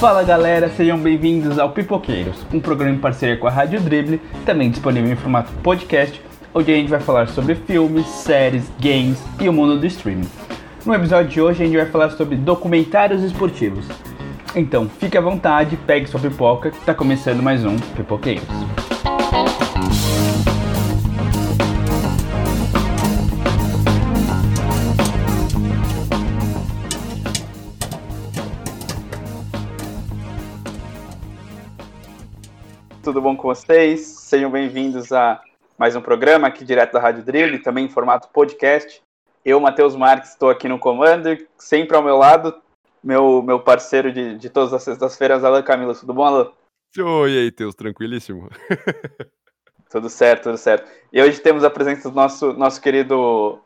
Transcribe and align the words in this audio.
Fala 0.00 0.22
galera, 0.22 0.68
sejam 0.70 0.98
bem-vindos 0.98 1.58
ao 1.58 1.70
Pipoqueiros, 1.72 2.46
um 2.52 2.60
programa 2.60 2.94
em 2.94 2.98
parceria 2.98 3.36
com 3.36 3.46
a 3.46 3.50
Rádio 3.50 3.80
Dribble, 3.80 4.20
também 4.46 4.70
disponível 4.70 5.10
em 5.10 5.16
formato 5.16 5.52
podcast, 5.62 6.22
onde 6.54 6.72
a 6.72 6.76
gente 6.76 6.88
vai 6.88 7.00
falar 7.00 7.28
sobre 7.28 7.54
filmes, 7.54 8.06
séries, 8.06 8.70
games 8.80 9.22
e 9.40 9.48
o 9.48 9.52
mundo 9.52 9.78
do 9.78 9.86
streaming. 9.86 10.28
No 10.86 10.94
episódio 10.94 11.30
de 11.30 11.40
hoje 11.40 11.62
a 11.62 11.66
gente 11.66 11.76
vai 11.76 11.86
falar 11.86 12.10
sobre 12.10 12.36
documentários 12.36 13.22
esportivos. 13.22 13.86
Então 14.54 14.88
fique 14.88 15.18
à 15.18 15.20
vontade, 15.20 15.76
pegue 15.76 16.06
sua 16.06 16.20
pipoca, 16.20 16.70
que 16.70 16.78
está 16.78 16.94
começando 16.94 17.42
mais 17.42 17.66
um 17.66 17.76
Pipoqueiros. 17.94 18.95
Tudo 33.16 33.24
bom 33.24 33.34
com 33.34 33.48
vocês? 33.48 34.02
Sejam 34.02 34.50
bem-vindos 34.50 35.10
a 35.10 35.40
mais 35.78 35.96
um 35.96 36.02
programa 36.02 36.48
aqui 36.48 36.62
direto 36.66 36.92
da 36.92 37.00
Rádio 37.00 37.24
Drill, 37.24 37.62
também 37.62 37.86
em 37.86 37.88
formato 37.88 38.28
podcast. 38.28 39.00
Eu, 39.42 39.58
Matheus 39.58 39.96
Marques, 39.96 40.32
estou 40.32 40.50
aqui 40.50 40.68
no 40.68 40.78
comando 40.78 41.32
e 41.32 41.48
sempre 41.56 41.96
ao 41.96 42.02
meu 42.02 42.18
lado, 42.18 42.54
meu, 43.02 43.40
meu 43.40 43.58
parceiro 43.58 44.12
de, 44.12 44.36
de 44.36 44.50
todas 44.50 44.74
as 44.74 44.82
sextas-feiras, 44.82 45.44
Alan 45.44 45.62
Camilo. 45.62 45.94
Tudo 45.94 46.12
bom, 46.12 46.24
Alan? 46.24 46.52
Oi, 46.98 47.38
aí, 47.38 47.50
Teus, 47.50 47.74
tranquilíssimo. 47.74 48.50
tudo 49.88 50.10
certo, 50.10 50.42
tudo 50.42 50.58
certo. 50.58 50.86
E 51.10 51.22
hoje 51.22 51.40
temos 51.40 51.64
a 51.64 51.70
presença 51.70 52.10
do 52.10 52.14
nosso, 52.14 52.52
nosso 52.52 52.82
querido 52.82 53.58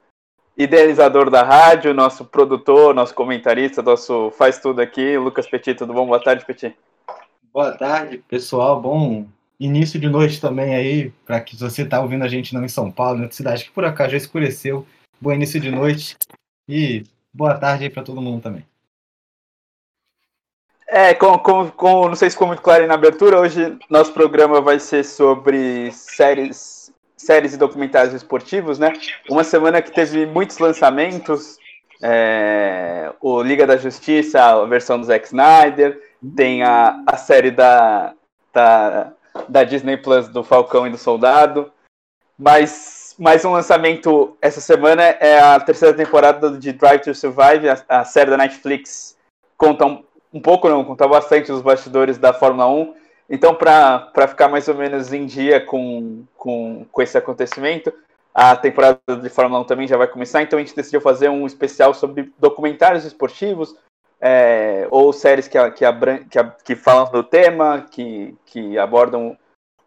idealizador 0.57 1.29
da 1.29 1.43
rádio, 1.43 1.93
nosso 1.93 2.25
produtor, 2.25 2.95
nosso 2.95 3.17
comentarista, 3.17 3.83
nosso 3.83 4.31
faz 4.31 4.61
tudo 4.61 4.81
aqui, 4.81 5.19
Lucas 5.19 5.49
Petit. 5.49 5.77
Tudo 5.77 5.93
bom? 5.93 6.07
Boa 6.07 6.23
tarde, 6.23 6.47
Petit. 6.47 6.73
Boa 7.53 7.73
tarde, 7.73 8.19
pessoal. 8.29 8.81
Bom 8.81 9.27
início 9.61 10.01
de 10.01 10.09
noite 10.09 10.41
também 10.41 10.75
aí, 10.75 11.13
para 11.27 11.39
que 11.41 11.55
você 11.55 11.85
tá 11.85 12.01
ouvindo 12.01 12.25
a 12.25 12.29
gente 12.29 12.55
não 12.55 12.65
em 12.65 12.69
São 12.69 12.91
Paulo, 12.91 13.21
na 13.21 13.31
cidade 13.31 13.65
que 13.65 13.71
por 13.71 13.85
acaso 13.85 14.13
já 14.13 14.17
escureceu. 14.17 14.87
Bom 15.21 15.33
início 15.33 15.61
de 15.61 15.71
noite 15.71 16.17
e 16.67 17.05
boa 17.33 17.55
tarde 17.59 17.85
aí 17.85 17.91
para 17.91 18.03
todo 18.03 18.23
mundo 18.23 18.43
também. 18.43 18.65
É, 20.89 21.15
com, 21.15 21.39
com, 21.39 21.71
com, 21.71 22.09
não 22.09 22.17
sei 22.17 22.31
se 22.31 22.35
ficou 22.35 22.49
muito 22.49 22.63
claro 22.63 22.83
aí 22.83 22.89
na 22.89 22.95
abertura, 22.95 23.39
hoje 23.39 23.79
nosso 23.89 24.13
programa 24.13 24.61
vai 24.61 24.81
ser 24.81 25.05
sobre 25.05 25.93
séries, 25.93 26.93
séries 27.17 27.55
e 27.55 27.59
documentários 27.59 28.15
esportivos, 28.15 28.79
né? 28.79 28.93
Uma 29.29 29.45
semana 29.45 29.81
que 29.81 29.93
teve 29.93 30.27
muitos 30.27 30.59
lançamentos, 30.59 31.59
é, 32.03 33.13
o 33.21 33.41
Liga 33.41 33.67
da 33.69 33.77
Justiça, 33.77 34.43
a 34.43 34.65
versão 34.65 34.99
do 34.99 35.07
Zack 35.07 35.27
Snyder, 35.27 36.01
tem 36.35 36.65
a, 36.65 37.01
a 37.07 37.17
série 37.17 37.53
da, 37.53 38.13
da, 38.53 39.13
da 39.49 39.65
Disney 39.65 39.97
Plus 39.97 40.29
do 40.29 40.43
Falcão 40.43 40.87
e 40.87 40.91
do 40.91 40.99
Soldado. 40.99 41.73
Mas 42.39 43.15
mais 43.19 43.45
um 43.45 43.53
lançamento 43.53 44.35
essa 44.41 44.63
semana 44.63 45.03
é 45.03 45.39
a 45.39 45.61
terceira 45.61 45.95
temporada 45.95 46.53
de 46.53 46.73
Drive 46.73 47.03
to 47.03 47.15
Survive, 47.15 47.69
a, 47.69 48.01
a 48.01 48.05
série 48.05 48.31
da 48.31 48.37
Netflix. 48.39 49.15
Conta 49.59 49.85
um, 49.85 50.03
um, 50.33 50.41
pouco, 50.41 50.69
não, 50.71 50.83
conta 50.83 51.07
bastante 51.07 51.53
os 51.53 51.61
bastidores 51.61 52.17
da 52.17 52.33
Fórmula 52.33 52.67
1. 52.67 52.95
Então, 53.29 53.55
para 53.55 54.27
ficar 54.27 54.49
mais 54.49 54.69
ou 54.69 54.75
menos 54.75 55.13
em 55.13 55.27
dia 55.27 55.61
com, 55.61 56.25
com, 56.35 56.87
com 56.91 57.03
esse 57.03 57.19
acontecimento, 57.19 57.93
a 58.35 58.57
temporada 58.57 58.99
de 59.21 59.29
Fórmula 59.29 59.61
1 59.61 59.65
também 59.65 59.87
já 59.87 59.99
vai 59.99 60.07
começar. 60.07 60.43
Então, 60.43 60.59
a 60.59 60.63
gente 60.63 60.75
decidiu 60.75 61.03
fazer 61.03 61.29
um 61.29 61.47
especial 61.47 61.93
sobre 61.93 62.33
documentários 62.39 63.05
esportivos, 63.05 63.77
é, 64.21 64.87
ou 64.91 65.13
séries 65.13 65.49
que, 65.49 65.59
que, 65.71 65.85
que, 66.31 66.39
que, 66.65 66.77
falam 66.77 67.11
do 67.11 67.23
tema, 67.23 67.87
que, 67.91 68.37
que 68.47 68.79
abordam 68.79 69.37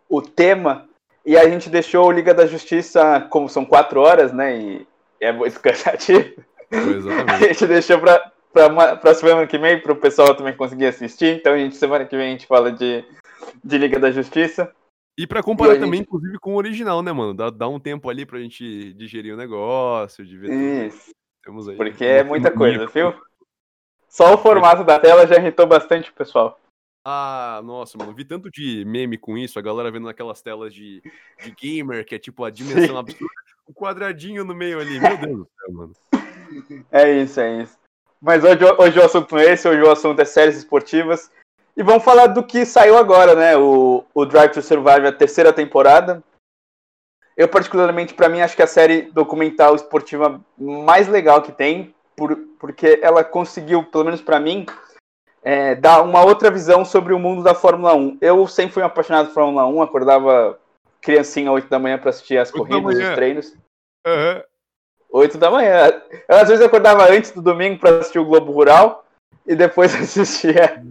o 0.10 0.22
tema, 0.22 0.88
e 1.26 1.38
a 1.38 1.48
gente 1.48 1.70
deixou 1.70 2.08
o 2.08 2.12
Liga 2.12 2.34
da 2.34 2.48
Justiça, 2.48 3.28
como 3.30 3.48
são 3.48 3.64
quatro 3.64 4.02
horas, 4.02 4.34
né, 4.34 4.58
e 4.58 4.88
é 5.22 5.32
muito 5.32 5.60
cansativo, 5.62 6.34
a 7.28 7.38
gente 7.38 7.68
deixou 7.68 8.00
para 8.00 8.32
para 8.54 9.16
semana 9.16 9.48
que 9.48 9.58
vem, 9.58 9.80
para 9.80 9.92
o 9.92 9.96
pessoal 9.96 10.36
também 10.36 10.56
conseguir 10.56 10.86
assistir, 10.86 11.38
então 11.38 11.54
a 11.54 11.58
gente, 11.58 11.76
semana 11.76 12.06
que 12.06 12.16
vem 12.16 12.28
a 12.28 12.32
gente 12.32 12.46
fala 12.46 12.72
de, 12.72 13.04
de 13.64 13.78
Liga 13.80 14.00
da 14.00 14.12
Justiça. 14.12 14.72
E 15.18 15.28
para 15.28 15.44
comparar 15.44 15.76
também, 15.76 16.00
gente... 16.00 16.08
inclusive, 16.08 16.38
com 16.40 16.54
o 16.54 16.58
original, 16.58 17.02
né, 17.02 17.12
mano? 17.12 17.34
Dá, 17.34 17.50
dá 17.50 17.68
um 17.68 17.80
tempo 17.80 18.10
ali 18.10 18.26
pra 18.26 18.40
gente 18.40 18.94
digerir 18.94 19.34
o 19.34 19.38
negócio, 19.38 20.26
de 20.26 20.38
ver 20.38 20.88
Isso. 20.88 21.12
Temos 21.44 21.68
aí, 21.68 21.76
Porque 21.76 22.06
é 22.06 22.24
muita 22.24 22.52
coisa, 22.52 22.86
viu? 22.88 23.14
Só 24.14 24.36
o 24.36 24.38
formato 24.38 24.84
da 24.84 25.00
tela 25.00 25.26
já 25.26 25.38
irritou 25.38 25.66
bastante 25.66 26.12
o 26.12 26.14
pessoal. 26.14 26.60
Ah, 27.04 27.60
nossa, 27.64 27.98
mano, 27.98 28.14
vi 28.14 28.24
tanto 28.24 28.48
de 28.48 28.86
meme 28.86 29.18
com 29.18 29.36
isso, 29.36 29.58
a 29.58 29.62
galera 29.62 29.90
vendo 29.90 30.06
naquelas 30.06 30.40
telas 30.40 30.72
de, 30.72 31.02
de 31.44 31.52
gamer, 31.60 32.06
que 32.06 32.14
é 32.14 32.20
tipo 32.20 32.44
a 32.44 32.52
dimensão 32.52 32.96
absurda, 32.96 33.34
o 33.68 33.72
um 33.72 33.74
quadradinho 33.74 34.46
no 34.46 34.54
meio 34.54 34.80
ali, 34.80 35.00
meu 35.00 35.18
Deus 35.18 35.38
do 35.40 35.48
céu, 35.60 35.74
mano. 35.74 35.94
É 36.92 37.12
isso, 37.12 37.40
é 37.40 37.64
isso. 37.64 37.76
Mas 38.22 38.44
hoje, 38.44 38.60
hoje 38.78 39.00
o 39.00 39.04
assunto 39.04 39.34
não 39.34 39.42
é 39.42 39.52
esse, 39.52 39.68
hoje 39.68 39.82
o 39.82 39.92
assunto 39.92 40.22
é 40.22 40.26
séries 40.26 40.58
esportivas. 40.58 41.32
E 41.76 41.82
vamos 41.82 42.04
falar 42.04 42.28
do 42.28 42.44
que 42.44 42.68
saiu 42.68 42.96
agora, 42.96 43.34
né? 43.34 43.58
O, 43.58 44.06
o 44.14 44.26
Drive 44.28 44.52
to 44.52 44.62
Survive, 44.62 45.08
a 45.08 45.12
terceira 45.12 45.52
temporada. 45.52 46.24
Eu, 47.36 47.50
particularmente, 47.50 48.14
para 48.14 48.30
mim, 48.30 48.42
acho 48.42 48.56
que 48.56 48.62
a 48.62 48.68
série 48.68 49.12
documental 49.12 49.74
esportiva 49.74 50.40
mais 50.56 51.08
legal 51.08 51.42
que 51.42 51.52
tem, 51.52 51.96
por, 52.16 52.36
porque 52.60 53.00
ela 53.02 53.24
conseguiu, 53.24 53.84
pelo 53.84 54.06
menos 54.06 54.22
para 54.22 54.40
mim, 54.40 54.66
é, 55.44 55.76
dar 55.76 56.02
uma 56.02 56.24
outra 56.24 56.50
visão 56.50 56.86
sobre 56.86 57.14
o 57.14 57.20
mundo 57.20 57.44
da 57.44 57.54
Fórmula 57.54 57.94
1. 57.94 58.18
Eu 58.22 58.48
sempre 58.48 58.74
fui 58.74 58.84
um 58.84 58.86
apaixonado 58.86 59.28
por 59.28 59.34
Fórmula 59.34 59.68
1, 59.68 59.82
acordava 59.82 60.60
criancinha 61.02 61.50
às 61.50 61.56
8 61.56 61.70
da 61.70 61.80
manhã 61.80 61.98
para 61.98 62.10
assistir 62.10 62.38
as 62.38 62.50
corridas, 62.50 62.98
os 62.98 63.16
treinos. 63.16 63.54
Uhum. 64.08 64.42
8 65.12 65.38
da 65.38 65.52
manhã. 65.52 66.02
Eu, 66.28 66.38
às 66.38 66.48
vezes 66.48 66.66
acordava 66.66 67.12
antes 67.12 67.32
do 67.32 67.42
domingo 67.42 67.80
para 67.80 67.98
assistir 67.98 68.20
o 68.20 68.26
Globo 68.26 68.52
Rural 68.52 69.06
e 69.46 69.56
depois 69.56 69.94
assistia. 70.00 70.82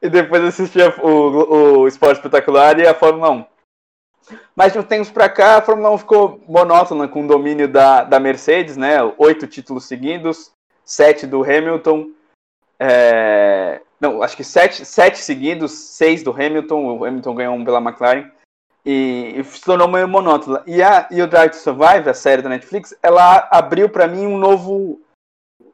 e 0.00 0.08
depois 0.08 0.44
assistia 0.44 0.94
o, 1.02 1.80
o 1.80 1.88
Esporte 1.88 2.16
Espetacular 2.16 2.78
e 2.78 2.86
a 2.86 2.94
Fórmula 2.94 3.30
1. 3.30 3.51
Mas 4.54 4.72
de 4.72 4.78
uns 4.78 4.84
tempos 4.84 5.10
para 5.10 5.28
cá, 5.28 5.56
a 5.56 5.62
Fórmula 5.62 5.90
1 5.92 5.98
ficou 5.98 6.40
monótona 6.46 7.08
com 7.08 7.24
o 7.24 7.26
domínio 7.26 7.66
da, 7.66 8.04
da 8.04 8.20
Mercedes, 8.20 8.76
né? 8.76 8.98
Oito 9.16 9.46
títulos 9.46 9.86
seguidos, 9.86 10.52
sete 10.84 11.26
do 11.26 11.42
Hamilton. 11.42 12.10
É... 12.78 13.80
Não, 13.98 14.22
acho 14.22 14.36
que 14.36 14.44
sete, 14.44 14.84
sete 14.84 15.18
seguidos, 15.18 15.72
seis 15.72 16.22
do 16.22 16.32
Hamilton. 16.32 16.98
O 16.98 17.04
Hamilton 17.04 17.34
ganhou 17.34 17.54
um 17.54 17.64
pela 17.64 17.80
McLaren. 17.80 18.30
E, 18.84 19.34
e 19.36 19.44
se 19.44 19.62
tornou 19.62 19.88
meio 19.88 20.08
monótona. 20.08 20.62
E, 20.66 20.82
a, 20.82 21.08
e 21.10 21.22
o 21.22 21.26
Drive 21.26 21.52
to 21.52 21.56
Survive, 21.56 22.10
a 22.10 22.14
série 22.14 22.42
da 22.42 22.48
Netflix, 22.48 22.94
ela 23.02 23.48
abriu 23.50 23.88
para 23.88 24.08
mim 24.08 24.26
um 24.26 24.36
novo, 24.36 25.00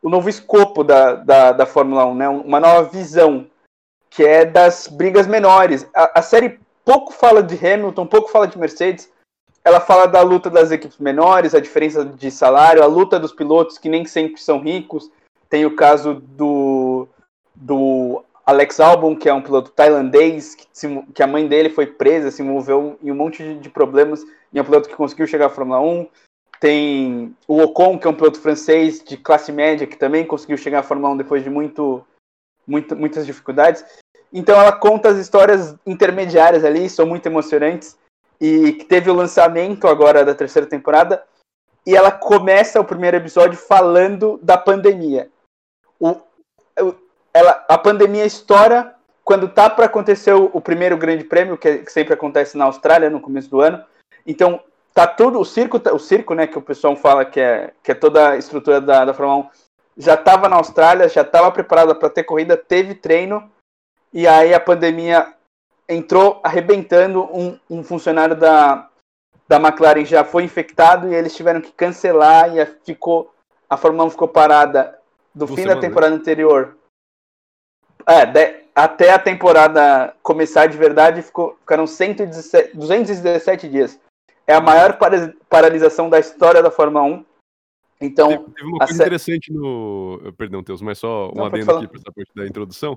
um 0.04 0.10
novo 0.10 0.28
escopo 0.28 0.84
da, 0.84 1.14
da, 1.14 1.52
da 1.52 1.66
Fórmula 1.66 2.04
1, 2.04 2.14
né? 2.14 2.28
Uma 2.28 2.60
nova 2.60 2.84
visão, 2.90 3.46
que 4.10 4.22
é 4.22 4.44
das 4.44 4.86
brigas 4.86 5.26
menores. 5.26 5.88
A, 5.94 6.20
a 6.20 6.22
série 6.22 6.60
pouco 6.88 7.12
fala 7.12 7.42
de 7.42 7.54
Hamilton, 7.54 8.06
pouco 8.06 8.30
fala 8.30 8.48
de 8.48 8.58
Mercedes. 8.58 9.12
Ela 9.62 9.78
fala 9.78 10.06
da 10.06 10.22
luta 10.22 10.48
das 10.48 10.70
equipes 10.70 10.96
menores, 10.96 11.54
a 11.54 11.60
diferença 11.60 12.02
de 12.02 12.30
salário, 12.30 12.82
a 12.82 12.86
luta 12.86 13.20
dos 13.20 13.30
pilotos 13.30 13.76
que 13.76 13.90
nem 13.90 14.06
sempre 14.06 14.40
são 14.40 14.58
ricos. 14.58 15.10
Tem 15.50 15.66
o 15.66 15.76
caso 15.76 16.14
do, 16.14 17.06
do 17.54 18.24
Alex 18.46 18.80
Albon, 18.80 19.14
que 19.14 19.28
é 19.28 19.34
um 19.34 19.42
piloto 19.42 19.70
tailandês, 19.70 20.54
que, 20.54 20.66
se, 20.72 21.02
que 21.14 21.22
a 21.22 21.26
mãe 21.26 21.46
dele 21.46 21.68
foi 21.68 21.86
presa, 21.86 22.30
se 22.30 22.42
envolveu 22.42 22.98
em 23.02 23.12
um 23.12 23.14
monte 23.14 23.42
de, 23.42 23.58
de 23.58 23.68
problemas, 23.68 24.24
e 24.50 24.58
é 24.58 24.62
um 24.62 24.64
piloto 24.64 24.88
que 24.88 24.96
conseguiu 24.96 25.26
chegar 25.26 25.46
à 25.46 25.50
Fórmula 25.50 25.82
1. 25.82 26.08
Tem 26.58 27.36
o 27.46 27.60
Ocon, 27.60 27.98
que 27.98 28.06
é 28.06 28.10
um 28.10 28.16
piloto 28.16 28.40
francês 28.40 29.04
de 29.04 29.18
classe 29.18 29.52
média, 29.52 29.86
que 29.86 29.96
também 29.96 30.24
conseguiu 30.24 30.56
chegar 30.56 30.78
à 30.78 30.82
Fórmula 30.82 31.12
1 31.12 31.18
depois 31.18 31.44
de 31.44 31.50
muito, 31.50 32.02
muito, 32.66 32.96
muitas 32.96 33.26
dificuldades. 33.26 33.84
Então 34.32 34.60
ela 34.60 34.72
conta 34.72 35.08
as 35.08 35.16
histórias 35.16 35.74
intermediárias 35.86 36.64
ali, 36.64 36.88
são 36.88 37.06
muito 37.06 37.26
emocionantes. 37.26 37.98
E 38.40 38.72
que 38.72 38.84
teve 38.84 39.10
o 39.10 39.14
lançamento 39.14 39.88
agora 39.88 40.24
da 40.24 40.34
terceira 40.34 40.68
temporada. 40.68 41.24
E 41.84 41.96
ela 41.96 42.12
começa 42.12 42.80
o 42.80 42.84
primeiro 42.84 43.16
episódio 43.16 43.58
falando 43.58 44.38
da 44.42 44.56
pandemia. 44.56 45.28
O, 45.98 46.16
ela, 47.34 47.64
a 47.68 47.78
pandemia 47.78 48.24
estoura 48.24 48.94
quando 49.24 49.48
tá 49.48 49.68
para 49.68 49.86
acontecer 49.86 50.32
o, 50.32 50.50
o, 50.54 50.60
primeiro 50.60 50.96
grande 50.96 51.24
prêmio, 51.24 51.58
que, 51.58 51.78
que, 51.78 51.92
sempre 51.92 52.14
acontece 52.14 52.56
na 52.56 52.64
Austrália 52.64 53.10
no 53.10 53.20
começo 53.20 53.50
do 53.50 53.60
ano. 53.60 53.84
Então, 54.26 54.60
tá 54.94 55.06
tudo, 55.06 55.38
o 55.38 55.44
circo, 55.44 55.78
o 55.92 55.98
circo, 55.98 56.34
né, 56.34 56.46
que 56.46 56.56
o 56.56 56.62
pessoal 56.62 56.96
fala 56.96 57.24
que 57.24 57.38
é, 57.38 57.72
que 57.82 57.92
é 57.92 57.94
toda 57.94 58.30
a 58.30 58.36
estrutura 58.36 58.80
da, 58.80 59.04
da 59.04 59.12
Fórmula 59.12 59.40
1, 59.40 59.48
já 59.98 60.14
estava 60.14 60.48
na 60.48 60.56
Austrália, 60.56 61.08
já 61.08 61.20
estava 61.20 61.52
preparada 61.52 61.94
para 61.94 62.08
ter 62.08 62.24
corrida, 62.24 62.56
teve 62.56 62.94
treino, 62.94 63.50
e 64.12 64.26
aí 64.26 64.54
a 64.54 64.60
pandemia 64.60 65.34
entrou 65.88 66.40
arrebentando 66.42 67.24
um, 67.24 67.58
um 67.68 67.82
funcionário 67.82 68.36
da, 68.36 68.88
da 69.46 69.56
McLaren 69.56 70.04
já 70.04 70.24
foi 70.24 70.44
infectado 70.44 71.08
e 71.08 71.14
eles 71.14 71.34
tiveram 71.34 71.60
que 71.60 71.72
cancelar 71.72 72.54
e 72.56 72.64
ficou 72.84 73.32
a 73.70 73.76
Fórmula 73.76 74.04
1 74.04 74.10
ficou 74.10 74.28
parada 74.28 74.98
do 75.34 75.46
Duas 75.46 75.50
fim 75.50 75.62
semanas, 75.62 75.82
da 75.82 75.88
temporada 75.88 76.14
anterior 76.14 76.76
é, 78.06 78.24
de- 78.24 78.64
até 78.74 79.10
a 79.12 79.18
temporada 79.18 80.14
começar 80.22 80.66
de 80.66 80.76
verdade 80.78 81.20
ficou, 81.22 81.56
ficaram 81.60 81.86
117, 81.86 82.76
217 82.76 83.68
dias. 83.68 84.00
É 84.46 84.54
a 84.54 84.60
maior 84.60 84.96
para- 84.98 85.34
paralisação 85.48 86.08
da 86.08 86.18
história 86.18 86.62
da 86.62 86.70
Fórmula 86.70 87.04
1. 87.04 87.24
Então, 88.00 88.28
Teve, 88.28 88.44
teve 88.52 88.68
uma 88.68 88.76
a 88.76 88.86
coisa 88.86 89.02
interessante 89.02 89.52
no. 89.52 90.32
Perdão, 90.38 90.62
Teus, 90.62 90.80
mas 90.80 90.98
só 90.98 91.28
um 91.30 91.34
Não, 91.34 91.46
adendo 91.46 91.70
aqui 91.76 91.88
para 91.88 91.96
essa 91.98 92.12
parte 92.12 92.30
da 92.34 92.46
introdução. 92.46 92.96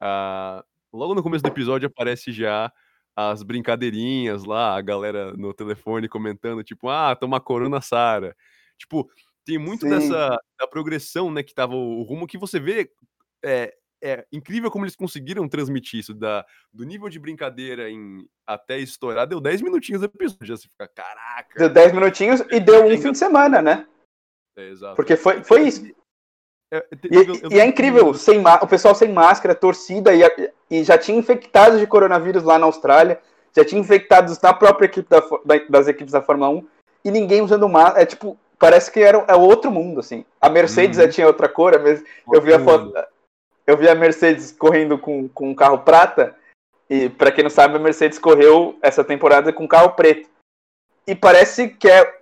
Ah, 0.00 0.64
logo 0.92 1.14
no 1.14 1.22
começo 1.22 1.42
do 1.42 1.48
episódio 1.48 1.86
aparece 1.86 2.32
já 2.32 2.72
as 3.14 3.42
brincadeirinhas 3.42 4.44
lá, 4.44 4.76
a 4.76 4.80
galera 4.82 5.32
no 5.32 5.54
telefone 5.54 6.08
comentando, 6.08 6.62
tipo, 6.62 6.88
ah, 6.88 7.16
toma 7.16 7.40
corona, 7.40 7.80
Sara. 7.80 8.36
Tipo, 8.78 9.10
tem 9.44 9.56
muito 9.56 9.82
Sim. 9.82 9.90
dessa 9.90 10.38
da 10.58 10.66
progressão, 10.66 11.30
né, 11.30 11.42
que 11.42 11.54
tava 11.54 11.74
o, 11.74 12.00
o 12.00 12.02
rumo 12.02 12.26
que 12.26 12.36
você 12.36 12.60
vê. 12.60 12.90
É, 13.42 13.74
é 14.02 14.26
incrível 14.30 14.70
como 14.70 14.84
eles 14.84 14.96
conseguiram 14.96 15.48
transmitir 15.48 16.00
isso, 16.00 16.12
da, 16.12 16.44
do 16.72 16.84
nível 16.84 17.08
de 17.08 17.18
brincadeira 17.18 17.88
em 17.88 18.28
até 18.46 18.78
estourar, 18.78 19.26
deu 19.26 19.40
10 19.40 19.62
minutinhos 19.62 20.00
do 20.00 20.06
episódio, 20.06 20.46
já 20.46 20.56
você 20.56 20.68
fica, 20.68 20.86
caraca. 20.88 21.58
deu 21.58 21.70
10 21.70 21.92
minutinhos 21.92 22.40
e 22.50 22.60
deu 22.60 22.86
um 22.86 22.96
fim 23.00 23.12
de 23.12 23.18
semana, 23.18 23.62
né? 23.62 23.88
É, 24.56 24.68
exato. 24.68 24.96
Porque 24.96 25.16
foi, 25.16 25.42
foi 25.42 25.66
isso. 25.66 25.82
É, 26.72 26.84
E, 27.10 27.16
eu- 27.16 27.50
e 27.52 27.60
é 27.60 27.64
incrível, 27.64 28.12
sem 28.14 28.40
o 28.40 28.66
pessoal 28.66 28.94
sem 28.94 29.12
máscara, 29.12 29.54
torcida, 29.54 30.12
e, 30.14 30.20
e 30.70 30.82
já 30.82 30.98
tinha 30.98 31.16
infectados 31.16 31.78
de 31.78 31.86
coronavírus 31.86 32.42
lá 32.42 32.58
na 32.58 32.66
Austrália, 32.66 33.20
já 33.54 33.64
tinha 33.64 33.80
infectados 33.80 34.40
na 34.40 34.52
própria 34.52 34.86
equipe 34.86 35.08
da 35.08 35.22
das 35.68 35.86
equipes 35.88 36.12
da 36.12 36.20
Fórmula 36.22 36.50
1, 36.50 36.66
e 37.04 37.10
ninguém 37.10 37.40
usando 37.40 37.68
máscara. 37.68 38.02
É 38.02 38.06
tipo, 38.06 38.36
parece 38.58 38.90
que 38.90 39.00
era, 39.00 39.18
é 39.28 39.34
outro 39.36 39.70
mundo, 39.70 40.00
assim. 40.00 40.24
A 40.40 40.48
Mercedes 40.48 40.98
Uhum. 40.98 41.04
já 41.04 41.10
tinha 41.10 41.26
outra 41.26 41.48
cor, 41.48 41.78
Mer- 41.80 42.04
eu 42.32 42.42
vi 42.42 42.52
a 42.52 42.58
foto. 42.58 42.92
Eu 43.66 43.76
vi 43.76 43.88
a 43.88 43.94
Mercedes 43.94 44.52
correndo 44.52 44.98
com, 44.98 45.28
com 45.28 45.50
um 45.50 45.54
carro 45.54 45.78
prata, 45.78 46.34
e 46.90 47.08
pra 47.08 47.30
quem 47.32 47.44
não 47.44 47.50
sabe, 47.50 47.76
a 47.76 47.80
Mercedes 47.80 48.18
correu 48.18 48.76
essa 48.82 49.02
temporada 49.04 49.52
com 49.52 49.64
um 49.64 49.68
carro 49.68 49.90
preto. 49.90 50.28
E 51.06 51.14
parece 51.14 51.68
que 51.68 51.88
é 51.88 52.18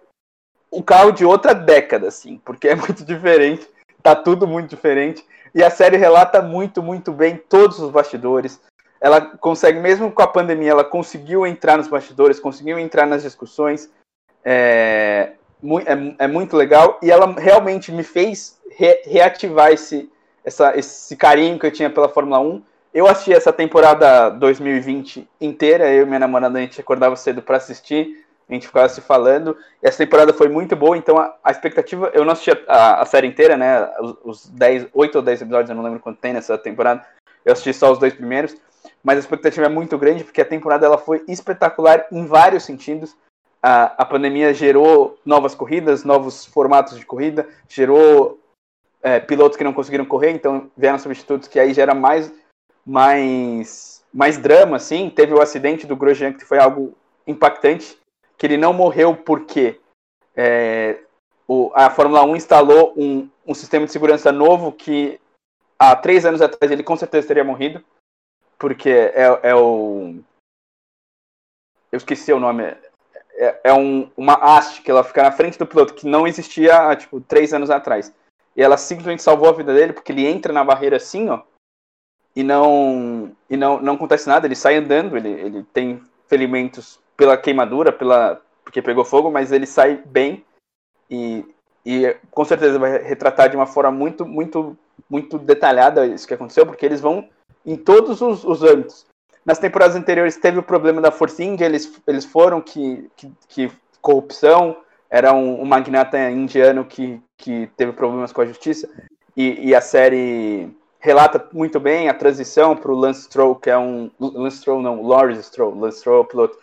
um 0.70 0.82
carro 0.82 1.12
de 1.12 1.24
outra 1.24 1.54
década, 1.54 2.08
assim, 2.08 2.38
porque 2.44 2.68
é 2.68 2.74
muito 2.74 3.04
diferente, 3.04 3.66
tá 4.04 4.14
tudo 4.14 4.46
muito 4.46 4.68
diferente. 4.68 5.24
E 5.54 5.64
a 5.64 5.70
série 5.70 5.96
relata 5.96 6.42
muito, 6.42 6.82
muito 6.82 7.10
bem 7.10 7.36
todos 7.36 7.78
os 7.78 7.90
bastidores. 7.90 8.60
Ela 9.00 9.20
consegue, 9.20 9.80
mesmo 9.80 10.12
com 10.12 10.22
a 10.22 10.26
pandemia, 10.26 10.72
ela 10.72 10.84
conseguiu 10.84 11.46
entrar 11.46 11.78
nos 11.78 11.88
bastidores, 11.88 12.38
conseguiu 12.38 12.78
entrar 12.78 13.06
nas 13.06 13.22
discussões. 13.22 13.90
É, 14.44 15.32
é, 15.86 16.24
é 16.24 16.26
muito 16.26 16.54
legal. 16.56 16.98
E 17.02 17.10
ela 17.10 17.32
realmente 17.32 17.90
me 17.90 18.02
fez 18.02 18.58
re- 18.78 19.02
reativar 19.06 19.72
esse, 19.72 20.10
essa, 20.44 20.76
esse 20.78 21.16
carinho 21.16 21.58
que 21.58 21.66
eu 21.66 21.72
tinha 21.72 21.88
pela 21.88 22.08
Fórmula 22.08 22.40
1. 22.40 22.62
Eu 22.92 23.06
assisti 23.06 23.32
essa 23.32 23.52
temporada 23.52 24.28
2020 24.28 25.26
inteira, 25.40 25.90
eu 25.90 26.02
e 26.02 26.06
minha 26.06 26.18
namorada, 26.20 26.58
a 26.58 26.62
gente 26.62 26.80
acordava 26.80 27.16
cedo 27.16 27.42
para 27.42 27.56
assistir, 27.56 28.23
a 28.48 28.52
gente 28.52 28.66
ficava 28.66 28.88
se 28.88 29.00
falando. 29.00 29.56
Essa 29.82 29.98
temporada 29.98 30.32
foi 30.32 30.48
muito 30.48 30.76
boa, 30.76 30.96
então 30.96 31.16
a, 31.18 31.34
a 31.42 31.50
expectativa. 31.50 32.10
Eu 32.12 32.24
não 32.24 32.32
assisti 32.32 32.50
a, 32.50 32.58
a- 32.68 33.02
a 33.02 33.04
série 33.06 33.26
inteira, 33.26 33.56
né? 33.56 33.90
Os, 34.00 34.16
os 34.24 34.46
10, 34.48 34.88
8 34.92 35.16
ou 35.16 35.22
10 35.22 35.42
episódios, 35.42 35.70
eu 35.70 35.76
não 35.76 35.82
lembro 35.82 36.00
quanto 36.00 36.18
tem 36.20 36.32
nessa 36.32 36.56
temporada. 36.58 37.04
Eu 37.44 37.52
assisti 37.52 37.72
só 37.72 37.90
os 37.92 37.98
dois 37.98 38.12
primeiros. 38.14 38.56
Mas 39.02 39.16
a 39.16 39.20
expectativa 39.20 39.66
é 39.66 39.68
muito 39.68 39.98
grande, 39.98 40.24
porque 40.24 40.40
a 40.40 40.44
temporada 40.46 40.86
ela 40.86 40.96
foi 40.98 41.22
espetacular 41.28 42.06
em 42.10 42.26
vários 42.26 42.64
sentidos. 42.64 43.14
A, 43.62 44.02
a 44.02 44.04
pandemia 44.04 44.52
gerou 44.52 45.18
novas 45.24 45.54
corridas, 45.54 46.04
novos 46.04 46.44
formatos 46.46 46.98
de 46.98 47.04
corrida, 47.04 47.46
gerou 47.68 48.38
é, 49.02 49.20
pilotos 49.20 49.56
que 49.56 49.64
não 49.64 49.72
conseguiram 49.72 50.04
correr, 50.04 50.30
então 50.32 50.70
vieram 50.76 50.98
substitutos 50.98 51.48
que 51.48 51.58
aí 51.60 51.72
gera 51.74 51.94
mais, 51.94 52.32
mais, 52.86 54.02
mais 54.12 54.38
drama, 54.38 54.76
assim. 54.76 55.10
Teve 55.10 55.34
o 55.34 55.40
acidente 55.40 55.86
do 55.86 55.96
Grosjean, 55.96 56.32
que 56.32 56.44
foi 56.44 56.58
algo 56.58 56.94
impactante, 57.26 57.98
que 58.36 58.46
ele 58.46 58.56
não 58.56 58.72
morreu 58.72 59.16
porque 59.16 59.80
é, 60.36 61.00
o, 61.46 61.70
a 61.74 61.90
Fórmula 61.90 62.24
1 62.24 62.36
instalou 62.36 62.92
um, 62.96 63.28
um 63.46 63.54
sistema 63.54 63.86
de 63.86 63.92
segurança 63.92 64.32
novo 64.32 64.72
que 64.72 65.20
há 65.78 65.94
três 65.94 66.24
anos 66.24 66.40
atrás 66.40 66.70
ele 66.70 66.82
com 66.82 66.96
certeza 66.96 67.28
teria 67.28 67.44
morrido, 67.44 67.84
porque 68.58 68.90
é, 68.90 69.40
é 69.42 69.54
o... 69.54 70.16
Eu 71.92 71.96
esqueci 71.98 72.32
o 72.32 72.40
nome. 72.40 72.64
É, 73.36 73.60
é 73.64 73.72
um, 73.72 74.10
uma 74.16 74.34
haste 74.34 74.82
que 74.82 74.90
ela 74.90 75.04
fica 75.04 75.22
na 75.22 75.32
frente 75.32 75.58
do 75.58 75.66
piloto, 75.66 75.94
que 75.94 76.06
não 76.06 76.26
existia 76.26 76.90
há, 76.90 76.96
tipo, 76.96 77.20
três 77.20 77.52
anos 77.52 77.70
atrás. 77.70 78.12
E 78.56 78.62
ela 78.62 78.76
simplesmente 78.76 79.22
salvou 79.22 79.48
a 79.48 79.52
vida 79.52 79.72
dele, 79.72 79.92
porque 79.92 80.10
ele 80.10 80.26
entra 80.26 80.52
na 80.52 80.64
barreira 80.64 80.96
assim, 80.96 81.28
ó, 81.28 81.42
e 82.34 82.42
não 82.42 83.34
e 83.48 83.56
não, 83.56 83.80
não 83.80 83.94
acontece 83.94 84.28
nada, 84.28 84.46
ele 84.46 84.56
sai 84.56 84.76
andando, 84.76 85.16
ele, 85.16 85.28
ele 85.28 85.62
tem 85.72 86.02
ferimentos 86.26 86.98
pela 87.16 87.36
queimadura, 87.36 87.92
pela 87.92 88.40
porque 88.64 88.82
pegou 88.82 89.04
fogo, 89.04 89.30
mas 89.30 89.52
ele 89.52 89.66
sai 89.66 90.02
bem 90.04 90.44
e, 91.10 91.44
e 91.84 92.16
com 92.30 92.44
certeza 92.44 92.78
vai 92.78 92.98
retratar 92.98 93.48
de 93.48 93.56
uma 93.56 93.66
forma 93.66 93.90
muito 93.90 94.24
muito 94.24 94.76
muito 95.08 95.38
detalhada 95.38 96.06
isso 96.06 96.26
que 96.26 96.34
aconteceu, 96.34 96.64
porque 96.66 96.84
eles 96.84 97.00
vão 97.00 97.28
em 97.64 97.76
todos 97.76 98.20
os, 98.20 98.44
os 98.44 98.62
âmbitos. 98.62 99.06
Nas 99.44 99.58
temporadas 99.58 99.96
anteriores 99.96 100.36
teve 100.36 100.58
o 100.58 100.62
problema 100.62 101.00
da 101.00 101.10
Force 101.10 101.42
India, 101.42 101.66
eles, 101.66 102.00
eles 102.06 102.24
foram 102.24 102.60
que, 102.60 103.10
que, 103.16 103.32
que 103.48 103.72
corrupção, 104.00 104.76
era 105.10 105.32
um, 105.34 105.60
um 105.60 105.64
magnata 105.64 106.18
indiano 106.30 106.84
que, 106.84 107.20
que 107.36 107.68
teve 107.76 107.92
problemas 107.92 108.32
com 108.32 108.40
a 108.40 108.46
justiça, 108.46 108.88
e, 109.36 109.68
e 109.68 109.74
a 109.74 109.80
série 109.80 110.70
relata 111.04 111.46
muito 111.52 111.78
bem 111.78 112.08
a 112.08 112.14
transição 112.14 112.74
para 112.74 112.90
o 112.90 112.96
Lance 112.96 113.24
Stroll, 113.24 113.56
que 113.56 113.68
é 113.68 113.76
um. 113.76 114.10
Lance 114.18 114.58
Stroll 114.58 114.80
não, 114.80 115.02
Lawrence 115.02 115.42
Stroll. 115.42 115.78
Lance 115.78 115.98
Stroll 115.98 116.22
é 116.22 116.26
piloto. 116.26 116.58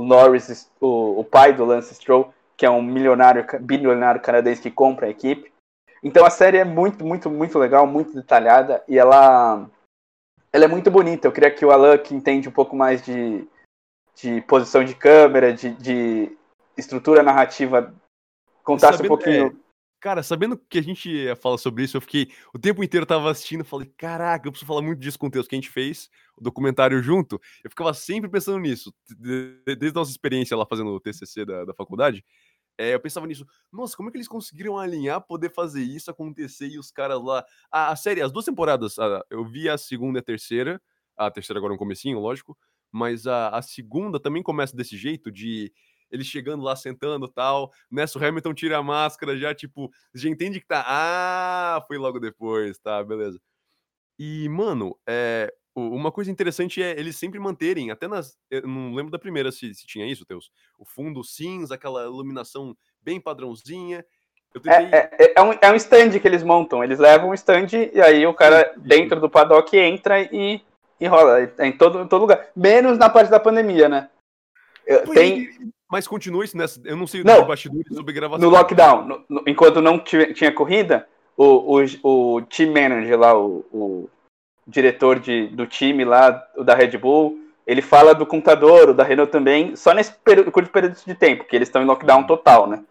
O 0.00 0.02
Lawrence, 0.02 0.66
o, 0.80 1.20
o 1.20 1.24
pai 1.24 1.52
do 1.52 1.62
Lance 1.62 1.94
Stroll, 1.94 2.32
que 2.56 2.64
é 2.64 2.70
um 2.70 2.80
milionário, 2.80 3.44
bilionário 3.60 4.18
canadense 4.18 4.62
que 4.62 4.70
compra 4.70 5.06
a 5.06 5.10
equipe. 5.10 5.52
Então 6.02 6.24
a 6.24 6.30
série 6.30 6.56
é 6.56 6.64
muito, 6.64 7.04
muito, 7.04 7.28
muito 7.28 7.58
legal, 7.58 7.86
muito 7.86 8.14
detalhada 8.14 8.82
e 8.88 8.98
ela, 8.98 9.68
ela 10.50 10.64
é 10.64 10.68
muito 10.68 10.90
bonita. 10.90 11.28
Eu 11.28 11.32
queria 11.32 11.50
que 11.50 11.66
o 11.66 11.70
Alan, 11.70 11.98
que 11.98 12.14
entende 12.14 12.48
um 12.48 12.52
pouco 12.52 12.74
mais 12.74 13.02
de, 13.02 13.46
de 14.14 14.40
posição 14.40 14.82
de 14.82 14.94
câmera, 14.94 15.52
de, 15.52 15.74
de 15.74 16.34
estrutura 16.78 17.22
narrativa, 17.22 17.94
contasse 18.64 18.96
Sabendo- 18.96 19.12
um 19.12 19.16
pouquinho. 19.16 19.59
É, 20.00 20.02
Cara, 20.02 20.22
sabendo 20.22 20.56
que 20.56 20.78
a 20.78 20.82
gente 20.82 21.10
ia 21.10 21.36
falar 21.36 21.58
sobre 21.58 21.84
isso, 21.84 21.96
eu 21.96 22.00
fiquei 22.00 22.30
o 22.54 22.58
tempo 22.58 22.82
inteiro 22.82 23.02
eu 23.04 23.06
tava 23.08 23.30
assistindo, 23.30 23.64
falei, 23.64 23.86
caraca, 23.98 24.46
eu 24.48 24.52
preciso 24.52 24.66
falar 24.66 24.82
muito 24.82 24.98
disso 24.98 25.18
com 25.18 25.26
o 25.26 25.30
Teus, 25.30 25.46
que 25.46 25.54
a 25.54 25.58
gente 25.58 25.70
fez 25.70 26.08
o 26.36 26.42
documentário 26.42 27.02
junto. 27.02 27.38
Eu 27.62 27.70
ficava 27.70 27.92
sempre 27.94 28.30
pensando 28.30 28.58
nisso, 28.58 28.94
de- 29.06 29.60
de- 29.66 29.76
desde 29.76 29.88
a 29.98 30.00
nossa 30.00 30.10
experiência 30.10 30.56
lá 30.56 30.64
fazendo 30.66 30.90
o 30.90 31.00
TCC 31.00 31.44
da, 31.44 31.64
da 31.66 31.74
faculdade. 31.74 32.24
é, 32.78 32.94
eu 32.94 33.00
pensava 33.00 33.26
nisso, 33.26 33.46
nossa, 33.72 33.96
como 33.96 34.08
é 34.10 34.12
que 34.12 34.18
eles 34.18 34.28
conseguiram 34.28 34.78
alinhar, 34.78 35.20
poder 35.22 35.52
fazer 35.54 35.82
isso 35.84 36.10
acontecer 36.10 36.68
e 36.68 36.78
os 36.78 36.90
caras 36.90 37.22
lá. 37.22 37.44
A, 37.70 37.90
a 37.92 37.96
série, 37.96 38.22
as 38.22 38.32
duas 38.32 38.44
temporadas, 38.46 38.98
a- 38.98 39.24
eu 39.30 39.44
vi 39.46 39.68
a 39.68 39.78
segunda 39.78 40.18
e 40.18 40.22
a 40.22 40.24
terceira, 40.24 40.82
a 41.16 41.30
terceira 41.30 41.58
agora 41.60 41.72
no 41.74 41.78
comecinho, 41.78 42.18
lógico, 42.20 42.58
mas 42.92 43.26
a, 43.26 43.50
a 43.50 43.62
segunda 43.62 44.18
também 44.20 44.42
começa 44.42 44.76
desse 44.76 44.96
jeito, 44.96 45.30
de 45.30 45.72
eles 46.10 46.26
chegando 46.26 46.62
lá, 46.62 46.74
sentando 46.76 47.26
e 47.26 47.32
tal. 47.32 47.72
Nessa, 47.90 48.18
o 48.18 48.24
Hamilton 48.24 48.54
tira 48.54 48.78
a 48.78 48.82
máscara 48.82 49.36
já, 49.36 49.54
tipo, 49.54 49.90
já 50.14 50.28
entende 50.28 50.60
que 50.60 50.66
tá. 50.66 50.84
Ah, 50.86 51.82
foi 51.86 51.98
logo 51.98 52.18
depois, 52.18 52.78
tá, 52.78 53.02
beleza. 53.02 53.40
E, 54.18 54.48
mano, 54.48 54.98
é, 55.06 55.52
uma 55.74 56.10
coisa 56.10 56.30
interessante 56.30 56.82
é 56.82 56.90
eles 56.98 57.16
sempre 57.16 57.38
manterem, 57.38 57.90
até 57.90 58.08
nas. 58.08 58.36
Eu 58.50 58.66
não 58.66 58.94
lembro 58.94 59.10
da 59.10 59.18
primeira 59.18 59.52
se, 59.52 59.72
se 59.74 59.86
tinha 59.86 60.10
isso, 60.10 60.26
Teus. 60.26 60.50
O 60.78 60.84
fundo 60.84 61.24
cinza, 61.24 61.74
aquela 61.74 62.04
iluminação 62.04 62.76
bem 63.00 63.20
padrãozinha. 63.20 64.04
Eu 64.52 64.60
tentei. 64.60 64.86
É, 64.86 65.10
é, 65.18 65.34
é 65.36 65.42
um, 65.42 65.52
é 65.52 65.70
um 65.70 65.76
stand 65.76 66.18
que 66.18 66.26
eles 66.26 66.42
montam. 66.42 66.82
Eles 66.82 66.98
levam 66.98 67.30
um 67.30 67.34
stand 67.34 67.68
e 67.94 68.00
aí 68.00 68.26
o 68.26 68.34
cara 68.34 68.74
dentro 68.76 69.20
do 69.20 69.30
paddock 69.30 69.76
entra 69.76 70.20
e, 70.20 70.60
e 70.98 71.06
rola. 71.06 71.50
É 71.56 71.66
em 71.66 71.72
todo, 71.72 72.02
em 72.02 72.08
todo 72.08 72.22
lugar. 72.22 72.48
Menos 72.54 72.98
na 72.98 73.08
parte 73.08 73.30
da 73.30 73.38
pandemia, 73.38 73.88
né? 73.88 74.10
Pois 75.06 75.10
Tem 75.10 75.46
é, 75.46 75.79
Mas 75.90 76.06
continua 76.06 76.44
isso 76.44 76.56
nessa. 76.56 76.80
Eu 76.84 76.96
não 76.96 77.06
sei 77.06 77.24
Não, 77.24 77.44
bastidores 77.44 77.92
sobre 77.94 78.12
gravação. 78.12 78.48
no 78.48 78.54
lockdown, 78.56 79.04
no- 79.04 79.24
no- 79.28 79.42
enquanto 79.46 79.80
não 79.80 79.98
tinha 79.98 80.52
corrida, 80.52 81.06
o, 81.36 81.78
o, 81.78 82.36
o 82.36 82.42
team 82.42 82.72
manager 82.72 83.18
lá, 83.18 83.36
o, 83.36 83.64
o 83.72 84.10
diretor 84.66 85.18
de, 85.18 85.48
do 85.48 85.66
time 85.66 86.04
lá, 86.04 86.46
o 86.56 86.62
da 86.62 86.74
Red 86.74 86.96
Bull, 86.96 87.38
ele 87.66 87.82
fala 87.82 88.14
do 88.14 88.24
computador, 88.24 88.90
o 88.90 88.94
da 88.94 89.02
Renault 89.02 89.32
também, 89.32 89.74
só 89.74 89.92
nesse 89.92 90.12
período, 90.12 90.52
curto 90.52 90.70
período 90.70 90.96
de 91.04 91.14
tempo, 91.14 91.44
que 91.44 91.56
eles 91.56 91.68
estão 91.68 91.82
em 91.82 91.86
lockdown 91.86 92.24
total, 92.24 92.66
né? 92.68 92.82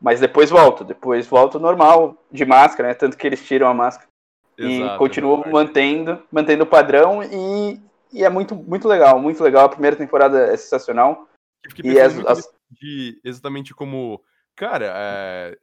Mas 0.00 0.18
depois 0.18 0.48
volta, 0.48 0.82
depois 0.82 1.26
volta 1.26 1.58
normal, 1.58 2.16
de 2.32 2.44
máscara, 2.46 2.88
né? 2.88 2.94
Tanto 2.94 3.18
que 3.18 3.26
eles 3.26 3.44
tiram 3.46 3.68
a 3.68 3.74
máscara. 3.74 4.08
Exato, 4.56 4.94
e 4.94 4.98
continuam 4.98 5.42
é 5.44 5.50
mantendo, 5.50 6.22
mantendo 6.32 6.64
o 6.64 6.66
padrão 6.66 7.22
e, 7.22 7.80
e 8.12 8.24
é 8.24 8.28
muito, 8.30 8.54
muito 8.54 8.88
legal, 8.88 9.18
muito 9.18 9.42
legal. 9.42 9.66
A 9.66 9.70
primeira 9.70 9.96
temporada 9.96 10.52
é 10.52 10.56
sensacional. 10.56 11.26
Fiquei 11.68 11.92
E 11.92 12.00
as- 12.00 12.18
as- 12.26 12.52
entendi 12.70 13.20
exatamente 13.24 13.74
como. 13.74 14.22
Cara, 14.56 14.92
é... 14.94 15.58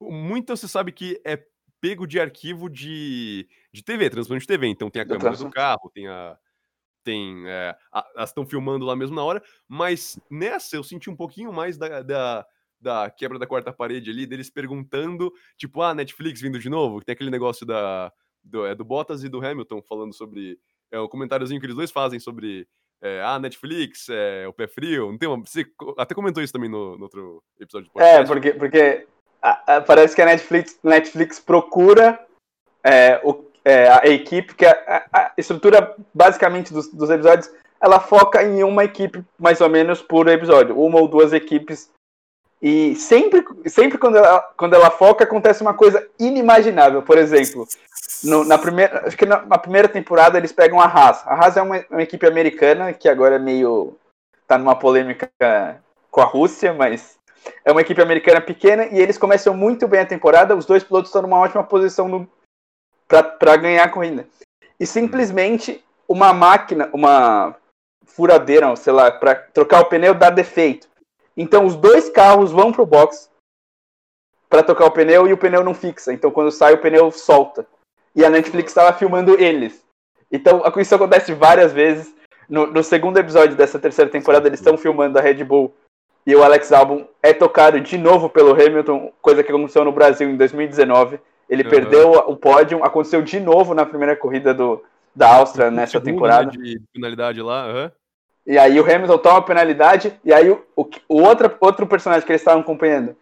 muito 0.00 0.54
você 0.56 0.68
sabe 0.68 0.92
que 0.92 1.20
é 1.24 1.42
pego 1.80 2.06
de 2.06 2.18
arquivo 2.20 2.68
de, 2.68 3.48
de 3.72 3.82
TV, 3.82 4.10
transmissão 4.10 4.38
de 4.38 4.46
TV. 4.46 4.66
Então 4.66 4.90
tem 4.90 5.02
a 5.02 5.06
câmera 5.06 5.36
do 5.36 5.50
carro, 5.50 5.90
tem 5.94 6.08
a. 6.08 6.38
Tem. 7.04 7.44
É, 7.46 7.76
a- 7.92 8.06
elas 8.16 8.30
estão 8.30 8.44
filmando 8.44 8.84
lá 8.84 8.96
mesmo 8.96 9.14
na 9.14 9.22
hora, 9.22 9.42
mas 9.68 10.18
nessa 10.30 10.76
eu 10.76 10.82
senti 10.82 11.08
um 11.08 11.14
pouquinho 11.16 11.52
mais 11.52 11.78
da, 11.78 12.02
da, 12.02 12.46
da 12.80 13.10
quebra 13.10 13.38
da 13.38 13.46
quarta 13.46 13.72
parede 13.72 14.10
ali, 14.10 14.26
deles 14.26 14.50
perguntando, 14.50 15.32
tipo, 15.56 15.80
ah, 15.82 15.94
Netflix 15.94 16.40
vindo 16.40 16.58
de 16.58 16.68
novo, 16.68 17.00
tem 17.04 17.12
aquele 17.12 17.30
negócio 17.30 17.64
da, 17.64 18.12
do, 18.42 18.66
é, 18.66 18.74
do 18.74 18.84
Bottas 18.84 19.22
e 19.22 19.28
do 19.28 19.44
Hamilton 19.44 19.80
falando 19.82 20.12
sobre. 20.12 20.58
É 20.90 20.98
o 20.98 21.08
comentáriozinho 21.08 21.60
que 21.60 21.66
eles 21.66 21.76
dois 21.76 21.90
fazem 21.92 22.18
sobre. 22.18 22.66
É, 23.02 23.20
ah, 23.22 23.38
Netflix, 23.38 24.08
é, 24.08 24.46
o 24.48 24.52
pé 24.52 24.66
frio. 24.66 25.10
Não 25.10 25.18
tem 25.18 25.28
uma, 25.28 25.38
você 25.44 25.66
até 25.98 26.14
comentou 26.14 26.42
isso 26.42 26.52
também 26.52 26.70
no, 26.70 26.96
no 26.96 27.02
outro 27.04 27.42
episódio 27.60 27.90
do 27.92 28.00
É, 28.00 28.24
porque, 28.24 28.52
porque 28.52 29.06
a- 29.42 29.76
a- 29.76 29.80
parece 29.82 30.14
que 30.16 30.22
a 30.22 30.26
Netflix, 30.26 30.78
Netflix 30.82 31.38
procura 31.38 32.18
é, 32.82 33.20
o- 33.24 33.44
é, 33.64 33.88
a 33.90 34.06
equipe, 34.06 34.54
que 34.54 34.64
a, 34.64 34.72
a- 35.12 35.20
a 35.26 35.32
estrutura 35.36 35.94
basicamente 36.14 36.72
dos, 36.72 36.88
dos 36.92 37.10
episódios, 37.10 37.50
ela 37.80 38.00
foca 38.00 38.42
em 38.42 38.62
uma 38.62 38.84
equipe 38.84 39.22
mais 39.38 39.60
ou 39.60 39.68
menos 39.68 40.00
por 40.00 40.26
episódio, 40.28 40.78
uma 40.80 40.98
ou 40.98 41.06
duas 41.06 41.32
equipes. 41.32 41.90
E 42.60 42.94
sempre, 42.96 43.44
sempre 43.66 43.98
quando, 43.98 44.16
ela, 44.16 44.40
quando 44.56 44.74
ela 44.74 44.90
foca, 44.90 45.24
acontece 45.24 45.62
uma 45.62 45.74
coisa 45.74 46.06
inimaginável. 46.18 47.02
Por 47.02 47.18
exemplo, 47.18 47.66
no- 48.24 48.44
na 48.44 48.56
primeira, 48.58 49.06
acho 49.06 49.16
que 49.16 49.26
na, 49.26 49.42
na 49.42 49.58
primeira 49.58 49.88
temporada 49.88 50.38
eles 50.38 50.52
pegam 50.52 50.80
a 50.80 50.86
Haas. 50.86 51.22
A 51.26 51.34
Haas 51.34 51.56
é 51.56 51.62
uma, 51.62 51.84
uma 51.90 52.02
equipe 52.02 52.26
americana 52.26 52.92
que 52.92 53.08
agora 53.08 53.36
é 53.36 53.38
meio. 53.38 53.96
tá 54.46 54.56
numa 54.56 54.74
polêmica 54.76 55.30
com 56.10 56.20
a 56.20 56.24
Rússia, 56.24 56.72
mas 56.72 57.18
é 57.64 57.70
uma 57.70 57.82
equipe 57.82 58.00
americana 58.00 58.40
pequena 58.40 58.86
e 58.86 58.98
eles 58.98 59.18
começam 59.18 59.54
muito 59.54 59.86
bem 59.86 60.00
a 60.00 60.06
temporada. 60.06 60.56
Os 60.56 60.64
dois 60.64 60.82
pilotos 60.82 61.10
estão 61.10 61.22
numa 61.22 61.38
ótima 61.38 61.62
posição 61.62 62.26
para 63.06 63.56
ganhar 63.56 63.84
a 63.84 63.88
corrida. 63.88 64.26
E 64.80 64.86
simplesmente 64.86 65.84
uma 66.08 66.32
máquina, 66.32 66.88
uma 66.92 67.54
furadeira, 68.06 68.74
sei 68.76 68.92
lá, 68.92 69.10
para 69.10 69.34
trocar 69.34 69.80
o 69.80 69.86
pneu 69.86 70.14
dá 70.14 70.30
defeito. 70.30 70.88
Então 71.36 71.66
os 71.66 71.76
dois 71.76 72.08
carros 72.08 72.50
vão 72.50 72.72
pro 72.72 72.86
box 72.86 73.30
para 74.48 74.62
trocar 74.62 74.86
o 74.86 74.90
pneu 74.90 75.26
e 75.26 75.32
o 75.32 75.36
pneu 75.36 75.62
não 75.62 75.74
fixa. 75.74 76.12
Então 76.12 76.30
quando 76.30 76.50
sai 76.50 76.74
o 76.74 76.78
pneu 76.78 77.10
solta. 77.10 77.66
E 78.14 78.24
a 78.24 78.30
Netflix 78.30 78.70
estava 78.70 78.96
filmando 78.96 79.38
eles. 79.40 79.84
Então 80.32 80.62
isso 80.78 80.94
acontece 80.94 81.34
várias 81.34 81.72
vezes. 81.72 82.14
No, 82.48 82.66
no 82.66 82.82
segundo 82.82 83.18
episódio 83.18 83.56
dessa 83.56 83.78
terceira 83.78 84.10
temporada 84.10 84.48
eles 84.48 84.60
estão 84.60 84.78
filmando 84.78 85.18
a 85.18 85.22
Red 85.22 85.42
Bull 85.44 85.74
e 86.26 86.34
o 86.34 86.42
Alex 86.42 86.72
Albon 86.72 87.06
é 87.22 87.32
tocado 87.32 87.80
de 87.80 87.96
novo 87.96 88.28
pelo 88.28 88.52
Hamilton, 88.52 89.12
coisa 89.22 89.44
que 89.44 89.50
aconteceu 89.52 89.84
no 89.84 89.92
Brasil 89.92 90.28
em 90.28 90.36
2019. 90.36 91.20
Ele 91.48 91.62
Uhum. 91.62 91.70
perdeu 91.70 92.10
o 92.12 92.36
pódio, 92.36 92.82
aconteceu 92.82 93.22
de 93.22 93.38
novo 93.38 93.74
na 93.74 93.86
primeira 93.86 94.16
corrida 94.16 94.52
do, 94.52 94.82
da 95.14 95.36
Áustria 95.36 95.70
nessa 95.70 96.00
temporada. 96.00 96.50
De 96.50 96.80
finalidade 96.92 97.40
lá, 97.40 97.66
aham. 97.66 97.92
E 98.46 98.58
aí 98.58 98.78
o 98.78 98.84
Hamilton 98.84 99.18
toma 99.18 99.38
a 99.38 99.42
penalidade, 99.42 100.12
e 100.24 100.32
aí 100.32 100.48
o, 100.50 100.62
o, 100.76 100.88
o 101.08 101.22
outro, 101.22 101.52
outro 101.60 101.86
personagem 101.86 102.24
que 102.24 102.30
eles 102.30 102.40
estavam 102.40 102.60
acompanhando, 102.60 103.16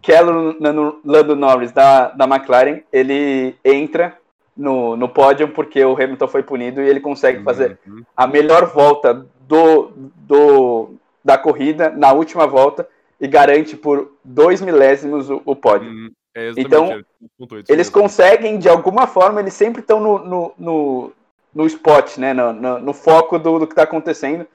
que 0.00 0.12
é 0.12 0.22
o 0.22 0.56
Lando 1.04 1.36
Norris 1.36 1.72
da, 1.72 2.08
da 2.08 2.24
McLaren, 2.24 2.80
ele 2.90 3.54
entra 3.62 4.16
no, 4.56 4.96
no 4.96 5.08
pódio 5.08 5.48
porque 5.48 5.84
o 5.84 5.94
Hamilton 5.94 6.28
foi 6.28 6.42
punido 6.42 6.82
e 6.82 6.88
ele 6.88 7.00
consegue 7.00 7.42
fazer 7.42 7.78
Uhum. 7.86 8.02
a 8.16 8.26
melhor 8.26 8.66
volta 8.66 9.26
do, 9.46 9.90
do, 10.16 10.94
da 11.24 11.36
corrida 11.36 11.90
na 11.90 12.12
última 12.12 12.46
volta 12.46 12.88
e 13.20 13.26
garante 13.26 13.76
por 13.76 14.12
dois 14.24 14.60
milésimos 14.60 15.28
o, 15.28 15.42
o 15.44 15.54
pódio. 15.54 15.90
Uhum. 15.90 16.10
É 16.34 16.52
Então, 16.56 17.02
Eles 17.68 17.90
conseguem, 17.90 18.58
de 18.58 18.68
alguma 18.68 19.06
forma, 19.06 19.40
eles 19.40 19.52
sempre 19.52 19.80
estão 19.80 19.98
no, 20.00 20.18
no, 20.18 20.52
no, 20.56 21.12
no 21.54 21.66
spot, 21.66 22.18
né? 22.18 22.32
No, 22.32 22.52
no, 22.52 22.78
no 22.78 22.92
foco 22.92 23.38
do, 23.38 23.58
do 23.58 23.66
que 23.66 23.72
está 23.72 23.82
acontecendo. 23.82 24.46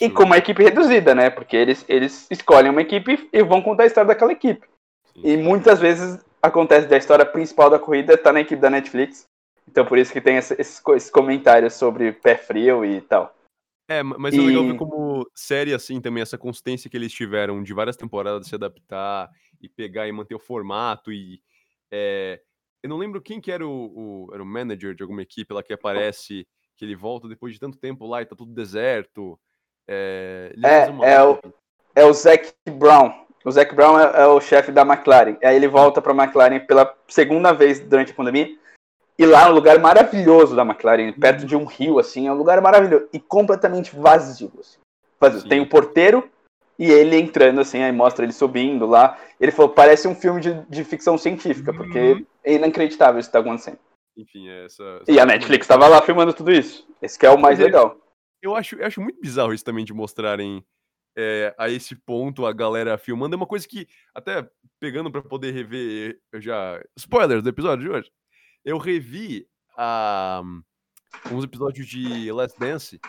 E 0.00 0.08
com 0.10 0.24
uma 0.24 0.38
equipe 0.38 0.62
reduzida, 0.62 1.14
né? 1.14 1.30
Porque 1.30 1.56
eles, 1.56 1.84
eles 1.88 2.26
escolhem 2.30 2.70
uma 2.70 2.82
equipe 2.82 3.28
e 3.32 3.42
vão 3.42 3.60
contar 3.62 3.84
a 3.84 3.86
história 3.86 4.08
daquela 4.08 4.32
equipe. 4.32 4.66
Sim. 5.12 5.20
E 5.24 5.36
muitas 5.36 5.80
vezes 5.80 6.24
acontece 6.42 6.86
da 6.86 6.96
história 6.96 7.24
principal 7.26 7.68
da 7.68 7.78
corrida 7.78 8.16
tá 8.16 8.32
na 8.32 8.40
equipe 8.40 8.60
da 8.60 8.70
Netflix. 8.70 9.24
Então 9.68 9.84
por 9.84 9.98
isso 9.98 10.12
que 10.12 10.20
tem 10.20 10.36
esses, 10.36 10.58
esses 10.58 11.10
comentários 11.10 11.74
sobre 11.74 12.12
pé 12.12 12.36
frio 12.36 12.84
e 12.84 13.00
tal. 13.00 13.34
É, 13.88 14.02
ma- 14.02 14.16
mas 14.18 14.34
é 14.38 14.40
legal 14.40 14.64
ver 14.64 14.74
E- 14.74 14.78
como 14.78 15.28
série, 15.34 15.74
assim, 15.74 16.00
também, 16.00 16.22
essa 16.22 16.38
consistência 16.38 16.88
que 16.88 16.96
eles 16.96 17.12
tiveram 17.12 17.62
de 17.62 17.74
várias 17.74 17.96
temporadas 17.96 18.46
se 18.46 18.54
adaptar 18.54 19.28
e 19.60 19.68
pegar 19.68 20.06
e 20.06 20.12
manter 20.12 20.34
o 20.34 20.38
formato 20.38 21.12
e... 21.12 21.42
é, 21.90 22.40
eu 22.82 22.88
não 22.88 22.96
lembro 22.96 23.20
quem 23.20 23.40
que 23.40 23.50
era 23.52 23.66
o, 23.66 24.26
o- 24.28 24.30
era 24.32 24.42
o 24.42 24.46
manager 24.46 24.94
de 24.94 25.02
alguma 25.02 25.22
equipe 25.22 25.52
lá 25.52 25.62
que 25.62 25.72
aparece, 25.72 26.46
que 26.76 26.84
ele 26.84 26.94
volta 26.96 27.28
depois 27.28 27.52
de 27.52 27.60
tanto 27.60 27.76
tempo 27.78 28.06
lá 28.06 28.22
e 28.22 28.26
tá 28.26 28.34
tudo 28.34 28.54
deserto. 28.54 29.38
É, 29.90 30.52
É, 30.64 31.14
é 31.14 31.22
o-. 31.22 31.38
É 31.94 32.04
o 32.04 32.12
Zac 32.12 32.52
Brown. 32.70 33.12
O 33.44 33.50
Zac 33.50 33.74
Brown 33.74 33.98
é, 33.98 34.22
é 34.22 34.26
o 34.26 34.40
chefe 34.40 34.70
da 34.70 34.82
McLaren. 34.82 35.36
Aí 35.42 35.56
ele 35.56 35.66
volta 35.66 36.00
para 36.00 36.12
a 36.12 36.24
McLaren 36.24 36.60
pela 36.60 36.94
segunda 37.08 37.52
vez 37.52 37.80
durante 37.80 38.12
a 38.12 38.14
pandemia. 38.14 38.48
E 39.18 39.26
lá 39.26 39.46
é 39.46 39.50
um 39.50 39.54
lugar 39.54 39.78
maravilhoso 39.78 40.54
da 40.56 40.62
McLaren, 40.62 41.12
perto 41.12 41.44
de 41.44 41.54
um 41.54 41.64
rio, 41.64 41.98
assim, 41.98 42.26
é 42.26 42.32
um 42.32 42.36
lugar 42.36 42.60
maravilhoso. 42.60 43.08
E 43.12 43.18
completamente 43.18 43.94
vazio. 43.94 44.50
assim. 44.58 44.78
Vazio. 45.18 45.40
Sim. 45.40 45.48
Tem 45.48 45.60
o 45.60 45.68
porteiro 45.68 46.30
e 46.78 46.90
ele 46.90 47.16
entrando, 47.18 47.60
assim, 47.60 47.82
aí 47.82 47.92
mostra 47.92 48.24
ele 48.24 48.32
subindo 48.32 48.86
lá. 48.86 49.18
Ele 49.38 49.52
falou, 49.52 49.72
parece 49.72 50.08
um 50.08 50.14
filme 50.14 50.40
de, 50.40 50.54
de 50.70 50.84
ficção 50.84 51.18
científica, 51.18 51.72
porque 51.72 51.98
Uhum. 51.98 52.26
é 52.44 52.54
inacreditável 52.54 53.20
isso 53.20 53.28
que 53.28 53.32
tá 53.34 53.40
acontecendo. 53.40 53.78
Enfim, 54.16 54.48
é 54.48 54.64
essa... 54.64 55.02
E 55.06 55.20
a 55.20 55.26
Netflix 55.26 55.64
estava 55.64 55.86
lá 55.86 56.00
filmando 56.00 56.32
tudo 56.32 56.50
isso. 56.50 56.86
Esse 57.02 57.18
que 57.18 57.26
é 57.26 57.30
o 57.30 57.38
mais 57.38 57.58
legal. 57.58 57.96
Eu 58.42 58.54
acho, 58.54 58.76
eu 58.76 58.86
acho 58.86 59.00
muito 59.00 59.20
bizarro 59.20 59.52
isso 59.52 59.64
também 59.64 59.84
de 59.84 59.92
mostrarem 59.92 60.64
é, 61.16 61.54
a 61.58 61.68
esse 61.68 61.94
ponto 61.94 62.46
a 62.46 62.52
galera 62.52 62.96
filmando. 62.96 63.34
É 63.34 63.36
uma 63.36 63.46
coisa 63.46 63.66
que, 63.66 63.86
até 64.14 64.48
pegando 64.78 65.10
pra 65.10 65.22
poder 65.22 65.52
rever, 65.52 66.20
eu 66.32 66.40
já. 66.40 66.82
Spoilers 66.96 67.42
do 67.42 67.48
episódio 67.48 67.84
de 67.84 67.90
hoje. 67.90 68.12
Eu 68.64 68.78
revi 68.78 69.46
a, 69.76 70.42
uns 71.30 71.44
episódios 71.44 71.86
de 71.86 72.30
Last 72.32 72.58
Dance 72.58 73.00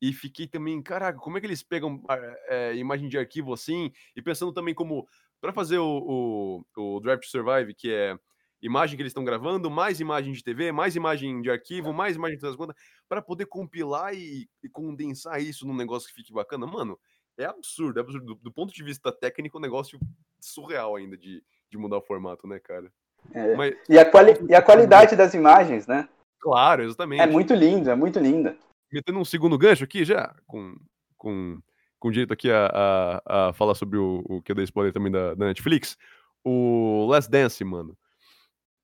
e 0.00 0.12
fiquei 0.12 0.46
também, 0.46 0.80
caraca, 0.82 1.18
como 1.18 1.36
é 1.36 1.40
que 1.40 1.46
eles 1.46 1.62
pegam 1.62 2.02
ah, 2.08 2.16
é, 2.46 2.76
imagem 2.76 3.08
de 3.08 3.18
arquivo 3.18 3.52
assim? 3.52 3.92
E 4.14 4.22
pensando 4.22 4.52
também 4.52 4.74
como, 4.74 5.08
pra 5.40 5.52
fazer 5.52 5.78
o, 5.78 6.64
o, 6.76 6.96
o 6.96 7.00
Drive 7.00 7.20
to 7.20 7.28
Survive, 7.28 7.74
que 7.74 7.92
é 7.92 8.18
imagem 8.60 8.96
que 8.96 9.02
eles 9.02 9.10
estão 9.10 9.24
gravando, 9.24 9.70
mais 9.70 10.00
imagem 10.00 10.32
de 10.32 10.42
TV, 10.42 10.72
mais 10.72 10.96
imagem 10.96 11.40
de 11.40 11.50
arquivo, 11.50 11.92
mais 11.92 12.16
imagem 12.16 12.36
de 12.36 12.40
todas 12.40 12.54
as 12.54 12.58
contas, 12.58 12.76
para 13.08 13.22
poder 13.22 13.46
compilar 13.46 14.14
e, 14.14 14.48
e 14.62 14.68
condensar 14.68 15.40
isso 15.40 15.66
num 15.66 15.76
negócio 15.76 16.08
que 16.08 16.14
fique 16.14 16.32
bacana, 16.32 16.66
mano, 16.66 16.98
é 17.38 17.44
absurdo, 17.44 17.98
é 17.98 18.02
absurdo. 18.02 18.26
Do, 18.26 18.34
do 18.34 18.52
ponto 18.52 18.74
de 18.74 18.82
vista 18.82 19.12
técnico, 19.12 19.58
um 19.58 19.60
negócio 19.60 19.98
surreal 20.40 20.96
ainda 20.96 21.16
de, 21.16 21.42
de 21.70 21.78
mudar 21.78 21.98
o 21.98 22.02
formato, 22.02 22.46
né, 22.46 22.58
cara? 22.58 22.92
É. 23.32 23.54
Mas, 23.54 23.76
E, 23.88 23.98
a 23.98 24.04
quali 24.04 24.32
e 24.48 24.54
a 24.54 24.62
qualidade 24.62 25.16
das 25.16 25.34
imagens, 25.34 25.86
né? 25.86 26.08
claro, 26.40 26.82
exatamente. 26.82 27.20
É 27.20 27.26
muito 27.26 27.54
lindo, 27.54 27.90
é 27.90 27.94
muito 27.94 28.18
linda. 28.18 28.56
Metendo 28.92 29.18
um 29.18 29.24
segundo 29.24 29.58
gancho 29.58 29.84
aqui 29.84 30.04
já, 30.04 30.34
com, 30.46 30.76
com, 31.16 31.60
com 31.98 32.10
direito 32.10 32.32
aqui 32.32 32.50
a, 32.50 32.70
a, 32.72 33.48
a 33.48 33.52
falar 33.52 33.74
sobre 33.74 33.98
o, 33.98 34.24
o 34.24 34.42
que 34.42 34.50
eu 34.50 34.56
dei 34.56 34.64
spoiler 34.64 34.92
também 34.92 35.12
da, 35.12 35.34
da 35.34 35.46
Netflix. 35.46 35.96
O 36.42 37.06
Last 37.10 37.30
Dance, 37.30 37.62
mano. 37.64 37.96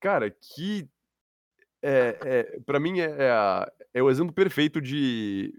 Cara, 0.04 0.30
que. 0.30 0.87
É, 1.82 2.18
é, 2.23 2.61
pra 2.66 2.78
mim 2.78 3.00
é, 3.00 3.04
é, 3.04 3.30
a- 3.30 3.73
é 3.94 4.02
o 4.02 4.11
exemplo 4.11 4.34
perfeito 4.34 4.78
de 4.80 5.58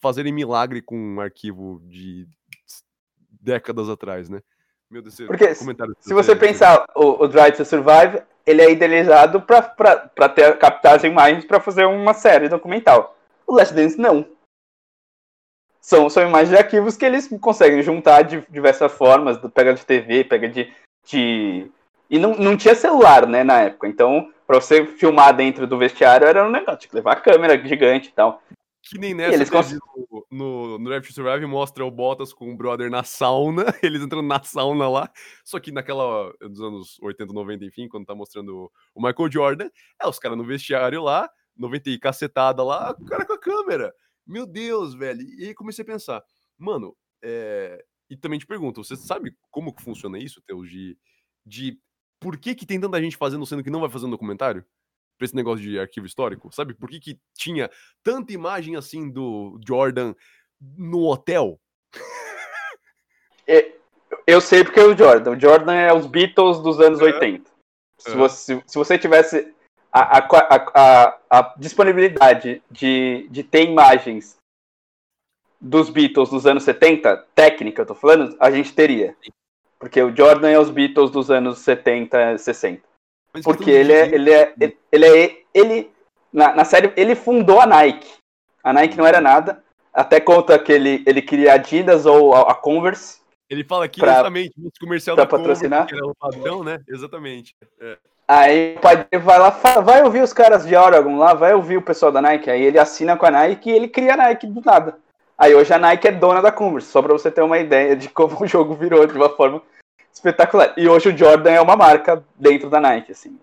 fazerem 0.00 0.32
milagre 0.32 0.80
com 0.80 0.96
um 0.96 1.20
arquivo 1.20 1.80
de 1.84 2.28
décadas 3.40 3.88
atrás, 3.88 4.28
né? 4.28 4.40
Meu 4.88 5.02
Deus, 5.02 5.16
Porque 5.16 5.52
comentário 5.56 5.96
Se 5.98 6.14
você 6.14 6.36
pensar, 6.36 6.86
o, 6.94 7.24
o 7.24 7.28
Drive 7.28 7.56
to 7.56 7.64
Survive, 7.64 8.22
ele 8.46 8.62
é 8.62 8.70
idealizado 8.70 9.42
para 9.42 10.28
ter 10.28 10.56
captar 10.58 10.94
as 10.94 11.02
imagens 11.02 11.44
para 11.44 11.58
fazer 11.58 11.86
uma 11.86 12.14
série 12.14 12.48
documental. 12.48 13.18
O 13.46 13.56
Last 13.56 13.74
Dance 13.74 13.98
não. 13.98 14.28
São, 15.80 16.08
são 16.08 16.26
imagens 16.26 16.50
de 16.50 16.56
arquivos 16.56 16.96
que 16.96 17.04
eles 17.04 17.28
conseguem 17.40 17.82
juntar 17.82 18.22
de 18.22 18.46
diversas 18.48 18.92
formas, 18.92 19.38
pega 19.52 19.74
de 19.74 19.84
TV, 19.84 20.22
pega 20.22 20.48
de. 20.48 20.72
de... 21.04 21.70
E 22.08 22.18
não, 22.18 22.36
não 22.36 22.56
tinha 22.56 22.74
celular, 22.74 23.26
né, 23.26 23.42
na 23.42 23.60
época. 23.62 23.88
Então, 23.88 24.30
para 24.46 24.60
você 24.60 24.86
filmar 24.86 25.34
dentro 25.34 25.66
do 25.66 25.78
vestiário 25.78 26.26
era 26.26 26.46
um 26.46 26.50
negócio, 26.50 26.80
tinha 26.80 26.90
que 26.90 26.96
levar 26.96 27.12
a 27.12 27.20
câmera 27.20 27.58
gigante 27.66 28.08
e 28.08 28.12
tal. 28.12 28.42
Que 28.82 28.98
nem 28.98 29.14
nessa 29.14 29.34
eles 29.34 29.50
teve 29.50 29.78
no, 30.30 30.78
no, 30.78 31.00
to 31.00 31.12
Survive 31.12 31.44
mostra 31.46 31.84
o 31.84 31.90
Bottas 31.90 32.32
com 32.32 32.52
o 32.52 32.56
brother 32.56 32.88
na 32.88 33.02
sauna, 33.02 33.64
eles 33.82 34.00
entrando 34.00 34.26
na 34.26 34.42
sauna 34.42 34.88
lá, 34.88 35.10
só 35.44 35.58
que 35.58 35.72
naquela, 35.72 36.32
dos 36.40 36.60
anos 36.60 36.96
80, 37.00 37.32
90, 37.32 37.64
enfim, 37.64 37.88
quando 37.88 38.06
tá 38.06 38.14
mostrando 38.14 38.70
o 38.94 39.02
Michael 39.02 39.30
Jordan, 39.30 39.70
é 40.00 40.06
os 40.06 40.18
caras 40.20 40.38
no 40.38 40.44
vestiário 40.44 41.02
lá, 41.02 41.28
90 41.56 41.90
e 41.90 41.98
cacetada 41.98 42.62
lá, 42.62 42.92
o 42.92 43.04
cara 43.04 43.26
com 43.26 43.32
a 43.32 43.38
câmera. 43.38 43.92
Meu 44.24 44.46
Deus, 44.46 44.94
velho. 44.94 45.22
E 45.22 45.46
aí 45.46 45.54
comecei 45.54 45.82
a 45.82 45.86
pensar, 45.86 46.22
mano, 46.58 46.96
é, 47.22 47.82
E 48.08 48.16
também 48.16 48.38
te 48.38 48.46
pergunto, 48.46 48.84
você 48.84 48.94
sabe 48.94 49.34
como 49.50 49.74
que 49.74 49.82
funciona 49.82 50.18
isso, 50.18 50.40
Teus, 50.42 50.70
de, 50.70 50.96
de 51.44 51.78
por 52.20 52.36
que 52.36 52.54
que 52.54 52.66
tem 52.66 52.80
tanta 52.80 53.00
gente 53.00 53.16
fazendo 53.16 53.44
sendo 53.46 53.62
que 53.62 53.70
não 53.70 53.80
vai 53.80 53.90
fazer 53.90 54.06
um 54.06 54.10
documentário? 54.10 54.64
Pra 55.18 55.24
esse 55.24 55.34
negócio 55.34 55.64
de 55.64 55.78
arquivo 55.78 56.06
histórico, 56.06 56.52
sabe? 56.52 56.74
Por 56.74 56.90
que 56.90 57.00
que 57.00 57.18
tinha 57.34 57.70
tanta 58.02 58.32
imagem 58.34 58.76
assim 58.76 59.10
do 59.10 59.58
Jordan 59.66 60.14
no 60.60 61.04
hotel? 61.10 61.58
É, 63.46 63.72
eu 64.26 64.40
sei 64.40 64.62
porque 64.64 64.80
é 64.80 64.84
o 64.84 64.96
Jordan. 64.96 65.32
O 65.36 65.40
Jordan 65.40 65.72
é 65.74 65.92
os 65.94 66.06
Beatles 66.06 66.58
dos 66.60 66.80
anos 66.80 67.00
É. 67.00 67.04
80. 67.04 67.50
Se, 67.98 68.10
É. 68.10 68.14
você, 68.14 68.62
se 68.66 68.76
você 68.78 68.98
tivesse 68.98 69.54
a, 69.90 70.18
a, 70.18 70.20
a, 70.20 70.56
a- 70.74 71.18
a 71.30 71.54
disponibilidade 71.58 72.62
de, 72.70 73.26
de 73.30 73.42
ter 73.42 73.64
imagens 73.64 74.36
dos 75.58 75.88
Beatles 75.88 76.28
dos 76.28 76.46
anos 76.46 76.62
70, 76.64 77.16
técnica, 77.34 77.82
eu 77.82 77.86
tô 77.86 77.94
falando, 77.94 78.36
a 78.38 78.50
gente 78.50 78.74
teria. 78.74 79.16
Porque 79.78 80.02
o 80.02 80.14
Jordan 80.14 80.48
é 80.50 80.58
os 80.58 80.70
Beatles 80.70 81.10
dos 81.10 81.30
anos 81.30 81.58
70, 81.58 82.38
60. 82.38 82.82
Mas 83.32 83.44
Porque 83.44 83.64
questão 83.64 83.80
ele 83.80 83.92
é, 83.92 84.14
ele 84.14 84.30
é, 84.32 84.54
ele, 84.58 84.78
ele 84.90 85.06
é, 85.06 85.36
ele, 85.52 85.90
na, 86.32 86.54
na 86.54 86.64
série, 86.64 86.92
ele 86.96 87.14
fundou 87.14 87.60
a 87.60 87.66
Nike. 87.66 88.10
A 88.64 88.72
Nike 88.72 88.96
não 88.96 89.06
era 89.06 89.20
nada. 89.20 89.62
Até 89.92 90.20
conta 90.20 90.58
que 90.58 90.72
ele, 90.72 91.02
ele 91.06 91.22
queria 91.22 91.54
Adidas 91.54 92.06
ou 92.06 92.34
a, 92.34 92.52
a 92.52 92.54
Converse. 92.54 93.20
Ele 93.48 93.62
fala 93.64 93.84
aqui 93.84 94.00
pra- 94.00 94.12
exatamente, 94.12 94.54
comercial 94.80 95.14
pra 95.14 95.24
da 95.24 95.30
Converse, 95.30 95.68
patrocinar? 95.68 95.86
que 95.86 95.94
era 95.94 96.06
o 96.06 96.14
padrão, 96.14 96.64
né? 96.64 96.80
Exatamente. 96.88 97.54
Aí 98.28 98.74
o 98.76 98.80
pai 98.80 98.96
dele 98.96 99.22
vai 99.22 99.38
lá, 99.38 99.52
fala, 99.52 99.82
vai 99.82 100.02
ouvir 100.02 100.20
os 100.20 100.32
caras 100.32 100.66
de 100.66 100.74
Oregon 100.74 101.16
lá, 101.16 101.32
vai 101.32 101.54
ouvir 101.54 101.76
o 101.76 101.82
pessoal 101.82 102.10
da 102.10 102.20
Nike. 102.20 102.50
Aí 102.50 102.60
ele 102.62 102.78
assina 102.78 103.16
com 103.16 103.24
a 103.24 103.30
Nike 103.30 103.70
e 103.70 103.72
ele 103.72 103.88
cria 103.88 104.14
a 104.14 104.16
Nike 104.16 104.46
do 104.48 104.60
nada. 104.64 104.98
Aí 105.38 105.54
hoje 105.54 105.72
a 105.72 105.78
Nike 105.78 106.08
é 106.08 106.12
dona 106.12 106.40
da 106.40 106.50
Converse, 106.50 106.88
só 106.88 107.02
pra 107.02 107.12
você 107.12 107.30
ter 107.30 107.42
uma 107.42 107.58
ideia 107.58 107.94
de 107.94 108.08
como 108.08 108.42
o 108.42 108.46
jogo 108.46 108.74
virou 108.74 109.06
de 109.06 109.14
uma 109.14 109.28
forma 109.28 109.62
espetacular. 110.12 110.72
E 110.76 110.88
hoje 110.88 111.10
o 111.10 111.16
Jordan 111.16 111.50
é 111.50 111.60
uma 111.60 111.76
marca 111.76 112.24
dentro 112.36 112.70
da 112.70 112.80
Nike, 112.80 113.12
assim. 113.12 113.38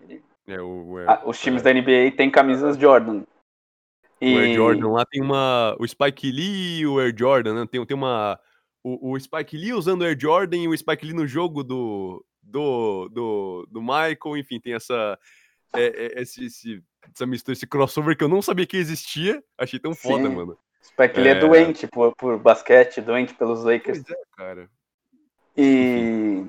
É, 0.46 0.60
o, 0.60 0.98
é, 0.98 1.22
os 1.24 1.40
times 1.40 1.62
da 1.62 1.72
NBA 1.72 2.12
têm 2.16 2.30
camisas 2.30 2.76
Jordan. 2.76 3.22
O 4.20 4.38
Air 4.38 4.54
Jordan 4.54 4.88
lá 4.90 5.04
tem 5.04 5.22
uma. 5.22 5.76
O 5.78 5.86
Spike 5.86 6.30
Lee 6.30 6.80
e 6.80 6.86
o 6.86 6.98
Air 6.98 7.14
Jordan, 7.16 7.54
né? 7.54 7.66
Tem, 7.70 7.84
tem 7.84 7.96
uma. 7.96 8.38
O, 8.82 9.12
o 9.12 9.20
Spike 9.20 9.56
Lee 9.56 9.72
usando 9.72 10.02
o 10.02 10.04
Air 10.04 10.18
Jordan 10.18 10.56
e 10.56 10.68
o 10.68 10.76
Spike 10.76 11.04
Lee 11.04 11.14
no 11.14 11.26
jogo 11.26 11.62
do. 11.62 12.24
Do, 12.42 13.08
do, 13.08 13.66
do 13.70 13.80
Michael, 13.80 14.36
enfim, 14.36 14.60
tem 14.60 14.74
essa. 14.74 15.18
é- 15.74 16.06
é- 16.18 16.22
esse, 16.22 16.44
esse, 16.44 16.82
essa 17.14 17.26
mistura, 17.26 17.54
esse 17.54 17.66
crossover 17.66 18.16
que 18.16 18.22
eu 18.22 18.28
não 18.28 18.42
sabia 18.42 18.66
que 18.66 18.76
existia. 18.76 19.42
Achei 19.58 19.78
tão 19.78 19.94
foda, 19.94 20.28
Sim. 20.28 20.34
mano. 20.34 20.58
Spike 20.84 21.18
Lee 21.18 21.28
é 21.30 21.32
É. 21.32 21.40
doente 21.40 21.86
por, 21.86 22.14
por 22.14 22.38
basquete, 22.38 23.00
doente 23.00 23.34
pelos 23.34 23.64
Lakers. 23.64 24.02
Pois 24.06 24.16
é, 24.18 24.22
cara. 24.36 24.68
E, 25.56 26.44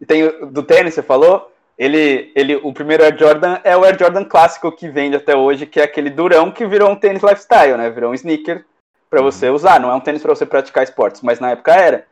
e 0.00 0.06
tem 0.06 0.28
do 0.50 0.62
tênis, 0.62 0.94
você 0.94 1.02
falou? 1.02 1.52
Ele, 1.78 2.32
ele, 2.34 2.56
o 2.56 2.72
primeiro 2.72 3.04
Air 3.04 3.18
Jordan 3.18 3.60
é 3.62 3.76
o 3.76 3.84
Air 3.84 3.98
Jordan 3.98 4.24
clássico 4.24 4.72
que 4.72 4.88
vende 4.88 5.16
até 5.16 5.36
hoje, 5.36 5.66
que 5.66 5.78
é 5.78 5.84
aquele 5.84 6.08
durão 6.08 6.50
que 6.50 6.66
virou 6.66 6.90
um 6.90 6.96
tênis 6.96 7.22
lifestyle, 7.22 7.76
né? 7.76 7.90
Virou 7.90 8.12
um 8.12 8.14
sneaker 8.14 8.64
pra 9.10 9.20
Uhum. 9.20 9.30
você 9.30 9.50
usar. 9.50 9.78
Não 9.78 9.90
é 9.90 9.94
um 9.94 10.00
tênis 10.00 10.22
pra 10.22 10.34
você 10.34 10.46
praticar 10.46 10.84
esportes, 10.84 11.20
mas 11.20 11.38
na 11.38 11.50
época 11.50 11.74
era. 11.74 12.06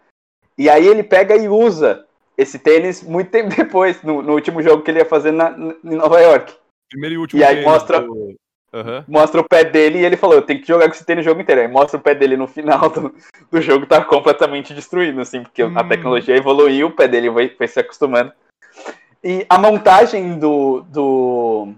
E 0.59 0.69
aí 0.69 0.87
ele 0.87 1.03
pega 1.03 1.35
e 1.35 1.49
usa 1.49 2.05
esse 2.37 2.59
tênis 2.59 3.03
muito 3.03 3.31
tempo 3.31 3.49
depois, 3.57 4.03
no, 4.03 4.21
no 4.21 4.35
último 4.35 4.61
jogo 4.63 4.83
que 4.83 4.91
ele 4.91 4.99
ia 4.99 5.05
fazer 5.07 5.33
na, 5.33 5.51
em 5.83 5.97
Nova 5.97 6.21
York. 6.21 6.53
Primeiro 6.91 7.15
e 7.15 7.19
último 7.19 7.41
E 7.41 7.45
aí 7.45 7.63
mostra- 7.65 8.01
do- 8.03 8.35
Aham. 8.75 9.05
Mostra 9.07 9.41
o 9.41 9.49
pé 9.49 9.63
dele 9.65 10.01
e 10.01 10.05
ele 10.05 10.17
falou: 10.17 10.35
Eu 10.35 10.43
tenho 10.43 10.61
que 10.61 10.67
jogar 10.67 10.89
com 10.89 10.95
esse 10.95 11.07
tênis 11.07 11.25
o 11.25 11.29
jogo 11.29 11.41
inteiro. 11.41 11.61
Aí 11.61 11.69
mostra 11.69 11.97
o 11.97 12.03
pé 12.03 12.13
dele 12.13 12.37
no 12.37 12.49
final 12.49 12.91
do, 12.91 13.15
do 13.49 13.63
jogo, 13.63 13.87
tá 13.87 14.05
completamente 14.05 14.75
destruído, 14.75 15.21
assim, 15.21 15.45
porque 15.45 15.63
a 15.63 15.67
Hum. 15.67 15.89
tecnologia 15.89 16.37
evoluiu, 16.37 16.89
o 16.89 16.91
pé 16.91 17.07
dele 17.07 17.31
foi, 17.31 17.49
foi 17.51 17.69
se 17.69 17.79
acostumando. 17.79 18.33
E 19.23 19.47
a 19.49 19.57
montagem 19.59 20.39
do, 20.39 20.83
do, 20.89 21.73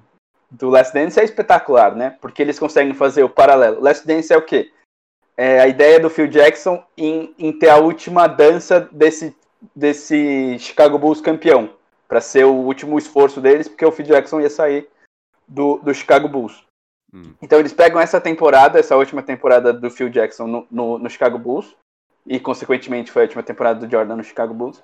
do 0.50 0.70
Last 0.70 0.94
Dance 0.94 1.20
é 1.20 1.24
espetacular, 1.24 1.94
né? 1.94 2.16
Porque 2.20 2.40
eles 2.40 2.58
conseguem 2.58 2.94
fazer 2.94 3.22
o 3.22 3.28
paralelo. 3.28 3.80
Last 3.80 4.06
Dance 4.06 4.32
é 4.32 4.36
o 4.36 4.42
quê? 4.42 4.72
É 5.36 5.60
a 5.60 5.68
ideia 5.68 6.00
do 6.00 6.08
Phil 6.08 6.26
Jackson 6.26 6.82
em, 6.96 7.34
em 7.38 7.52
ter 7.52 7.68
a 7.68 7.76
última 7.76 8.26
dança 8.26 8.88
desse, 8.90 9.36
desse 9.74 10.58
Chicago 10.58 10.98
Bulls 10.98 11.20
campeão, 11.20 11.70
para 12.08 12.22
ser 12.22 12.44
o 12.44 12.54
último 12.54 12.98
esforço 12.98 13.38
deles, 13.38 13.68
porque 13.68 13.84
o 13.84 13.92
Phil 13.92 14.06
Jackson 14.06 14.40
ia 14.40 14.48
sair 14.48 14.88
do, 15.46 15.76
do 15.76 15.94
Chicago 15.94 16.26
Bulls. 16.26 16.65
Hum. 17.16 17.34
Então 17.40 17.58
eles 17.58 17.72
pegam 17.72 18.00
essa 18.00 18.20
temporada, 18.20 18.78
essa 18.78 18.96
última 18.96 19.22
temporada 19.22 19.72
do 19.72 19.90
Phil 19.90 20.08
Jackson 20.10 20.46
no, 20.46 20.66
no, 20.70 20.98
no 20.98 21.08
Chicago 21.10 21.38
Bulls, 21.38 21.74
e 22.26 22.38
consequentemente 22.38 23.10
foi 23.10 23.22
a 23.22 23.24
última 23.26 23.42
temporada 23.42 23.80
do 23.86 23.90
Jordan 23.90 24.16
no 24.16 24.24
Chicago 24.24 24.52
Bulls, 24.52 24.82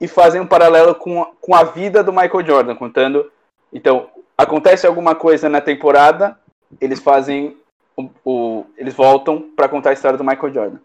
e 0.00 0.06
fazem 0.06 0.40
um 0.40 0.46
paralelo 0.46 0.94
com, 0.94 1.22
a- 1.22 1.30
com 1.40 1.54
a 1.54 1.64
vida 1.64 2.02
do 2.04 2.12
Michael 2.12 2.44
Jordan, 2.46 2.76
contando. 2.76 3.30
Então, 3.72 4.10
acontece 4.36 4.86
alguma 4.86 5.14
coisa 5.14 5.48
na 5.48 5.60
temporada, 5.60 6.38
eles 6.80 7.00
fazem. 7.00 7.56
O, 7.96 8.08
o- 8.24 8.66
eles 8.76 8.94
voltam 8.94 9.50
para 9.54 9.68
contar 9.68 9.90
a 9.90 9.92
história 9.92 10.16
do 10.18 10.24
Michael 10.24 10.52
Jordan. 10.52 10.78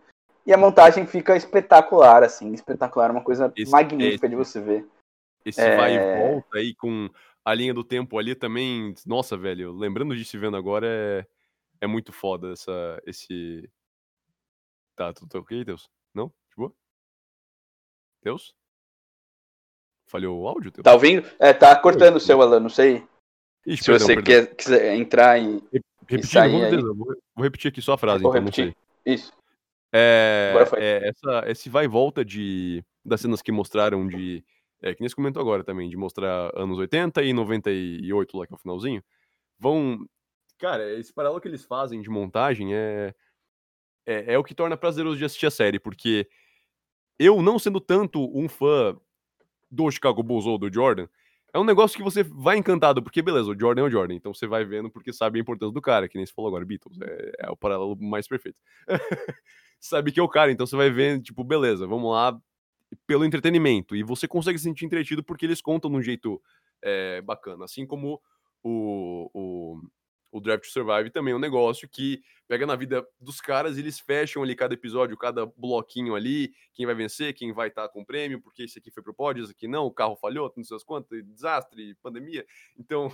E 0.46 0.54
a 0.54 0.58
montagem 0.58 1.06
fica 1.06 1.36
espetacular, 1.36 2.24
assim, 2.24 2.54
espetacular, 2.54 3.12
uma 3.12 3.22
coisa 3.22 3.52
Esse- 3.56 3.72
magnífica 3.72 4.28
de 4.30 4.36
esse- 4.36 4.52
você 4.54 4.62
ver. 4.62 4.86
Esse 5.46 5.62
É. 5.62 5.76
vai 5.78 5.96
e 5.96 6.20
volta 6.30 6.58
aí 6.58 6.74
com 6.76 7.10
a 7.48 7.54
linha 7.54 7.74
do 7.74 7.82
tempo 7.82 8.20
ali 8.20 8.36
também. 8.36 8.94
Nossa, 9.06 9.38
velho, 9.38 9.72
lembrando 9.72 10.14
de 10.14 10.26
se 10.26 10.38
vendo 10.38 10.58
agora 10.58 10.86
é, 10.86 11.26
é 11.80 11.88
muito 11.88 12.12
foda 12.12 12.52
essa, 12.52 13.02
esse. 13.06 13.70
Tá, 14.98 15.14
tudo 15.14 15.30
tá 15.30 15.40
ok, 15.40 15.64
Deus? 15.64 15.90
Não? 16.14 16.28
De 16.28 16.56
boa? 16.58 16.74
Deus? 18.22 18.54
Falhou 20.08 20.42
o 20.42 20.48
áudio, 20.48 20.72
Deus? 20.72 20.84
Tá 20.84 20.94
ouvindo? 20.94 21.26
É, 21.40 21.54
tá 21.54 21.74
cortando 21.78 22.18
o 22.18 22.20
seu, 22.20 22.42
Alan, 22.42 22.60
não 22.60 22.70
sei. 22.70 23.08
Ixi, 23.66 23.84
Se 23.84 23.92
perdão, 23.92 24.08
você 24.08 24.16
perdão. 24.16 24.46
Quer, 24.46 24.56
quiser 24.56 24.96
entrar 24.96 25.40
em. 25.40 25.62
Ver, 26.10 26.82
vou, 26.82 27.16
vou 27.34 27.44
repetir 27.44 27.70
aqui 27.70 27.82
só 27.82 27.94
a 27.94 27.98
frase, 27.98 28.24
Vou 28.24 28.32
então, 28.32 28.44
repetir. 28.44 28.76
Isso. 29.06 29.32
É, 29.94 30.50
Agora 30.50 30.66
foi. 30.66 30.80
é, 30.82 31.08
essa, 31.08 31.50
esse 31.50 31.70
vai 31.70 31.86
e 31.86 31.88
volta 31.88 32.26
de, 32.26 32.84
das 33.06 33.22
cenas 33.22 33.42
que 33.42 33.54
mostraram 33.54 34.06
de. 34.06 34.44
É, 34.82 34.94
que 34.94 35.02
nem 35.02 35.10
você 35.10 35.16
comentou 35.16 35.42
agora 35.42 35.64
também, 35.64 35.90
de 35.90 35.98
mostrar 35.98 36.52
anos 36.56 36.78
80 36.78 37.24
e 37.24 37.34
98 37.34 38.38
lá 38.38 38.46
que 38.46 38.54
é 38.54 38.56
o 38.56 38.60
finalzinho. 38.60 39.04
Vão. 39.60 40.06
Cara, 40.60 40.92
esse 41.00 41.14
paralelo 41.14 41.42
que 41.42 41.48
eles 41.48 41.66
fazem 41.66 42.02
de 42.02 42.10
montagem 42.10 42.76
é, 42.76 43.14
é, 44.06 44.34
é 44.34 44.38
o 44.38 44.44
que 44.44 44.56
torna 44.56 44.78
prazeroso 44.78 45.18
de 45.18 45.26
assistir 45.26 45.46
a 45.46 45.52
série, 45.52 45.80
porque 45.80 46.28
eu, 47.20 47.42
não 47.42 47.60
sendo 47.60 47.80
tanto 47.80 48.32
um 48.38 48.48
fã 48.48 48.96
do 49.70 49.90
Chicago 49.92 50.24
Bulls 50.24 50.46
ou 50.46 50.58
do 50.58 50.74
Jordan, 50.74 51.08
é 51.54 51.60
um 51.60 51.64
negócio 51.64 51.98
que 51.98 52.04
você 52.04 52.24
vai 52.24 52.58
encantado, 52.58 53.02
porque 53.02 53.22
beleza, 53.22 53.50
o 53.50 53.60
Jordan 53.60 53.82
é 53.82 53.86
o 53.86 53.90
Jordan, 53.90 54.16
então 54.16 54.34
você 54.34 54.48
vai 54.48 54.64
vendo 54.64 54.90
porque 54.90 55.12
sabe 55.12 55.40
a 55.40 55.42
importância 55.42 55.74
do 55.74 55.82
cara, 55.82 56.08
que 56.08 56.18
nem 56.18 56.26
você 56.26 56.34
falou 56.34 56.50
agora, 56.50 56.66
Beatles, 56.66 57.00
é, 57.02 57.32
é 57.40 57.50
o 57.50 57.58
paralelo 57.58 57.98
mais 58.00 58.28
perfeito. 58.28 58.58
sabe 59.80 60.12
que 60.12 60.20
é 60.20 60.24
o 60.24 60.30
cara, 60.30 60.52
então 60.52 60.66
você 60.66 60.76
vai 60.76 60.90
vendo, 60.90 61.24
tipo, 61.24 61.44
beleza, 61.44 61.88
vamos 61.88 62.12
lá 62.12 62.40
pelo 63.06 63.26
entretenimento, 63.26 63.96
e 63.96 64.04
você 64.04 64.28
consegue 64.28 64.58
se 64.58 64.64
sentir 64.64 64.86
entretido 64.86 65.24
porque 65.24 65.46
eles 65.46 65.62
contam 65.62 65.92
de 65.92 65.98
um 65.98 66.02
jeito 66.02 66.42
é, 66.82 67.22
bacana, 67.22 67.66
assim 67.66 67.86
como 67.86 68.22
o, 68.64 69.30
o, 69.34 69.82
o 70.32 70.42
Draft 70.42 70.66
to 70.66 70.72
Survive 70.72 71.10
também 71.10 71.34
é 71.34 71.36
um 71.36 71.40
negócio 71.40 71.88
que 71.88 72.22
pega 72.48 72.66
na 72.66 72.76
vida 72.76 73.06
dos 73.20 73.42
caras 73.42 73.78
e 73.78 73.82
eles 73.82 74.00
fecham 74.00 74.44
ali 74.44 74.56
cada 74.56 74.74
episódio, 74.74 75.18
cada 75.18 75.46
bloquinho 75.46 76.16
ali, 76.16 76.54
quem 76.74 76.86
vai 76.86 76.96
vencer, 76.96 77.34
quem 77.34 77.52
vai 77.52 77.68
estar 77.70 77.90
com 77.90 78.06
prêmio, 78.06 78.42
porque 78.42 78.64
esse 78.64 78.80
aqui 78.80 78.92
foi 78.92 79.04
pro 79.04 79.14
pódio, 79.14 79.44
esse 79.44 79.52
aqui 79.52 79.68
não, 79.68 79.86
o 79.86 79.92
carro 79.92 80.16
falhou, 80.16 80.52
não 80.56 80.64
sei 80.64 80.78
as 80.78 80.84
quantas, 80.84 81.24
desastre, 81.26 81.96
pandemia. 81.96 82.46
Então, 82.78 83.10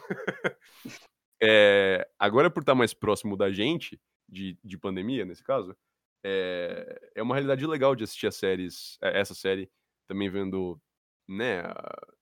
é, 1.42 2.08
agora 2.20 2.50
por 2.50 2.62
estar 2.62 2.76
mais 2.76 2.94
próximo 2.94 3.36
da 3.36 3.52
gente, 3.52 4.00
de, 4.28 4.58
de 4.64 4.78
pandemia 4.78 5.26
nesse 5.26 5.44
caso, 5.44 5.76
é, 6.24 7.12
é 7.16 7.24
uma 7.24 7.36
realidade 7.36 7.66
legal 7.66 7.96
de 7.96 8.04
assistir 8.04 8.28
as 8.28 8.36
séries, 8.36 8.98
é, 9.02 9.20
essa 9.20 9.34
série, 9.34 9.70
também 10.08 10.30
vendo, 10.30 10.80
né, 11.28 11.64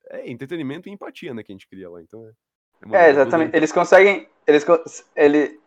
é 0.09 0.29
entretenimento 0.29 0.89
e 0.89 0.91
empatia, 0.91 1.33
né, 1.33 1.43
que 1.43 1.51
a 1.51 1.55
gente 1.55 1.67
cria 1.67 1.89
lá, 1.89 2.01
então 2.01 2.25
é... 2.27 2.31
É, 2.83 2.89
coisa 2.89 3.09
exatamente. 3.09 3.55
Eles 3.55 3.71
conseguem. 3.71 4.27
Eles, 4.47 4.65
ele, 5.15 5.59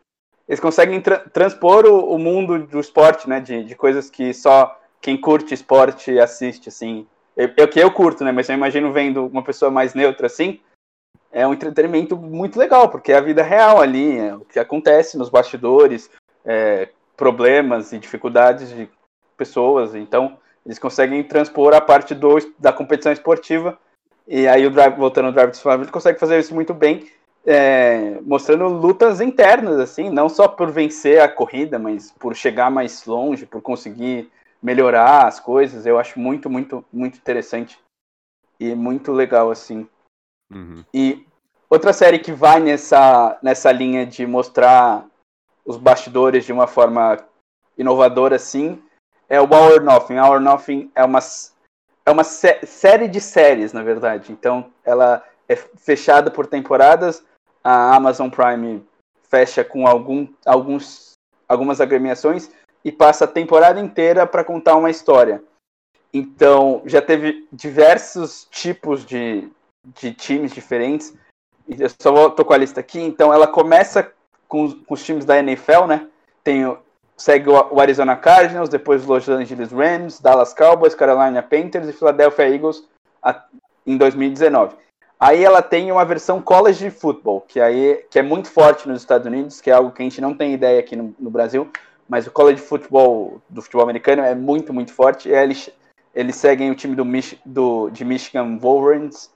eles 0.49 0.59
conseguem 0.59 1.01
tra- 1.01 1.20
transpor 1.20 1.87
o, 1.87 2.12
o 2.12 2.18
mundo 2.18 2.66
do 2.66 2.81
esporte, 2.81 3.29
né? 3.29 3.38
De, 3.38 3.62
de 3.62 3.77
coisas 3.77 4.11
que 4.11 4.35
só 4.35 4.81
quem 5.01 5.16
curte 5.20 5.55
esporte 5.55 6.18
assiste, 6.18 6.68
assim. 6.68 7.07
Eu, 7.37 7.53
eu 7.57 7.68
que 7.68 7.79
eu 7.79 7.92
curto, 7.92 8.25
né? 8.25 8.33
Mas 8.33 8.49
eu 8.49 8.57
imagino 8.57 8.92
vendo 8.92 9.27
uma 9.27 9.44
pessoa 9.44 9.70
mais 9.70 9.94
neutra 9.94 10.27
assim. 10.27 10.61
É 11.31 11.47
um 11.47 11.53
entretenimento 11.53 12.16
muito 12.16 12.59
legal, 12.59 12.88
porque 12.88 13.12
é 13.12 13.16
a 13.16 13.20
vida 13.20 13.44
real 13.44 13.81
ali, 13.81 14.18
é 14.18 14.35
o 14.35 14.40
que 14.40 14.59
acontece 14.59 15.16
nos 15.16 15.29
bastidores, 15.29 16.11
é, 16.44 16.88
problemas 17.16 17.92
e 17.92 17.98
dificuldades 17.98 18.68
de 18.68 18.88
pessoas. 19.37 19.94
Então, 19.94 20.38
eles 20.64 20.79
conseguem 20.79 21.22
transpor 21.22 21.74
a 21.74 21.81
parte 21.81 22.14
do, 22.14 22.37
da 22.59 22.72
competição 22.72 23.12
esportiva 23.12 23.79
e 24.27 24.48
aí, 24.48 24.66
o 24.66 24.70
drive, 24.70 24.96
voltando 24.96 25.27
ao 25.27 25.33
Drive 25.33 25.50
to 25.50 25.57
Survive, 25.59 25.85
ele 25.85 25.92
consegue 25.92 26.18
fazer 26.18 26.38
isso 26.38 26.55
muito 26.55 26.72
bem, 26.72 27.11
é, 27.44 28.18
mostrando 28.22 28.66
lutas 28.68 29.20
internas, 29.20 29.79
assim, 29.79 30.09
não 30.09 30.31
só 30.31 30.48
por 30.48 30.70
vencer 30.70 31.20
a 31.20 31.29
corrida, 31.29 31.79
mas 31.79 32.11
por 32.12 32.35
chegar 32.35 32.70
mais 32.70 33.05
longe, 33.05 33.44
por 33.44 33.61
conseguir 33.61 34.31
melhorar 34.62 35.27
as 35.27 35.38
coisas. 35.38 35.85
Eu 35.85 35.98
acho 35.98 36.18
muito, 36.18 36.48
muito, 36.48 36.83
muito 36.90 37.18
interessante 37.18 37.79
e 38.59 38.74
muito 38.74 39.12
legal, 39.12 39.50
assim. 39.50 39.87
Uhum. 40.50 40.83
E 40.92 41.27
outra 41.68 41.92
série 41.92 42.18
que 42.18 42.33
vai 42.33 42.61
nessa, 42.61 43.38
nessa 43.42 43.70
linha 43.70 44.07
de 44.07 44.27
mostrar 44.27 45.07
os 45.64 45.77
bastidores 45.77 46.44
de 46.44 46.53
uma 46.53 46.66
forma 46.66 47.18
inovadora, 47.77 48.37
assim, 48.37 48.83
é 49.29 49.40
o 49.40 49.44
Our 49.44 49.81
Nothing. 49.83 50.18
Our 50.18 50.40
Nothing 50.40 50.90
é 50.94 51.05
uma, 51.05 51.18
é 52.07 52.11
uma 52.11 52.24
sé 52.24 52.61
série 52.64 53.09
de 53.09 53.20
séries, 53.20 53.72
na 53.72 53.83
verdade. 53.83 54.33
Então, 54.33 54.70
ela 54.85 55.24
é 55.48 55.57
fechada 55.57 56.31
por 56.31 56.46
temporadas. 56.46 57.24
A 57.62 57.94
Amazon 57.96 58.29
Prime 58.29 58.87
fecha 59.29 59.64
com 59.64 59.87
algum, 59.87 60.29
alguns, 60.44 61.12
algumas 61.48 61.81
agremiações 61.81 62.50
e 62.85 62.92
passa 62.92 63.24
a 63.24 63.29
temporada 63.29 63.81
inteira 63.81 64.27
para 64.27 64.44
contar 64.44 64.77
uma 64.77 64.90
história. 64.90 65.42
Então, 66.12 66.83
já 66.85 67.03
teve 67.03 67.48
diversos 67.53 68.46
tipos 68.50 69.05
de, 69.05 69.50
de 70.00 70.12
times 70.12 70.53
diferentes. 70.53 71.12
Eu 71.66 71.88
só 72.00 72.12
vou, 72.12 72.31
tô 72.31 72.44
com 72.44 72.53
a 72.53 72.59
lista 72.59 72.81
aqui. 72.81 73.00
Então, 73.00 73.33
ela 73.33 73.48
começa 73.48 74.12
com, 74.55 74.71
com 74.71 74.95
os 74.95 75.05
times 75.05 75.25
da 75.25 75.37
NFL, 75.37 75.87
né? 75.88 76.07
Tem, 76.45 76.64
segue 77.17 77.51
o, 77.51 77.75
o 77.75 77.81
Arizona 77.81 78.14
Cardinals, 78.14 78.69
depois 78.69 79.03
os 79.03 79.09
Los 79.09 79.29
Angeles 79.29 79.73
Rams, 79.73 80.21
Dallas 80.21 80.55
Cowboys, 80.55 80.95
Carolina 80.95 81.43
Panthers 81.43 81.88
e 81.88 81.93
Philadelphia 81.93 82.49
Eagles 82.49 82.85
a, 83.21 83.43
em 83.85 83.97
2019. 83.97 84.77
Aí 85.19 85.43
ela 85.43 85.61
tem 85.61 85.90
uma 85.90 86.05
versão 86.05 86.40
college 86.40 86.88
football, 86.90 87.40
que 87.40 87.61
aí 87.61 88.05
que 88.09 88.17
é 88.17 88.23
muito 88.23 88.49
forte 88.49 88.87
nos 88.87 89.01
Estados 89.01 89.27
Unidos, 89.27 89.61
que 89.61 89.71
é 89.71 89.75
algo 89.75 89.90
que 89.90 90.03
a 90.03 90.05
gente 90.05 90.21
não 90.21 90.35
tem 90.35 90.55
ideia 90.55 90.79
aqui 90.79 90.95
no, 90.95 91.12
no 91.19 91.31
Brasil, 91.31 91.69
mas 92.09 92.25
o 92.29 92.31
college 92.31 92.61
football 92.61 93.43
do 93.49 93.61
futebol 93.61 93.83
americano 93.83 94.23
é 94.23 94.37
muito, 94.37 94.73
muito 94.73 94.93
forte. 94.93 95.29
Eles, 95.29 95.69
eles 96.14 96.37
seguem 96.37 96.71
o 96.71 96.77
time 96.77 96.95
do, 96.95 97.05
do, 97.45 97.90
de 97.90 98.05
Michigan 98.05 98.57
Wolverines 98.59 99.33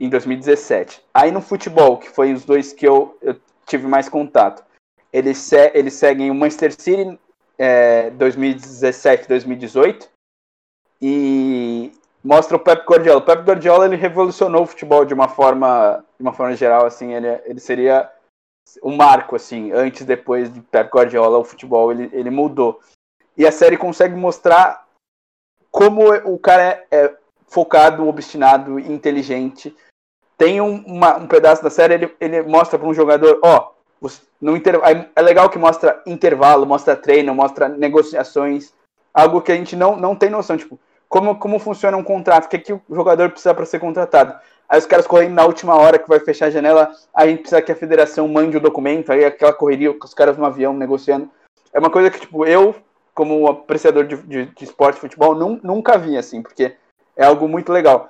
em 0.00 0.08
2017. 0.08 1.02
Aí 1.14 1.30
no 1.30 1.40
futebol, 1.40 1.98
que 1.98 2.08
foi 2.08 2.32
os 2.32 2.44
dois 2.44 2.72
que 2.72 2.88
eu, 2.88 3.16
eu 3.22 3.36
tive 3.70 3.86
mais 3.86 4.08
contato, 4.08 4.64
eles, 5.12 5.38
se, 5.38 5.70
eles 5.74 5.94
seguem 5.94 6.30
o 6.30 6.34
Manchester 6.34 6.72
City 6.72 7.18
é, 7.58 8.10
2017, 8.10 9.28
2018 9.28 10.08
e 11.00 11.92
mostra 12.22 12.56
o 12.56 12.60
Pep 12.60 12.84
Guardiola. 12.86 13.18
O 13.18 13.24
Pep 13.24 13.42
Guardiola 13.42 13.86
ele 13.86 13.96
revolucionou 13.96 14.62
o 14.62 14.66
futebol 14.66 15.04
de 15.04 15.14
uma 15.14 15.28
forma, 15.28 16.04
de 16.18 16.22
uma 16.22 16.32
forma 16.32 16.54
geral, 16.54 16.86
assim, 16.86 17.14
ele, 17.14 17.28
ele 17.44 17.60
seria 17.60 18.10
um 18.82 18.94
marco, 18.94 19.34
assim, 19.34 19.72
antes 19.72 20.04
depois 20.04 20.52
de 20.52 20.60
Pep 20.60 20.90
Guardiola, 20.90 21.38
o 21.38 21.44
futebol 21.44 21.90
ele, 21.90 22.10
ele 22.12 22.30
mudou. 22.30 22.80
E 23.36 23.46
a 23.46 23.52
série 23.52 23.76
consegue 23.76 24.14
mostrar 24.14 24.86
como 25.70 26.12
o 26.12 26.38
cara 26.38 26.62
é, 26.62 26.86
é 26.90 27.16
focado, 27.46 28.06
obstinado, 28.06 28.78
inteligente. 28.78 29.74
Tem 30.40 30.58
um, 30.58 30.82
uma, 30.86 31.18
um 31.18 31.26
pedaço 31.26 31.62
da 31.62 31.68
série, 31.68 31.92
ele, 31.92 32.16
ele 32.18 32.40
mostra 32.40 32.78
para 32.78 32.88
um 32.88 32.94
jogador, 32.94 33.38
ó, 33.44 33.72
no 34.40 34.56
inter... 34.56 34.80
é 35.14 35.20
legal 35.20 35.50
que 35.50 35.58
mostra 35.58 36.02
intervalo, 36.06 36.64
mostra 36.64 36.96
treino, 36.96 37.34
mostra 37.34 37.68
negociações, 37.68 38.72
algo 39.12 39.42
que 39.42 39.52
a 39.52 39.54
gente 39.54 39.76
não, 39.76 39.96
não 39.96 40.16
tem 40.16 40.30
noção, 40.30 40.56
tipo, 40.56 40.80
como, 41.10 41.38
como 41.38 41.58
funciona 41.58 41.94
um 41.94 42.02
contrato, 42.02 42.46
o 42.46 42.48
que, 42.48 42.56
é 42.56 42.58
que 42.58 42.72
o 42.72 42.80
jogador 42.88 43.28
precisa 43.28 43.52
para 43.52 43.66
ser 43.66 43.80
contratado. 43.80 44.34
Aí 44.66 44.78
os 44.78 44.86
caras 44.86 45.06
correndo 45.06 45.34
na 45.34 45.44
última 45.44 45.76
hora 45.76 45.98
que 45.98 46.08
vai 46.08 46.20
fechar 46.20 46.46
a 46.46 46.50
janela, 46.50 46.90
a 47.12 47.26
gente 47.26 47.40
precisa 47.40 47.60
que 47.60 47.72
a 47.72 47.76
federação 47.76 48.26
mande 48.26 48.56
o 48.56 48.60
documento, 48.60 49.12
aí 49.12 49.26
aquela 49.26 49.52
correria 49.52 49.92
com 49.92 50.06
os 50.06 50.14
caras 50.14 50.38
no 50.38 50.46
avião 50.46 50.72
negociando. 50.72 51.28
É 51.70 51.78
uma 51.78 51.90
coisa 51.90 52.10
que, 52.10 52.18
tipo, 52.18 52.46
eu, 52.46 52.74
como 53.14 53.46
apreciador 53.46 54.06
de, 54.06 54.16
de, 54.16 54.46
de 54.46 54.64
esporte 54.64 54.98
futebol, 54.98 55.34
num, 55.34 55.60
nunca 55.62 55.98
vi, 55.98 56.16
assim, 56.16 56.40
porque 56.40 56.74
é 57.14 57.26
algo 57.26 57.46
muito 57.46 57.70
legal. 57.70 58.08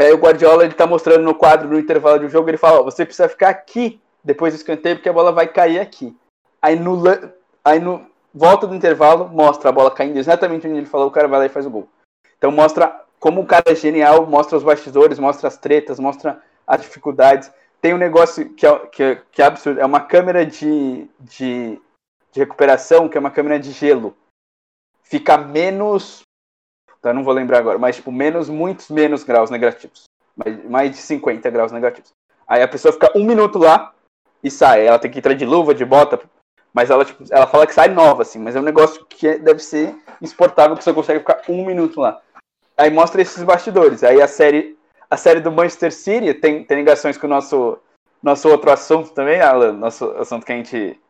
Aí 0.00 0.10
o 0.14 0.16
Guardiola, 0.16 0.64
ele 0.64 0.72
tá 0.72 0.86
mostrando 0.86 1.22
no 1.22 1.34
quadro, 1.34 1.68
no 1.68 1.78
intervalo 1.78 2.20
do 2.20 2.28
jogo, 2.28 2.48
ele 2.48 2.56
fala, 2.56 2.80
ó, 2.80 2.82
você 2.82 3.04
precisa 3.04 3.28
ficar 3.28 3.50
aqui 3.50 4.00
depois 4.24 4.54
do 4.54 4.56
escanteio, 4.56 4.96
porque 4.96 5.10
a 5.10 5.12
bola 5.12 5.30
vai 5.30 5.46
cair 5.46 5.78
aqui. 5.78 6.16
Aí 6.62 6.74
no, 6.74 7.02
aí 7.62 7.78
no 7.78 8.06
volta 8.32 8.66
do 8.66 8.74
intervalo, 8.74 9.28
mostra 9.28 9.68
a 9.68 9.72
bola 9.72 9.90
caindo 9.90 10.16
exatamente 10.16 10.66
onde 10.66 10.78
ele 10.78 10.86
falou, 10.86 11.08
o 11.08 11.10
cara 11.10 11.28
vai 11.28 11.40
lá 11.40 11.46
e 11.46 11.50
faz 11.50 11.66
o 11.66 11.70
gol. 11.70 11.86
Então 12.38 12.50
mostra 12.50 12.98
como 13.18 13.42
o 13.42 13.46
cara 13.46 13.64
é 13.66 13.74
genial, 13.74 14.26
mostra 14.26 14.56
os 14.56 14.64
bastidores, 14.64 15.18
mostra 15.18 15.48
as 15.48 15.58
tretas, 15.58 16.00
mostra 16.00 16.40
as 16.66 16.80
dificuldades. 16.80 17.52
Tem 17.78 17.92
um 17.92 17.98
negócio 17.98 18.48
que 18.54 18.66
é, 18.66 18.78
que 18.86 19.02
é, 19.02 19.22
que 19.30 19.42
é 19.42 19.44
absurdo, 19.44 19.80
é 19.80 19.84
uma 19.84 20.00
câmera 20.00 20.46
de, 20.46 21.06
de, 21.20 21.78
de 22.32 22.40
recuperação, 22.40 23.06
que 23.06 23.18
é 23.18 23.20
uma 23.20 23.30
câmera 23.30 23.60
de 23.60 23.70
gelo. 23.72 24.16
Fica 25.02 25.36
menos 25.36 26.22
Tá, 27.00 27.12
não 27.14 27.24
vou 27.24 27.32
lembrar 27.32 27.58
agora, 27.58 27.78
mas 27.78 27.96
tipo, 27.96 28.12
menos, 28.12 28.48
muitos 28.48 28.90
menos 28.90 29.24
graus 29.24 29.50
negativos. 29.50 30.04
Mais, 30.36 30.64
mais 30.68 30.90
de 30.90 30.98
50 30.98 31.48
graus 31.50 31.72
negativos. 31.72 32.12
Aí 32.46 32.62
a 32.62 32.68
pessoa 32.68 32.92
fica 32.92 33.10
um 33.16 33.24
minuto 33.24 33.58
lá, 33.58 33.94
e 34.42 34.50
sai. 34.50 34.86
Ela 34.86 34.98
tem 34.98 35.10
que 35.10 35.18
entrar 35.18 35.34
de 35.34 35.44
luva, 35.44 35.74
de 35.74 35.84
bota, 35.84 36.20
mas 36.72 36.90
ela, 36.90 37.04
tipo, 37.04 37.24
ela 37.30 37.46
fala 37.46 37.66
que 37.66 37.74
sai 37.74 37.88
nova, 37.88 38.22
assim, 38.22 38.38
mas 38.38 38.56
é 38.56 38.60
um 38.60 38.64
negócio 38.64 39.04
que 39.06 39.28
é, 39.28 39.38
deve 39.38 39.60
ser 39.60 39.94
exportável, 40.20 40.76
que 40.76 40.84
você 40.84 40.92
consegue 40.92 41.20
ficar 41.20 41.42
um 41.48 41.64
minuto 41.64 42.00
lá. 42.00 42.20
Aí 42.76 42.90
mostra 42.90 43.20
esses 43.20 43.42
bastidores. 43.42 44.02
Aí 44.02 44.20
a 44.20 44.28
série, 44.28 44.78
a 45.08 45.16
série 45.16 45.40
do 45.40 45.52
Manchester 45.52 45.92
City 45.92 46.32
tem, 46.34 46.64
tem 46.64 46.78
ligações 46.78 47.18
com 47.18 47.26
o 47.26 47.30
nosso, 47.30 47.78
nosso 48.22 48.48
outro 48.48 48.70
assunto 48.70 49.10
também, 49.10 49.40
Alan, 49.40 49.72
nosso 49.72 50.10
assunto 50.12 50.46
que 50.46 50.52
a 50.52 50.56
gente, 50.56 51.00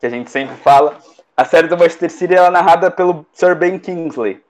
que 0.00 0.06
a 0.06 0.10
gente 0.10 0.30
sempre 0.30 0.56
fala. 0.56 0.96
A 1.36 1.44
série 1.44 1.68
do 1.68 1.76
Manchester 1.76 2.10
City 2.10 2.34
é 2.34 2.50
narrada 2.50 2.90
pelo 2.90 3.26
Sir 3.32 3.54
Ben 3.54 3.78
Kingsley. 3.78 4.42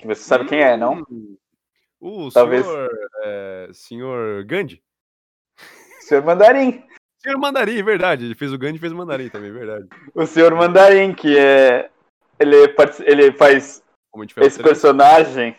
Que 0.00 0.06
você 0.06 0.22
sabe 0.22 0.44
hum, 0.44 0.48
quem 0.48 0.60
é, 0.60 0.76
não? 0.76 1.04
Hum. 1.10 1.36
O 2.00 2.30
Talvez... 2.30 2.64
senhor, 2.64 2.90
é, 3.22 3.70
senhor 3.72 4.44
Gandhi? 4.44 4.82
Senhor 6.00 6.24
Mandarim. 6.24 6.82
Senhor 7.18 7.38
Mandarim, 7.38 7.82
verdade. 7.82 8.24
Ele 8.24 8.34
fez 8.34 8.50
o 8.52 8.58
Gandhi 8.58 8.76
e 8.76 8.80
fez 8.80 8.92
o 8.92 8.96
Mandarim 8.96 9.28
também, 9.28 9.52
verdade. 9.52 9.86
O 10.14 10.26
Senhor 10.26 10.54
Mandarim, 10.54 11.12
que 11.12 11.38
é. 11.38 11.90
Ele, 12.38 12.56
ele 13.00 13.32
faz 13.32 13.82
esse 14.38 14.58
3. 14.58 14.58
personagem 14.58 15.54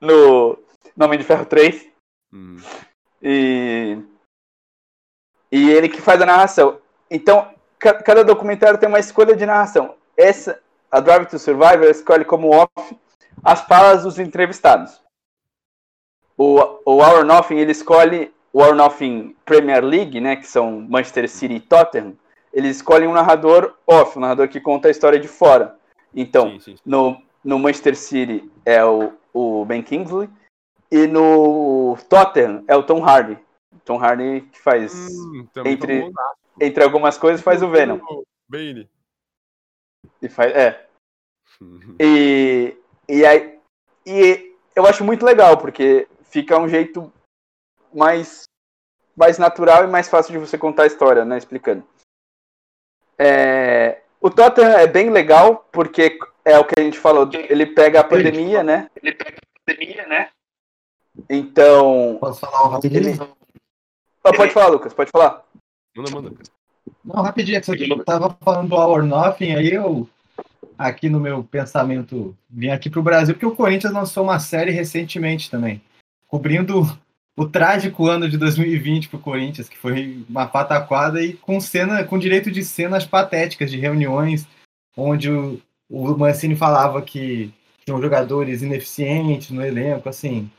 no 0.00 0.56
Nome 0.96 1.16
de 1.16 1.24
Ferro 1.24 1.44
3. 1.44 1.88
Hum. 2.32 2.56
E. 3.20 3.98
E 5.50 5.70
ele 5.70 5.88
que 5.88 6.00
faz 6.00 6.22
a 6.22 6.26
narração. 6.26 6.80
Então, 7.10 7.52
cada 7.78 8.22
documentário 8.22 8.78
tem 8.78 8.88
uma 8.88 9.00
escolha 9.00 9.34
de 9.34 9.44
narração. 9.44 9.96
Essa, 10.16 10.62
a 10.90 11.00
Drive 11.00 11.26
to 11.26 11.38
Survive, 11.38 11.90
escolhe 11.90 12.24
como 12.24 12.54
off 12.54 12.96
as 13.42 13.62
falas 13.62 14.04
dos 14.04 14.18
entrevistados. 14.18 15.00
O, 16.36 16.58
o 16.84 17.02
Our 17.02 17.24
Nothing, 17.24 17.56
ele 17.56 17.72
escolhe 17.72 18.32
o 18.52 18.72
Nothing 18.72 19.34
Premier 19.44 19.84
League, 19.84 20.20
né, 20.20 20.36
que 20.36 20.46
são 20.46 20.80
Manchester 20.80 21.28
City 21.28 21.54
e 21.54 21.60
Tottenham, 21.60 22.16
eles 22.52 22.76
escolhem 22.76 23.08
um 23.08 23.14
narrador 23.14 23.74
off, 23.86 24.18
um 24.18 24.20
narrador 24.20 24.48
que 24.48 24.60
conta 24.60 24.88
a 24.88 24.90
história 24.90 25.18
de 25.18 25.26
fora. 25.26 25.78
Então, 26.14 26.50
sim, 26.50 26.60
sim, 26.60 26.76
sim. 26.76 26.82
No, 26.84 27.20
no 27.42 27.58
Manchester 27.58 27.96
City 27.96 28.50
é 28.64 28.84
o, 28.84 29.14
o 29.32 29.64
Ben 29.64 29.82
Kingsley 29.82 30.28
e 30.90 31.06
no 31.06 31.96
Tottenham 32.08 32.62
é 32.68 32.76
o 32.76 32.82
Tom 32.82 33.02
Hardy. 33.02 33.38
Tom 33.84 33.98
Hardy 33.98 34.42
que 34.52 34.60
faz 34.60 34.94
hum, 34.94 35.48
entre, 35.64 36.12
entre 36.60 36.84
algumas 36.84 37.16
coisas 37.16 37.40
faz 37.40 37.62
o 37.62 37.70
Venom. 37.70 37.98
Bane. 38.46 38.88
E 40.20 40.28
faz, 40.28 40.52
é. 40.54 40.86
e 41.98 42.76
e 43.12 43.26
aí 43.26 43.58
e 44.06 44.54
eu 44.74 44.86
acho 44.86 45.04
muito 45.04 45.24
legal 45.24 45.56
porque 45.58 46.08
fica 46.24 46.58
um 46.58 46.68
jeito 46.68 47.12
mais, 47.94 48.44
mais 49.16 49.38
natural 49.38 49.84
e 49.84 49.86
mais 49.86 50.08
fácil 50.08 50.32
de 50.32 50.38
você 50.38 50.56
contar 50.56 50.84
a 50.84 50.86
história, 50.86 51.24
né? 51.24 51.38
Explicando. 51.38 51.84
É, 53.18 54.00
o 54.20 54.30
Tottenham 54.30 54.78
é 54.78 54.86
bem 54.86 55.10
legal, 55.10 55.68
porque 55.70 56.18
é 56.44 56.58
o 56.58 56.64
que 56.64 56.74
a 56.78 56.82
gente 56.82 56.98
falou, 56.98 57.28
ele 57.32 57.66
pega 57.66 58.00
a 58.00 58.04
pandemia, 58.04 58.62
né? 58.62 58.90
Ele 58.96 59.12
pega 59.12 59.36
a 59.36 59.70
pandemia, 59.70 60.06
né? 60.06 60.30
Então. 61.28 62.16
Posso 62.18 62.40
falar 62.40 62.64
um 62.64 62.70
rapidinho? 62.70 63.10
Ele... 63.10 63.18
Ah, 64.24 64.32
pode 64.32 64.52
falar, 64.52 64.68
Lucas, 64.68 64.94
pode 64.94 65.10
falar. 65.10 65.44
Manda, 65.94 66.10
manda. 66.10 66.32
Não, 67.04 67.22
rapidinho, 67.22 67.58
é 67.58 67.60
que 67.60 67.92
eu 67.92 68.04
tava 68.04 68.36
falando 68.40 68.70
do 68.70 68.76
Our 68.76 69.02
Nothing, 69.02 69.54
aí 69.54 69.72
eu, 69.72 70.08
aqui 70.86 71.08
no 71.08 71.20
meu 71.20 71.42
pensamento, 71.44 72.36
vim 72.48 72.68
aqui 72.68 72.90
pro 72.90 73.02
Brasil, 73.02 73.34
porque 73.34 73.46
o 73.46 73.56
Corinthians 73.56 73.92
lançou 73.92 74.24
uma 74.24 74.38
série 74.38 74.70
recentemente 74.70 75.50
também, 75.50 75.80
cobrindo 76.26 76.82
o 77.36 77.46
trágico 77.46 78.06
ano 78.06 78.28
de 78.28 78.36
2020 78.36 79.08
para 79.08 79.16
o 79.16 79.22
Corinthians, 79.22 79.68
que 79.68 79.78
foi 79.78 80.24
uma 80.28 80.46
pataquada 80.46 81.22
e 81.22 81.32
com 81.34 81.60
cena, 81.60 82.04
com 82.04 82.18
direito 82.18 82.50
de 82.50 82.62
cenas 82.62 83.06
patéticas 83.06 83.70
de 83.70 83.78
reuniões 83.78 84.46
onde 84.96 85.30
o, 85.30 85.60
o 85.88 86.16
Mancini 86.16 86.54
falava 86.54 87.00
que 87.00 87.52
tinham 87.84 88.00
jogadores 88.00 88.62
ineficientes 88.62 89.50
no 89.50 89.64
elenco, 89.64 90.08
assim, 90.08 90.50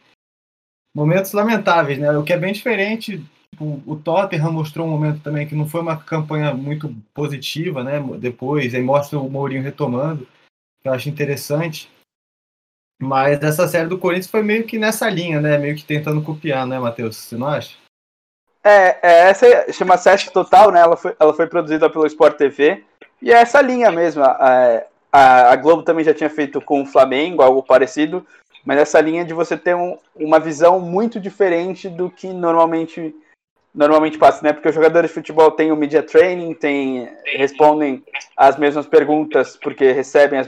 momentos 0.95 1.31
lamentáveis, 1.33 1.97
né? 1.97 2.12
O 2.17 2.23
que 2.23 2.33
é 2.33 2.38
bem 2.38 2.53
diferente. 2.53 3.23
Tipo, 3.53 3.83
o 3.85 3.95
Tottenham 3.95 4.51
mostrou 4.51 4.87
um 4.87 4.89
momento 4.89 5.21
também 5.21 5.47
que 5.47 5.53
não 5.53 5.67
foi 5.67 5.79
uma 5.81 5.95
campanha 5.95 6.55
muito 6.55 6.91
positiva, 7.13 7.83
né? 7.83 8.03
Depois, 8.17 8.73
aí 8.73 8.81
mostra 8.81 9.19
o 9.19 9.29
Mourinho 9.29 9.61
retomando. 9.61 10.27
que 10.81 10.89
eu 10.89 10.91
acho 10.91 11.07
interessante. 11.07 11.87
Mas 12.99 13.43
essa 13.43 13.67
série 13.67 13.87
do 13.87 13.99
Corinthians 13.99 14.31
foi 14.31 14.41
meio 14.41 14.65
que 14.65 14.79
nessa 14.79 15.07
linha, 15.07 15.39
né? 15.39 15.59
Meio 15.59 15.75
que 15.75 15.83
tentando 15.83 16.23
copiar, 16.23 16.65
né, 16.65 16.79
Matheus? 16.79 17.15
Você 17.15 17.37
não 17.37 17.45
acha? 17.45 17.77
É, 18.63 18.97
é 19.03 19.29
essa 19.29 19.71
chama 19.71 19.97
Sesc 19.97 20.31
Total, 20.31 20.71
né? 20.71 20.79
Ela 20.79 20.97
foi, 20.97 21.15
ela 21.19 21.33
foi 21.33 21.45
produzida 21.45 21.87
pelo 21.91 22.07
Sport 22.07 22.35
TV. 22.35 22.83
E 23.21 23.31
é 23.31 23.35
essa 23.35 23.61
linha 23.61 23.91
mesmo. 23.91 24.23
A, 24.23 24.83
a, 25.11 25.51
a 25.51 25.55
Globo 25.57 25.83
também 25.83 26.03
já 26.03 26.13
tinha 26.13 26.29
feito 26.29 26.59
com 26.59 26.81
o 26.81 26.87
Flamengo, 26.87 27.43
algo 27.43 27.61
parecido. 27.61 28.25
Mas 28.65 28.79
essa 28.79 28.99
linha 28.99 29.23
de 29.23 29.33
você 29.33 29.55
ter 29.55 29.75
um, 29.75 29.99
uma 30.15 30.39
visão 30.39 30.79
muito 30.79 31.19
diferente 31.19 31.87
do 31.87 32.09
que 32.09 32.29
normalmente 32.29 33.13
normalmente 33.73 34.17
passa, 34.17 34.43
né? 34.43 34.53
Porque 34.53 34.69
os 34.69 34.75
jogadores 34.75 35.09
de 35.09 35.15
futebol 35.15 35.49
têm 35.51 35.71
o 35.71 35.75
media 35.75 36.03
training, 36.03 36.53
tem, 36.53 37.09
respondem 37.25 38.03
as 38.38 38.57
mesmas 38.57 38.86
perguntas 38.86 39.57
porque 39.62 39.91
recebem 39.91 40.39
as 40.39 40.47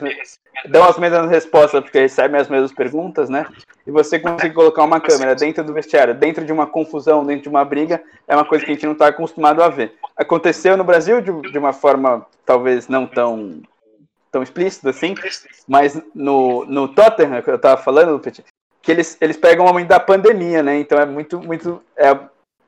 dão 0.69 0.83
as 0.83 0.97
mesmas 0.97 1.29
respostas 1.29 1.83
porque 1.83 1.99
recebem 1.99 2.39
as 2.39 2.47
mesmas 2.47 2.71
perguntas, 2.71 3.29
né? 3.29 3.45
E 3.85 3.91
você 3.91 4.19
consegue 4.19 4.53
colocar 4.53 4.83
uma 4.83 4.99
câmera 4.99 5.35
dentro 5.35 5.63
do 5.63 5.73
vestiário, 5.73 6.13
dentro 6.13 6.45
de 6.45 6.51
uma 6.51 6.67
confusão, 6.67 7.25
dentro 7.25 7.43
de 7.43 7.49
uma 7.49 7.65
briga, 7.65 8.01
é 8.27 8.35
uma 8.35 8.45
coisa 8.45 8.63
que 8.63 8.71
a 8.71 8.73
gente 8.73 8.85
não 8.85 8.93
está 8.93 9.07
acostumado 9.07 9.61
a 9.61 9.69
ver. 9.69 9.93
Aconteceu 10.15 10.77
no 10.77 10.83
Brasil 10.83 11.21
de, 11.21 11.51
de 11.51 11.57
uma 11.57 11.73
forma 11.73 12.25
talvez 12.45 12.87
não 12.87 13.05
tão 13.05 13.61
tão 14.31 14.43
explícita 14.43 14.89
assim, 14.89 15.15
mas 15.65 15.99
no, 16.13 16.65
no 16.65 16.89
Tottenham 16.89 17.41
que 17.41 17.49
eu 17.49 17.55
estava 17.55 17.81
falando, 17.81 18.19
que 18.81 18.91
eles, 18.91 19.17
eles 19.21 19.37
pegam 19.37 19.63
o 19.63 19.67
momento 19.67 19.87
da 19.87 19.99
pandemia, 19.99 20.61
né? 20.61 20.77
Então 20.77 20.99
é 20.99 21.05
muito 21.05 21.39
muito 21.39 21.81
é, 21.95 22.13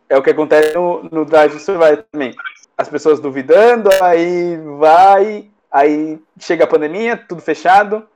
é 0.10 0.18
o 0.18 0.24
que 0.24 0.30
acontece 0.30 0.74
no, 0.74 1.04
no 1.04 1.26
Drive 1.26 1.60
Survive 1.60 2.04
também. 2.12 2.34
As 2.78 2.88
pessoas 2.88 3.20
duvidando, 3.20 3.90
aí 4.02 4.58
vai, 4.78 5.50
aí 5.72 6.20
chega 6.40 6.64
a 6.64 6.68
pandemia, 6.68 7.18
tudo 7.18 7.42
fechado, 7.42 8.08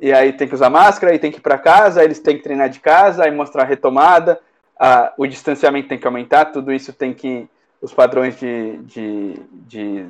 e 0.00 0.12
aí 0.12 0.32
tem 0.32 0.48
que 0.48 0.54
usar 0.54 0.70
máscara, 0.70 1.12
aí 1.12 1.18
tem 1.18 1.30
que 1.30 1.38
ir 1.38 1.42
para 1.42 1.58
casa, 1.58 2.00
aí 2.00 2.06
eles 2.06 2.20
têm 2.20 2.36
que 2.36 2.42
treinar 2.42 2.68
de 2.68 2.80
casa, 2.80 3.24
aí 3.24 3.30
mostrar 3.30 3.62
a 3.62 3.66
retomada, 3.66 4.40
a, 4.78 5.12
o 5.18 5.26
distanciamento 5.26 5.88
tem 5.88 5.98
que 5.98 6.06
aumentar, 6.06 6.46
tudo 6.46 6.72
isso 6.72 6.92
tem 6.92 7.12
que. 7.12 7.48
Os 7.80 7.94
padrões 7.94 8.36
de, 8.36 8.78
de, 8.78 9.34
de, 9.52 10.06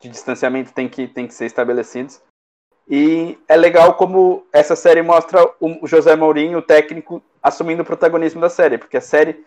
de 0.00 0.08
distanciamento 0.08 0.72
tem 0.72 0.88
que, 0.88 1.08
tem 1.08 1.26
que 1.26 1.34
ser 1.34 1.46
estabelecidos. 1.46 2.20
E 2.88 3.36
é 3.48 3.56
legal 3.56 3.94
como 3.94 4.46
essa 4.52 4.76
série 4.76 5.02
mostra 5.02 5.44
o 5.60 5.86
José 5.86 6.14
Mourinho, 6.14 6.58
o 6.58 6.62
técnico, 6.62 7.20
assumindo 7.42 7.82
o 7.82 7.84
protagonismo 7.84 8.40
da 8.40 8.48
série, 8.48 8.78
porque 8.78 8.96
a 8.96 9.00
série 9.00 9.44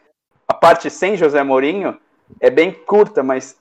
a 0.52 0.54
parte 0.54 0.90
sem 0.90 1.16
José 1.16 1.42
Mourinho 1.44 1.98
é 2.42 2.50
bem 2.50 2.74
curta, 2.74 3.24
mas 3.24 3.58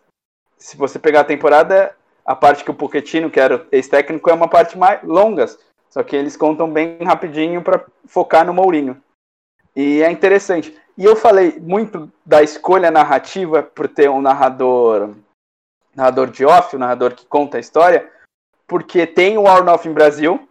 se 0.59 0.77
você 0.77 0.99
pegar 0.99 1.21
a 1.21 1.25
temporada, 1.25 1.95
a 2.27 2.35
parte 2.35 2.65
que 2.65 2.71
o 2.73 2.75
Pochettino, 2.75 3.31
que 3.31 3.39
era 3.39 3.65
ex-técnico, 3.71 4.29
é 4.29 4.35
uma 4.35 4.49
parte 4.49 4.77
mais 4.77 5.01
longa. 5.05 5.47
Só 5.89 6.03
que 6.03 6.17
eles 6.17 6.37
contam 6.37 6.69
bem 6.69 6.99
rapidinho 7.05 7.63
para 7.63 7.85
focar 8.07 8.45
no 8.45 8.53
Mourinho. 8.53 9.01
E 9.77 10.03
é 10.03 10.11
interessante. 10.11 10.77
E 10.99 11.05
eu 11.05 11.15
falei 11.15 11.61
muito 11.61 12.11
da 12.27 12.43
escolha 12.43 12.91
narrativa 12.91 13.63
por 13.63 13.87
ter 13.87 14.11
um 14.11 14.21
narrador, 14.21 15.15
narrador 15.95 16.29
de 16.29 16.45
off, 16.45 16.75
um 16.75 16.81
narrador 16.81 17.15
que 17.15 17.25
conta 17.25 17.57
a 17.57 17.61
história, 17.61 18.11
porque 18.67 19.07
tem 19.07 19.39
o 19.39 19.47
All 19.47 19.65
Off 19.69 19.89
em 19.89 19.93
Brasil, 19.93 20.49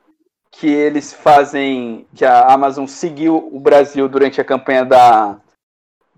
que 0.52 0.70
eles 0.70 1.12
fazem, 1.12 2.08
que 2.16 2.24
a 2.24 2.46
Amazon 2.54 2.88
seguiu 2.88 3.50
o 3.52 3.60
Brasil 3.60 4.08
durante 4.08 4.40
a 4.40 4.46
campanha 4.46 4.86
da 4.86 5.38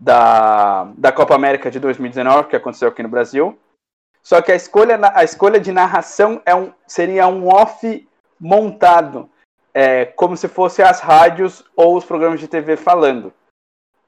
da, 0.01 0.91
da 0.97 1.11
Copa 1.11 1.35
América 1.35 1.69
de 1.69 1.79
2019, 1.79 2.49
que 2.49 2.55
aconteceu 2.55 2.89
aqui 2.89 3.03
no 3.03 3.09
Brasil. 3.09 3.57
Só 4.23 4.41
que 4.41 4.51
a 4.51 4.55
escolha, 4.55 4.99
a 5.13 5.23
escolha 5.23 5.59
de 5.59 5.71
narração 5.71 6.41
é 6.43 6.55
um, 6.55 6.73
seria 6.87 7.27
um 7.27 7.47
off 7.47 8.07
montado, 8.39 9.29
é, 9.73 10.05
como 10.05 10.35
se 10.35 10.47
fosse 10.47 10.81
as 10.81 10.99
rádios 10.99 11.63
ou 11.75 11.95
os 11.95 12.03
programas 12.03 12.39
de 12.39 12.47
TV 12.47 12.75
falando. 12.75 13.31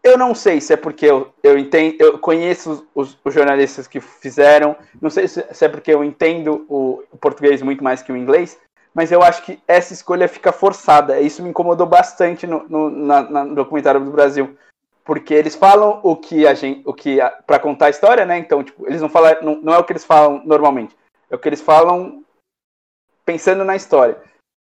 Eu 0.03 0.17
não 0.17 0.33
sei 0.35 0.59
se 0.59 0.73
é 0.73 0.75
porque 0.75 1.05
eu, 1.05 1.31
eu, 1.43 1.57
entendo, 1.57 1.95
eu 1.99 2.17
conheço 2.17 2.85
os, 2.93 3.17
os 3.23 3.33
jornalistas 3.33 3.87
que 3.87 4.01
fizeram, 4.01 4.75
não 4.99 5.09
sei 5.09 5.27
se, 5.27 5.45
se 5.53 5.65
é 5.65 5.69
porque 5.69 5.93
eu 5.93 6.03
entendo 6.03 6.65
o, 6.67 7.03
o, 7.11 7.17
português 7.17 7.61
muito 7.61 7.83
mais 7.83 8.01
que 8.01 8.11
o 8.11 8.17
inglês, 8.17 8.59
mas 8.93 9.11
eu 9.11 9.23
acho 9.23 9.43
que 9.45 9.59
essa 9.67 9.93
escolha 9.93 10.27
fica 10.27 10.51
forçada. 10.51 11.21
Isso 11.21 11.41
me 11.41 11.49
incomodou 11.49 11.87
bastante 11.87 12.45
no, 12.45 12.67
no, 12.67 12.89
na, 12.89 13.21
no 13.45 13.55
documentário 13.55 14.03
do 14.03 14.11
Brasil, 14.11 14.57
porque 15.03 15.33
eles 15.33 15.55
falam 15.55 15.99
o 16.03 16.15
que 16.15 16.47
a 16.47 16.53
gente, 16.53 16.81
o 16.85 16.93
que 16.93 17.17
para 17.45 17.59
contar 17.59 17.87
a 17.87 17.89
história, 17.89 18.25
né? 18.25 18.37
Então, 18.37 18.63
tipo, 18.63 18.87
eles 18.87 19.01
não 19.01 19.09
falam, 19.09 19.35
não, 19.41 19.61
não, 19.61 19.73
é 19.73 19.77
o 19.77 19.83
que 19.83 19.91
eles 19.91 20.05
falam 20.05 20.41
normalmente, 20.45 20.95
é 21.29 21.35
o 21.35 21.39
que 21.39 21.49
eles 21.49 21.61
falam 21.61 22.23
pensando 23.25 23.63
na 23.63 23.75
história. 23.75 24.21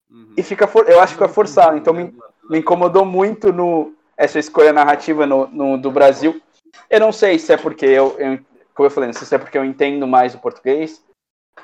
Uhum. 0.09 0.33
E 0.35 0.43
fica, 0.43 0.69
eu 0.87 0.99
acho 0.99 1.13
que 1.13 1.19
fica 1.19 1.29
forçado. 1.29 1.77
Então 1.77 1.93
me, 1.93 2.13
me 2.49 2.59
incomodou 2.59 3.05
muito 3.05 3.53
no 3.53 3.93
essa 4.17 4.37
escolha 4.37 4.73
narrativa 4.73 5.25
no, 5.25 5.47
no, 5.47 5.77
do 5.77 5.89
Brasil. 5.89 6.41
Eu 6.89 6.99
não 6.99 7.11
sei 7.11 7.39
se 7.39 7.53
é 7.53 7.57
porque 7.57 7.85
eu, 7.85 8.15
eu, 8.19 8.39
como 8.73 8.85
eu 8.87 8.91
falei, 8.91 9.07
não 9.07 9.13
sei 9.13 9.25
se 9.25 9.33
é 9.33 9.37
porque 9.37 9.57
eu 9.57 9.65
entendo 9.65 10.07
mais 10.07 10.35
o 10.35 10.39
português 10.39 11.03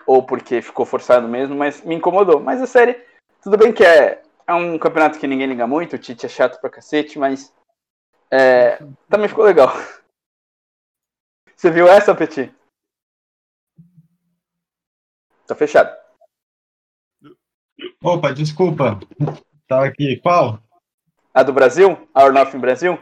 ou 0.06 0.24
porque 0.24 0.62
ficou 0.62 0.86
forçado 0.86 1.28
mesmo, 1.28 1.56
mas 1.56 1.82
me 1.84 1.96
incomodou. 1.96 2.40
Mas 2.40 2.62
a 2.62 2.68
série, 2.68 3.00
tudo 3.44 3.58
bem 3.58 3.72
que 3.72 3.84
é, 3.84 4.22
é 4.48 4.54
um 4.54 4.78
campeonato 4.78 5.20
que 5.20 5.28
ninguém 5.28 5.48
liga 5.48 5.68
muito, 5.68 5.96
o 5.96 6.00
Tite 6.00 6.26
é 6.26 6.30
chato 6.30 6.60
pra 6.60 6.70
cacete, 6.70 7.20
mas 7.20 7.54
é, 8.32 8.78
também 9.10 9.28
ficou 9.28 9.46
legal. 9.46 9.70
Você 11.56 11.72
viu 11.72 11.88
essa, 11.88 12.14
Petit? 12.14 12.54
Tá 15.48 15.56
fechado. 15.56 15.96
Opa, 18.04 18.34
desculpa. 18.34 19.00
Tava 19.68 19.86
aqui. 19.86 20.18
Qual? 20.18 20.62
A 21.34 21.44
do 21.44 21.54
Brasil? 21.54 22.08
A 22.14 22.26
Ornoff 22.26 22.56
em 22.56 22.60
Brasil? 22.60 23.00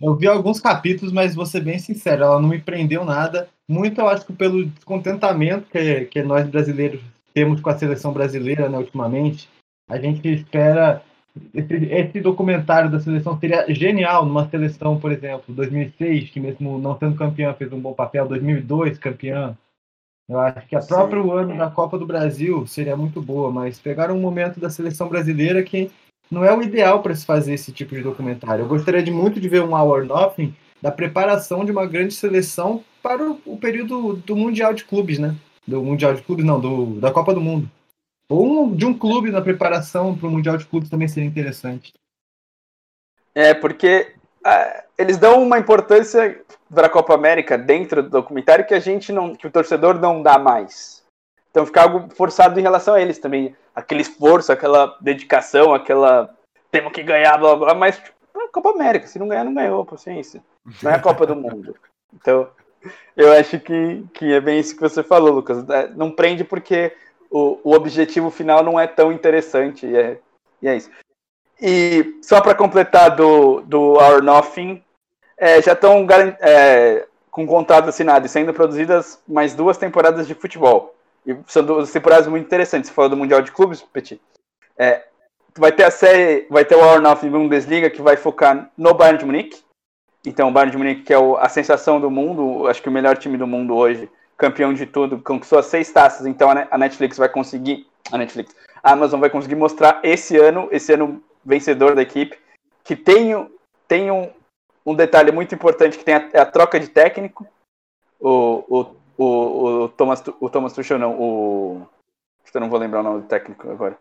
Eu 0.00 0.14
vi 0.14 0.26
alguns 0.26 0.60
capítulos, 0.60 1.12
mas 1.12 1.34
vou 1.34 1.46
ser 1.46 1.60
bem 1.60 1.78
sincero, 1.78 2.24
ela 2.24 2.40
não 2.40 2.48
me 2.48 2.60
prendeu 2.60 3.04
nada. 3.04 3.48
Muito, 3.68 4.00
eu 4.00 4.08
acho 4.08 4.24
que 4.24 4.32
pelo 4.32 4.66
descontentamento 4.66 5.68
que, 5.70 6.04
que 6.06 6.22
nós 6.22 6.48
brasileiros 6.48 7.00
temos 7.32 7.60
com 7.60 7.70
a 7.70 7.76
seleção 7.76 8.12
brasileira, 8.12 8.68
né, 8.68 8.78
ultimamente. 8.78 9.48
A 9.88 9.98
gente 9.98 10.26
espera 10.28 11.02
esse, 11.52 11.74
esse, 11.74 12.20
documentário 12.20 12.90
da 12.90 13.00
seleção 13.00 13.38
seria 13.38 13.66
genial 13.68 14.24
numa 14.24 14.48
seleção, 14.48 14.98
por 14.98 15.10
exemplo, 15.10 15.54
2006, 15.54 16.30
que 16.30 16.38
mesmo 16.38 16.78
não 16.78 16.96
sendo 16.98 17.16
campeã 17.16 17.52
fez 17.54 17.72
um 17.72 17.80
bom 17.80 17.92
papel, 17.92 18.28
2002 18.28 18.98
campeã. 18.98 19.56
Eu 20.28 20.38
acho 20.38 20.66
que 20.66 20.76
a 20.76 20.80
própria 20.80 21.20
ano 21.20 21.58
da 21.58 21.70
Copa 21.70 21.98
do 21.98 22.06
Brasil 22.06 22.66
seria 22.66 22.96
muito 22.96 23.20
boa, 23.20 23.50
mas 23.50 23.78
pegaram 23.78 24.16
um 24.16 24.20
momento 24.20 24.58
da 24.58 24.70
seleção 24.70 25.08
brasileira 25.08 25.62
que 25.62 25.90
não 26.30 26.44
é 26.44 26.56
o 26.56 26.62
ideal 26.62 27.02
para 27.02 27.14
se 27.14 27.26
fazer 27.26 27.54
esse 27.54 27.72
tipo 27.72 27.94
de 27.94 28.02
documentário. 28.02 28.64
Eu 28.64 28.68
gostaria 28.68 29.02
de 29.02 29.10
muito 29.10 29.40
de 29.40 29.48
ver 29.48 29.62
um 29.62 29.76
Hour 29.76 30.04
Nothing 30.06 30.54
da 30.80 30.90
preparação 30.90 31.64
de 31.64 31.72
uma 31.72 31.86
grande 31.86 32.14
seleção 32.14 32.82
para 33.02 33.22
o, 33.22 33.40
o 33.44 33.56
período 33.56 34.14
do 34.16 34.36
Mundial 34.36 34.72
de 34.72 34.84
Clubes, 34.84 35.18
né? 35.18 35.34
Do 35.66 35.82
Mundial 35.82 36.14
de 36.14 36.22
Clubes, 36.22 36.44
não, 36.44 36.60
do, 36.60 37.00
da 37.00 37.10
Copa 37.10 37.34
do 37.34 37.40
Mundo. 37.40 37.68
Ou 38.28 38.74
de 38.74 38.86
um 38.86 38.96
clube 38.96 39.30
na 39.30 39.42
preparação 39.42 40.16
para 40.16 40.28
o 40.28 40.30
Mundial 40.30 40.56
de 40.56 40.66
Clubes 40.66 40.88
também 40.88 41.08
seria 41.08 41.28
interessante. 41.28 41.92
É, 43.34 43.52
porque 43.52 44.14
uh, 44.46 44.82
eles 44.96 45.18
dão 45.18 45.42
uma 45.42 45.58
importância 45.58 46.42
para 46.72 46.86
a 46.86 46.90
Copa 46.90 47.14
América 47.14 47.58
dentro 47.58 48.02
do 48.02 48.08
documentário 48.08 48.66
que 48.66 48.74
a 48.74 48.80
gente 48.80 49.12
não, 49.12 49.34
que 49.34 49.46
o 49.46 49.50
torcedor 49.50 49.98
não 50.00 50.22
dá 50.22 50.38
mais. 50.38 51.04
Então 51.50 51.66
fica 51.66 51.82
algo 51.82 52.12
forçado 52.14 52.58
em 52.58 52.62
relação 52.62 52.94
a 52.94 53.00
eles 53.00 53.18
também. 53.18 53.54
Aquele 53.74 54.02
esforço, 54.02 54.52
aquela 54.52 54.96
dedicação, 55.00 55.74
aquela. 55.74 56.34
Temos 56.70 56.92
que 56.92 57.02
ganhar, 57.02 57.38
blá 57.38 57.54
blá, 57.54 57.74
mas 57.74 57.96
tipo, 57.96 58.10
é 58.36 58.48
Copa 58.48 58.70
América, 58.70 59.06
se 59.06 59.18
não 59.18 59.28
ganhar, 59.28 59.44
não 59.44 59.54
ganhou, 59.54 59.84
paciência. 59.84 60.42
Não 60.82 60.90
é 60.90 60.94
a 60.94 61.00
Copa 61.00 61.26
do 61.26 61.36
Mundo. 61.36 61.76
Então, 62.12 62.48
eu 63.16 63.32
acho 63.32 63.60
que, 63.60 64.04
que 64.12 64.32
é 64.32 64.40
bem 64.40 64.58
isso 64.58 64.74
que 64.74 64.80
você 64.80 65.02
falou, 65.02 65.32
Lucas. 65.32 65.68
É, 65.68 65.88
não 65.88 66.10
prende 66.10 66.42
porque 66.42 66.92
o, 67.34 67.58
o 67.64 67.74
objetivo 67.74 68.30
final 68.30 68.62
não 68.62 68.78
é 68.78 68.86
tão 68.86 69.10
interessante. 69.10 69.84
E 69.84 69.96
é, 69.96 70.18
e 70.62 70.68
é 70.68 70.76
isso. 70.76 70.88
E 71.60 72.18
só 72.22 72.40
para 72.40 72.54
completar 72.54 73.16
do, 73.16 73.60
do 73.62 73.94
Our 73.94 74.22
Nothing, 74.22 74.82
é, 75.36 75.60
já 75.60 75.72
estão 75.72 76.06
é, 76.40 77.06
com 77.32 77.44
contrato 77.44 77.88
assinado 77.88 78.24
e 78.24 78.28
sendo 78.28 78.54
produzidas 78.54 79.20
mais 79.26 79.52
duas 79.52 79.76
temporadas 79.76 80.28
de 80.28 80.34
futebol. 80.34 80.94
E 81.26 81.36
são 81.48 81.64
duas 81.64 81.90
temporadas 81.90 82.28
muito 82.28 82.46
interessantes. 82.46 82.88
Você 82.88 82.94
falou 82.94 83.08
do 83.08 83.16
Mundial 83.16 83.42
de 83.42 83.50
Clubes, 83.50 83.82
Petit. 83.82 84.20
É, 84.78 85.02
vai 85.58 85.72
ter 85.72 85.84
a 85.84 85.90
série, 85.90 86.46
vai 86.48 86.64
ter 86.64 86.76
o 86.76 86.84
Our 86.84 87.00
Nothing 87.00 87.30
Bundesliga 87.30 87.90
que 87.90 88.00
vai 88.00 88.16
focar 88.16 88.70
no 88.78 88.94
Bayern 88.94 89.18
de 89.18 89.24
Munique. 89.24 89.64
Então, 90.24 90.48
o 90.48 90.52
Bayern 90.52 90.70
de 90.70 90.78
Munique, 90.78 91.02
que 91.02 91.12
é 91.12 91.18
o, 91.18 91.36
a 91.36 91.48
sensação 91.48 92.00
do 92.00 92.10
mundo, 92.10 92.68
acho 92.68 92.80
que 92.80 92.88
o 92.88 92.92
melhor 92.92 93.16
time 93.16 93.36
do 93.36 93.46
mundo 93.46 93.74
hoje, 93.74 94.08
campeão 94.36 94.72
de 94.74 94.86
tudo, 94.86 95.20
conquistou 95.20 95.58
as 95.58 95.66
seis 95.66 95.90
taças, 95.92 96.26
então 96.26 96.48
a 96.50 96.78
Netflix 96.78 97.16
vai 97.16 97.28
conseguir, 97.28 97.86
a 98.10 98.18
Netflix, 98.18 98.54
a 98.82 98.92
Amazon 98.92 99.20
vai 99.20 99.30
conseguir 99.30 99.54
mostrar 99.54 100.00
esse 100.02 100.36
ano, 100.36 100.68
esse 100.70 100.92
ano 100.92 101.22
vencedor 101.44 101.94
da 101.94 102.02
equipe, 102.02 102.38
que 102.82 102.96
tem, 102.96 103.48
tem 103.86 104.10
um, 104.10 104.30
um 104.84 104.94
detalhe 104.94 105.30
muito 105.30 105.54
importante 105.54 105.96
que 105.96 106.04
tem 106.04 106.14
a, 106.14 106.28
a 106.42 106.46
troca 106.46 106.78
de 106.80 106.88
técnico, 106.88 107.46
o, 108.20 108.64
o, 108.68 108.96
o, 109.16 109.84
o 109.84 109.88
Thomas, 109.90 110.22
o 110.40 110.50
Thomas 110.50 110.72
Tuchel 110.72 110.98
não, 110.98 111.18
o, 111.18 111.86
eu 112.52 112.60
não 112.60 112.70
vou 112.70 112.78
lembrar 112.78 113.00
o 113.00 113.04
nome 113.04 113.22
do 113.22 113.28
técnico 113.28 113.70
agora, 113.70 113.96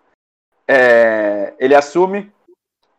é, 0.68 1.54
ele 1.60 1.76
assume 1.76 2.32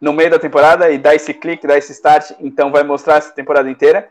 no 0.00 0.12
meio 0.12 0.30
da 0.30 0.38
temporada 0.38 0.90
e 0.90 0.98
dá 0.98 1.14
esse 1.14 1.32
clique, 1.32 1.66
dá 1.66 1.78
esse 1.78 1.92
start, 1.92 2.32
então 2.38 2.70
vai 2.70 2.82
mostrar 2.82 3.16
essa 3.16 3.32
temporada 3.32 3.70
inteira. 3.70 4.10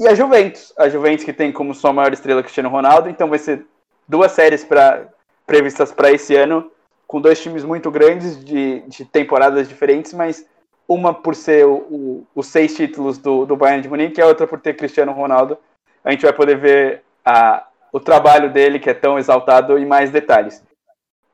E 0.00 0.08
a 0.08 0.14
Juventus, 0.14 0.72
a 0.78 0.88
Juventus 0.88 1.26
que 1.26 1.32
tem 1.32 1.52
como 1.52 1.74
sua 1.74 1.92
maior 1.92 2.10
estrela 2.10 2.42
Cristiano 2.42 2.70
Ronaldo, 2.70 3.10
então 3.10 3.28
vai 3.28 3.38
ser 3.38 3.66
duas 4.08 4.32
séries 4.32 4.64
pra, 4.64 5.06
previstas 5.46 5.92
para 5.92 6.10
esse 6.10 6.34
ano, 6.34 6.72
com 7.06 7.20
dois 7.20 7.38
times 7.42 7.64
muito 7.64 7.90
grandes 7.90 8.42
de, 8.42 8.80
de 8.88 9.04
temporadas 9.04 9.68
diferentes, 9.68 10.14
mas 10.14 10.46
uma 10.88 11.12
por 11.12 11.34
ser 11.34 11.66
o, 11.66 11.74
o, 11.74 12.26
os 12.34 12.46
seis 12.46 12.74
títulos 12.74 13.18
do, 13.18 13.44
do 13.44 13.54
Bayern 13.56 13.82
de 13.82 13.90
Munique 13.90 14.20
e 14.20 14.22
a 14.22 14.26
outra 14.26 14.46
por 14.46 14.58
ter 14.58 14.74
Cristiano 14.74 15.12
Ronaldo. 15.12 15.58
A 16.02 16.10
gente 16.10 16.22
vai 16.22 16.32
poder 16.32 16.56
ver 16.56 17.02
a, 17.22 17.66
o 17.92 18.00
trabalho 18.00 18.50
dele, 18.50 18.78
que 18.78 18.88
é 18.88 18.94
tão 18.94 19.18
exaltado, 19.18 19.78
em 19.78 19.84
mais 19.84 20.10
detalhes. 20.10 20.64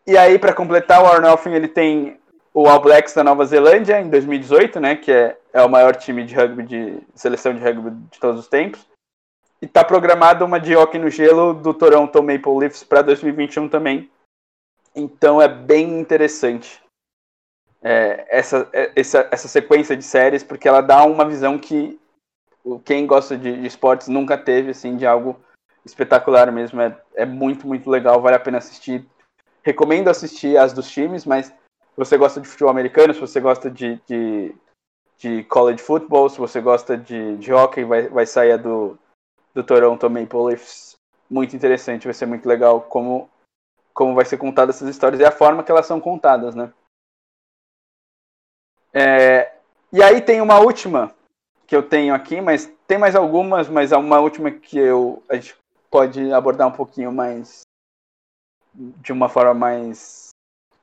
E 0.05 0.19
aí, 0.19 0.41
para 0.41 0.53
completar, 0.53 1.03
o 1.05 1.07
Arnolfin 1.07 1.53
ele 1.53 1.69
tem 1.69 2.19
o 2.53 2.67
All 2.67 2.81
Blacks 2.81 3.15
da 3.15 3.23
Nova 3.23 3.45
Zelândia 3.45 4.01
em 4.01 4.11
2018, 4.11 4.81
né, 4.81 4.97
que 4.97 5.13
é, 5.13 5.37
é 5.57 5.62
o 5.62 5.71
maior 5.71 5.97
time 5.97 6.25
de 6.25 6.35
rugby 6.35 6.62
de 6.64 7.03
seleção 7.14 7.55
de 7.55 7.61
rugby 7.61 7.90
de 8.11 8.21
todos 8.21 8.40
os 8.40 8.49
tempos. 8.49 8.87
E 9.62 9.64
está 9.64 9.83
programada 9.83 10.45
uma 10.45 10.61
de 10.61 10.77
hockey 10.77 10.99
no 10.99 11.09
gelo 11.09 11.55
do 11.55 11.73
Toronto 11.73 12.23
Maple 12.23 12.59
Leafs 12.59 12.85
para 12.85 13.01
2021 13.01 13.69
também. 13.69 14.11
Então 14.95 15.40
é 15.40 15.49
bem 15.49 15.99
interessante 15.99 16.83
é, 17.83 18.27
essa, 18.29 18.69
é, 18.73 18.92
essa, 18.95 19.29
essa 19.31 19.49
sequência 19.49 19.97
de 19.97 20.03
séries, 20.03 20.42
porque 20.42 20.69
ela 20.69 20.81
dá 20.81 21.05
uma 21.05 21.25
visão 21.25 21.59
que 21.59 21.99
quem 22.85 23.07
gosta 23.07 23.37
de, 23.38 23.61
de 23.61 23.66
esportes 23.66 24.09
nunca 24.09 24.37
teve, 24.37 24.73
assim, 24.73 24.97
de 24.97 25.07
algo 25.07 25.40
espetacular 25.85 26.51
mesmo. 26.51 26.81
É, 26.81 27.01
é 27.14 27.25
muito, 27.25 27.66
muito 27.66 27.88
legal, 27.88 28.21
vale 28.21 28.37
a 28.37 28.40
pena 28.40 28.59
assistir. 28.59 29.07
Recomendo 29.62 30.09
assistir 30.09 30.59
as 30.59 30.73
dos 30.73 30.90
times, 30.90 31.25
mas 31.25 31.47
se 31.47 31.55
você 31.97 32.19
gosta 32.19 32.40
de 32.40 32.49
futebol 32.49 32.71
americano, 32.71 33.14
se 33.14 33.21
você 33.21 33.40
gosta 33.40 33.71
de, 33.71 34.01
de, 34.07 34.55
de 35.19 35.45
college 35.45 35.83
football, 35.83 36.29
se 36.29 36.39
você 36.39 36.61
gosta 36.61 36.97
de, 36.97 37.37
de 37.39 37.53
hockey, 37.53 37.85
vai, 37.85 38.09
vai 38.09 38.27
sair 38.27 38.59
do, 38.59 38.99
do 39.55 39.65
Toronto 39.65 40.09
Maple 40.11 40.45
Leafs. 40.45 40.97
Muito 41.29 41.57
interessante, 41.57 42.05
vai 42.05 42.15
ser 42.15 42.27
muito 42.27 42.47
legal 42.49 42.83
como, 42.83 43.29
como 43.93 44.15
vai 44.15 44.25
ser 44.25 44.37
contada 44.37 44.71
essas 44.71 44.89
histórias 44.89 45.21
e 45.21 45.25
a 45.25 45.33
forma 45.33 45.65
que 45.65 45.71
elas 45.71 45.87
são 45.87 46.01
contadas, 46.01 46.55
né? 46.55 46.73
É, 48.93 49.57
e 49.93 50.03
aí 50.03 50.21
tem 50.21 50.41
uma 50.41 50.59
última 50.59 51.15
que 51.67 51.75
eu 51.75 51.83
tenho 51.83 52.15
aqui, 52.15 52.41
mas 52.41 52.73
tem 52.87 52.97
mais 52.97 53.17
algumas, 53.17 53.69
mas 53.69 53.93
há 53.93 53.99
uma 53.99 54.21
última 54.21 54.51
que 54.51 54.79
eu, 54.79 55.23
a 55.29 55.35
gente 55.35 55.57
pode 55.91 56.33
abordar 56.33 56.69
um 56.69 56.73
pouquinho 56.73 57.11
mais 57.11 57.63
de 58.75 59.13
uma 59.13 59.29
forma 59.29 59.55
mais 59.55 60.29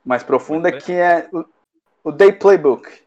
mais 0.03 0.23
profunda, 0.23 0.71
que 0.71 0.91
é 0.91 1.29
o, 1.31 1.45
o 2.03 2.11
Day 2.11 2.33
Playbook, 2.33 3.02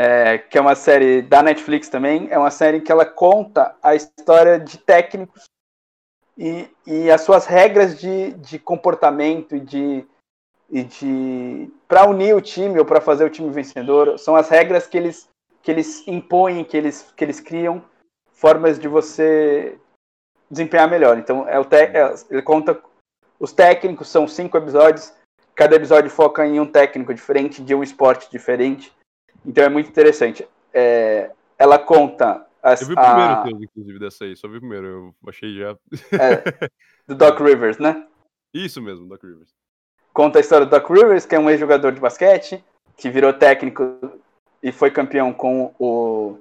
é, 0.00 0.38
que 0.38 0.56
é 0.56 0.60
uma 0.60 0.74
série 0.74 1.20
da 1.22 1.42
Netflix 1.42 1.88
também. 1.88 2.28
É 2.30 2.38
uma 2.38 2.50
série 2.50 2.80
que 2.80 2.90
ela 2.90 3.04
conta 3.04 3.76
a 3.82 3.94
história 3.94 4.58
de 4.58 4.78
técnicos 4.78 5.44
e, 6.38 6.68
e 6.86 7.10
as 7.10 7.20
suas 7.20 7.46
regras 7.46 7.98
de, 7.98 8.32
de 8.32 8.58
comportamento 8.58 9.54
e 9.54 9.60
de, 9.60 10.06
e 10.70 10.82
de 10.84 11.70
para 11.86 12.08
unir 12.08 12.34
o 12.34 12.40
time 12.40 12.78
ou 12.78 12.84
para 12.84 13.00
fazer 13.00 13.24
o 13.24 13.30
time 13.30 13.50
vencedor. 13.50 14.18
São 14.18 14.34
as 14.34 14.48
regras 14.48 14.86
que 14.86 14.96
eles, 14.96 15.28
que 15.62 15.70
eles 15.70 16.06
impõem, 16.08 16.64
que 16.64 16.76
eles, 16.76 17.12
que 17.16 17.24
eles 17.24 17.40
criam, 17.40 17.84
formas 18.32 18.78
de 18.78 18.88
você 18.88 19.78
desempenhar 20.50 20.88
melhor. 20.88 21.18
Então, 21.18 21.46
é 21.48 21.58
o 21.60 21.66
é, 21.72 22.14
ele 22.30 22.42
conta 22.42 22.80
os 23.38 23.52
técnicos, 23.52 24.08
são 24.08 24.26
cinco 24.26 24.56
episódios 24.56 25.12
Cada 25.60 25.76
episódio 25.76 26.10
foca 26.10 26.46
em 26.46 26.58
um 26.58 26.64
técnico 26.64 27.12
diferente, 27.12 27.62
de 27.62 27.74
um 27.74 27.82
esporte 27.82 28.30
diferente. 28.30 28.90
Então 29.44 29.64
é 29.64 29.68
muito 29.68 29.88
interessante. 29.88 30.46
É, 30.72 31.30
ela 31.58 31.78
conta. 31.78 32.46
As, 32.62 32.82
eu 32.82 32.88
vi 32.88 32.92
o 32.92 32.96
primeiro 32.96 33.32
a... 33.32 33.42
Deus, 33.42 33.62
inclusive, 33.62 33.98
dessa 33.98 34.24
aí. 34.24 34.36
Só 34.36 34.48
vi 34.48 34.56
o 34.56 34.60
primeiro. 34.60 34.86
Eu 34.86 35.14
achei 35.28 35.56
já. 35.56 35.76
É, 36.12 36.70
do 37.06 37.14
Doc 37.14 37.38
Rivers, 37.40 37.78
né? 37.78 38.06
Isso 38.52 38.82
mesmo, 38.82 39.06
Doc 39.06 39.22
Rivers. 39.22 39.54
Conta 40.12 40.38
a 40.38 40.40
história 40.40 40.66
do 40.66 40.70
Doc 40.70 40.88
Rivers, 40.90 41.24
que 41.24 41.34
é 41.34 41.38
um 41.38 41.48
ex-jogador 41.48 41.92
de 41.92 42.00
basquete, 42.00 42.62
que 42.96 43.08
virou 43.08 43.32
técnico 43.32 43.98
e 44.62 44.72
foi 44.72 44.90
campeão 44.90 45.32
com 45.32 45.74
o 45.78 46.38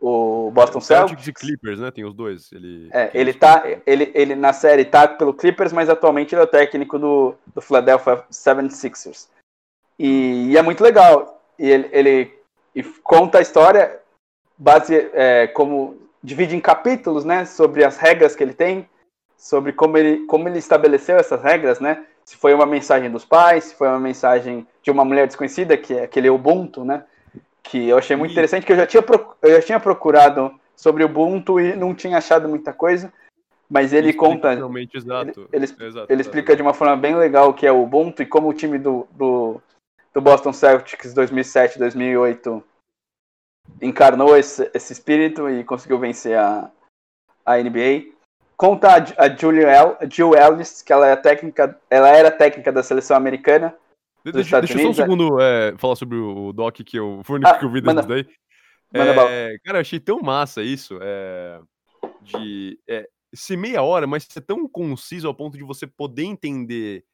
o 0.00 0.50
Boston 0.50 0.80
Celtics. 0.80 1.26
e 1.26 1.32
Clippers, 1.32 1.78
né? 1.78 1.90
Tem 1.90 2.04
os 2.04 2.14
dois. 2.14 2.50
Ele, 2.52 2.88
é, 2.90 3.10
ele 3.12 3.34
tá, 3.34 3.62
ele, 3.86 4.10
ele 4.14 4.34
na 4.34 4.52
série 4.52 4.84
tá 4.84 5.06
pelo 5.06 5.34
Clippers, 5.34 5.72
mas 5.72 5.90
atualmente 5.90 6.34
ele 6.34 6.40
é 6.40 6.44
o 6.44 6.48
técnico 6.48 6.98
do, 6.98 7.34
do 7.54 7.60
Philadelphia 7.60 8.24
76ers. 8.30 9.28
E, 9.98 10.48
e 10.48 10.56
é 10.56 10.62
muito 10.62 10.82
legal. 10.82 11.42
E 11.58 11.68
ele, 11.68 11.88
ele 11.92 12.39
e 12.74 12.82
conta 12.82 13.38
a 13.38 13.42
história 13.42 13.98
base 14.56 15.10
é, 15.12 15.46
como 15.48 15.96
divide 16.22 16.54
em 16.54 16.60
capítulos, 16.60 17.24
né? 17.24 17.44
Sobre 17.44 17.84
as 17.84 17.96
regras 17.96 18.36
que 18.36 18.42
ele 18.42 18.54
tem, 18.54 18.88
sobre 19.36 19.72
como 19.72 19.96
ele, 19.96 20.26
como 20.26 20.48
ele 20.48 20.58
estabeleceu 20.58 21.16
essas 21.16 21.42
regras, 21.42 21.80
né? 21.80 22.04
Se 22.24 22.36
foi 22.36 22.54
uma 22.54 22.66
mensagem 22.66 23.10
dos 23.10 23.24
pais, 23.24 23.64
se 23.64 23.74
foi 23.74 23.88
uma 23.88 23.98
mensagem 23.98 24.66
de 24.82 24.90
uma 24.90 25.04
mulher 25.04 25.26
desconhecida, 25.26 25.76
que 25.76 25.94
é 25.94 26.04
aquele 26.04 26.30
Ubuntu, 26.30 26.84
né? 26.84 27.04
que 27.62 27.88
eu 27.88 27.98
achei 27.98 28.16
muito 28.16 28.32
interessante, 28.32 28.66
que 28.66 28.72
eu 28.72 28.76
já 28.76 28.86
tinha, 28.86 29.04
eu 29.42 29.50
já 29.52 29.62
tinha 29.62 29.80
procurado 29.80 30.52
sobre 30.74 31.04
o 31.04 31.06
Ubuntu 31.06 31.60
e 31.60 31.76
não 31.76 31.94
tinha 31.94 32.18
achado 32.18 32.48
muita 32.48 32.72
coisa, 32.72 33.12
mas 33.68 33.92
ele 33.92 34.12
conta. 34.12 34.52
Realmente, 34.54 34.96
exato. 34.96 35.48
Ele, 35.52 35.64
ele, 35.64 35.86
exato, 35.86 36.12
ele 36.12 36.20
explica 36.20 36.56
de 36.56 36.62
uma 36.62 36.74
forma 36.74 36.96
bem 36.96 37.14
legal 37.14 37.50
o 37.50 37.54
que 37.54 37.66
é 37.66 37.70
o 37.70 37.82
Ubuntu 37.82 38.22
e 38.22 38.26
como 38.26 38.48
o 38.48 38.52
time 38.52 38.78
do, 38.78 39.06
do, 39.12 39.60
do 40.12 40.20
Boston 40.20 40.52
Celtics 40.52 41.14
2007, 41.14 41.78
2008 41.78 42.62
encarnou 43.80 44.36
esse, 44.36 44.70
esse 44.74 44.92
espírito 44.92 45.48
e 45.48 45.62
conseguiu 45.64 45.98
vencer 45.98 46.36
a, 46.36 46.70
a 47.46 47.56
NBA. 47.58 48.12
Conta 48.56 48.88
a, 48.88 49.24
a 49.24 49.26
El, 49.26 50.10
Jill 50.10 50.34
Ellis, 50.34 50.82
que 50.82 50.92
ela 50.92 51.06
é 51.06 51.16
técnica, 51.16 51.78
ela 51.88 52.08
era 52.08 52.30
técnica 52.30 52.72
da 52.72 52.82
seleção 52.82 53.16
americana 53.16 53.74
Deixa, 54.24 54.60
deixa 54.60 54.74
eu 54.74 54.82
só 54.82 54.90
um 54.90 54.94
segundo 54.94 55.40
é, 55.40 55.74
falar 55.78 55.96
sobre 55.96 56.18
o 56.18 56.52
Doc, 56.52 56.76
que 56.76 56.98
eu, 56.98 57.22
foi 57.24 57.34
o 57.34 57.36
único 57.36 57.50
ah, 57.50 57.58
que 57.58 57.64
eu 57.64 57.70
vi 57.70 57.80
daí. 57.80 58.26
É, 58.92 59.58
cara, 59.64 59.78
eu 59.78 59.80
achei 59.80 59.98
tão 59.98 60.20
massa 60.20 60.62
isso, 60.62 60.98
é, 61.00 61.60
de 62.20 62.78
é, 62.88 63.08
ser 63.32 63.56
meia 63.56 63.82
hora, 63.82 64.06
mas 64.06 64.24
ser 64.24 64.42
tão 64.42 64.68
conciso 64.68 65.26
ao 65.26 65.34
ponto 65.34 65.56
de 65.56 65.64
você 65.64 65.86
poder 65.86 66.24
entender 66.24 67.04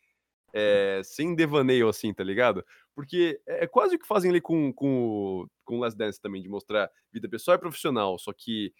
é, 0.52 1.00
sem 1.04 1.34
devaneio, 1.34 1.88
assim, 1.88 2.12
tá 2.12 2.24
ligado? 2.24 2.64
Porque 2.96 3.40
é, 3.46 3.64
é 3.64 3.66
quase 3.68 3.94
o 3.94 3.98
que 3.98 4.06
fazem 4.06 4.30
ali 4.30 4.40
com, 4.40 4.72
com, 4.72 5.46
com 5.64 5.78
Last 5.78 5.96
Dance 5.96 6.20
também, 6.20 6.42
de 6.42 6.48
mostrar 6.48 6.90
vida 7.12 7.28
pessoal 7.28 7.56
e 7.56 7.60
profissional, 7.60 8.18
só 8.18 8.32
que 8.32 8.72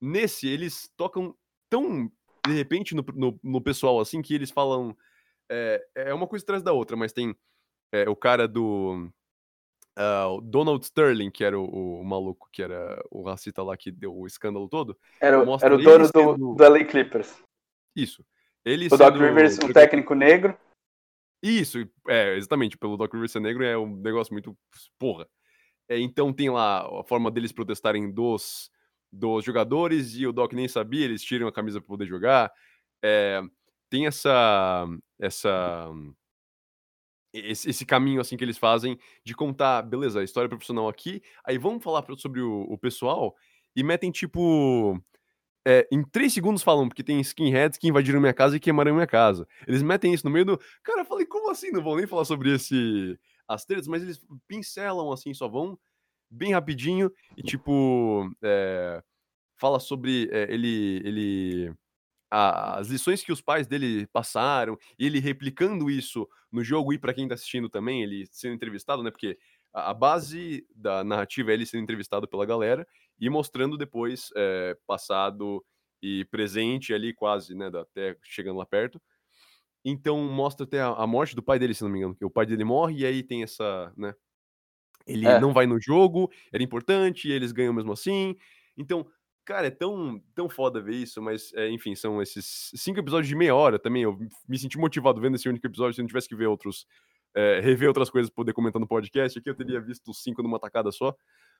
nesse 0.00 0.46
eles 0.46 0.88
tocam 0.96 1.34
tão, 1.68 2.12
de 2.46 2.52
repente, 2.52 2.94
no, 2.94 3.02
no, 3.14 3.40
no 3.42 3.60
pessoal, 3.60 3.98
assim, 3.98 4.22
que 4.22 4.34
eles 4.34 4.50
falam... 4.50 4.96
É, 5.50 5.84
é 5.96 6.14
uma 6.14 6.28
coisa 6.28 6.44
atrás 6.44 6.62
da 6.62 6.72
outra, 6.72 6.96
mas 6.96 7.12
tem 7.12 7.34
é, 7.92 8.08
o 8.08 8.16
cara 8.16 8.48
do. 8.48 9.10
Uh, 9.98 10.38
o 10.38 10.40
Donald 10.40 10.82
Sterling, 10.82 11.30
que 11.30 11.44
era 11.44 11.58
o, 11.58 12.00
o, 12.00 12.04
maluco, 12.04 12.48
que 12.50 12.62
era 12.62 12.98
o 13.10 13.22
racista 13.22 13.62
lá 13.62 13.76
que 13.76 13.92
deu 13.92 14.16
o 14.16 14.26
escândalo 14.26 14.66
todo. 14.66 14.96
Era, 15.20 15.36
era 15.36 15.74
o 15.74 15.82
dono 15.82 16.06
sendo... 16.06 16.38
do, 16.38 16.54
do 16.54 16.68
LA 16.68 16.84
Clippers. 16.84 17.42
Isso. 17.94 18.24
Ele 18.64 18.88
o 18.90 18.96
Doc 18.96 19.14
Rivers, 19.16 19.58
um 19.58 19.70
técnico 19.70 20.14
negro. 20.14 20.56
Isso, 21.42 21.78
é, 22.08 22.36
exatamente. 22.36 22.78
Pelo 22.78 22.96
Doc 22.96 23.12
Rivers 23.12 23.32
ser 23.32 23.40
negro 23.40 23.64
é 23.64 23.76
um 23.76 23.96
negócio 23.96 24.32
muito. 24.32 24.56
Porra. 24.98 25.28
É, 25.88 25.98
então 25.98 26.32
tem 26.32 26.48
lá 26.50 26.80
a 27.00 27.04
forma 27.04 27.30
deles 27.30 27.52
protestarem 27.52 28.12
dos, 28.12 28.70
dos 29.10 29.44
jogadores 29.44 30.14
e 30.14 30.26
o 30.26 30.32
Doc 30.32 30.52
nem 30.52 30.68
sabia, 30.68 31.04
eles 31.04 31.22
tiram 31.22 31.48
a 31.48 31.52
camisa 31.52 31.80
para 31.80 31.88
poder 31.88 32.06
jogar. 32.06 32.52
É, 33.02 33.42
tem 33.90 34.06
essa. 34.06 34.86
essa 35.20 35.90
esse, 37.34 37.70
esse, 37.70 37.86
caminho 37.86 38.20
assim 38.20 38.36
que 38.36 38.44
eles 38.44 38.58
fazem 38.58 38.98
de 39.24 39.34
contar, 39.34 39.80
beleza, 39.82 40.20
a 40.20 40.24
história 40.24 40.50
profissional 40.50 40.86
aqui, 40.86 41.22
aí 41.46 41.56
vamos 41.56 41.82
falar 41.82 42.04
sobre 42.18 42.42
o, 42.42 42.62
o 42.64 42.76
pessoal 42.78 43.34
e 43.74 43.82
metem 43.82 44.10
tipo. 44.10 45.00
É, 45.66 45.86
em 45.92 46.02
três 46.02 46.32
segundos 46.32 46.62
falam, 46.62 46.88
porque 46.88 47.04
tem 47.04 47.20
skinheads 47.20 47.78
que 47.78 47.88
invadiram 47.88 48.20
minha 48.20 48.34
casa 48.34 48.56
e 48.56 48.60
queimaram 48.60 48.94
minha 48.94 49.06
casa. 49.06 49.46
Eles 49.66 49.82
metem 49.82 50.12
isso 50.12 50.26
no 50.26 50.32
meio 50.32 50.44
do. 50.44 50.60
Cara, 50.82 51.02
eu 51.02 51.04
falei, 51.04 51.24
como 51.24 51.50
assim? 51.50 51.70
Não 51.70 51.82
vou 51.82 51.96
nem 51.96 52.06
falar 52.06 52.24
sobre 52.24 52.54
esse. 52.54 53.18
As 53.46 53.64
tretas, 53.64 53.86
mas 53.86 54.02
eles 54.02 54.20
pincelam 54.48 55.12
assim, 55.12 55.34
só 55.34 55.48
vão 55.48 55.78
bem 56.30 56.52
rapidinho 56.52 57.12
e 57.36 57.42
tipo. 57.42 58.28
É, 58.42 59.02
fala 59.56 59.78
sobre. 59.78 60.28
É, 60.32 60.52
ele. 60.52 61.00
ele 61.04 61.74
as 62.34 62.88
lições 62.88 63.22
que 63.22 63.30
os 63.30 63.42
pais 63.42 63.66
dele 63.66 64.06
passaram, 64.06 64.78
e 64.98 65.04
ele 65.04 65.20
replicando 65.20 65.90
isso 65.90 66.26
no 66.50 66.64
jogo, 66.64 66.90
e 66.94 66.98
para 66.98 67.12
quem 67.12 67.28
tá 67.28 67.34
assistindo 67.34 67.68
também, 67.68 68.02
ele 68.02 68.26
sendo 68.30 68.54
entrevistado, 68.54 69.02
né? 69.02 69.10
Porque 69.10 69.38
a, 69.70 69.90
a, 69.90 69.94
base 69.94 70.66
da 70.74 71.04
narrativa 71.04 71.50
é 71.50 71.54
ele 71.54 71.66
sendo 71.66 71.82
entrevistado 71.82 72.26
pela 72.26 72.46
galera 72.46 72.86
e 73.22 73.30
mostrando 73.30 73.78
depois 73.78 74.30
é, 74.36 74.76
passado 74.84 75.64
e 76.02 76.24
presente 76.24 76.92
ali, 76.92 77.14
quase, 77.14 77.54
né? 77.54 77.70
Até 77.72 78.16
chegando 78.24 78.58
lá 78.58 78.66
perto. 78.66 79.00
Então 79.84 80.18
mostra 80.24 80.64
até 80.64 80.80
a, 80.80 80.88
a 80.88 81.06
morte 81.06 81.36
do 81.36 81.42
pai 81.42 81.56
dele, 81.56 81.72
se 81.72 81.84
não 81.84 81.90
me 81.90 82.00
engano. 82.00 82.16
Que 82.16 82.24
o 82.24 82.30
pai 82.30 82.44
dele 82.46 82.64
morre 82.64 82.98
e 82.98 83.06
aí 83.06 83.22
tem 83.22 83.44
essa, 83.44 83.92
né? 83.96 84.12
Ele 85.06 85.24
É. 85.26 85.38
não 85.40 85.52
vai 85.52 85.66
no 85.66 85.80
jogo, 85.80 86.30
era 86.52 86.62
importante, 86.64 87.28
eles 87.30 87.52
ganham 87.52 87.72
mesmo 87.72 87.92
assim. 87.92 88.36
Então, 88.76 89.06
cara, 89.44 89.68
é 89.68 89.70
tão, 89.70 90.20
tão 90.34 90.48
foda 90.48 90.80
ver 90.80 90.94
isso, 90.94 91.22
mas, 91.22 91.52
é, 91.54 91.68
enfim, 91.70 91.94
são 91.94 92.20
esses 92.20 92.70
cinco 92.74 92.98
episódios 92.98 93.28
de 93.28 93.36
meia 93.36 93.54
hora 93.54 93.78
também. 93.78 94.02
Eu 94.02 94.18
me 94.48 94.58
senti 94.58 94.78
motivado 94.78 95.20
vendo 95.20 95.36
esse 95.36 95.48
único 95.48 95.66
episódio. 95.66 95.94
Se 95.94 96.00
eu 96.00 96.04
não 96.04 96.08
tivesse 96.08 96.28
que 96.28 96.36
ver 96.36 96.46
outros, 96.46 96.86
é, 97.36 97.60
rever 97.60 97.86
outras 97.88 98.10
coisas 98.10 98.30
poder 98.30 98.52
comentar 98.52 98.80
no 98.80 98.86
podcast, 98.88 99.38
aqui 99.38 99.48
eu 99.48 99.54
teria 99.56 99.80
visto 99.80 100.12
cinco 100.12 100.42
numa 100.42 100.58
tacada 100.58 100.90
só. 100.92 101.14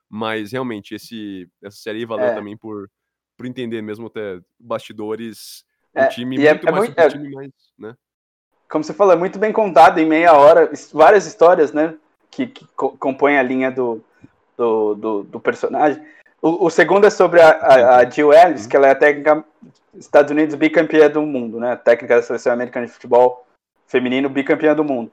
Mas 0.08 0.52
realmente, 0.52 0.94
esse, 0.94 1.48
essa 1.62 1.76
série 1.76 2.00
aí 2.00 2.04
valeu 2.04 2.26
É. 2.26 2.34
também 2.34 2.56
por, 2.56 2.88
por 3.36 3.46
entender 3.46 3.80
mesmo 3.82 4.06
até 4.06 4.38
bastidores. 4.58 5.64
É, 5.94 6.06
o 6.06 6.08
time 6.08 6.38
e 6.38 6.46
é- 6.46 6.50
muito 6.52 6.68
é 6.68 6.70
mais 6.70 6.84
muito- 6.86 6.98
é- 6.98 7.08
time 7.08 7.30
mais, 7.34 7.50
né? 7.78 7.94
Como 8.70 8.82
você 8.82 8.94
falou, 8.94 9.12
é 9.12 9.16
muito 9.16 9.38
bem 9.38 9.52
contado 9.52 9.98
em 9.98 10.06
meia 10.06 10.32
hora, 10.32 10.70
várias 10.92 11.26
histórias, 11.26 11.72
né? 11.72 11.94
Que, 12.30 12.46
que 12.46 12.66
co- 12.74 12.96
compõem 12.96 13.36
a 13.38 13.42
linha 13.42 13.70
do, 13.70 14.02
do, 14.56 14.94
do, 14.94 15.22
do 15.24 15.40
personagem. 15.40 16.02
O, 16.40 16.66
o 16.66 16.70
segundo 16.70 17.06
é 17.06 17.10
sobre 17.10 17.40
a, 17.40 17.50
a, 17.50 17.96
a 17.98 18.10
Jill 18.10 18.32
Ellis, 18.32 18.66
que 18.66 18.74
ela 18.74 18.86
é 18.88 18.90
a 18.92 18.94
técnica 18.94 19.44
dos 19.92 20.04
Estados 20.06 20.30
Unidos 20.30 20.54
bicampeã 20.54 21.10
do 21.10 21.20
mundo, 21.22 21.60
né? 21.60 21.76
Técnica 21.76 22.16
da 22.16 22.22
seleção 22.22 22.52
americana 22.52 22.86
de 22.86 22.92
futebol 22.92 23.46
feminino 23.86 24.28
bicampeã 24.30 24.74
do 24.74 24.82
mundo. 24.82 25.12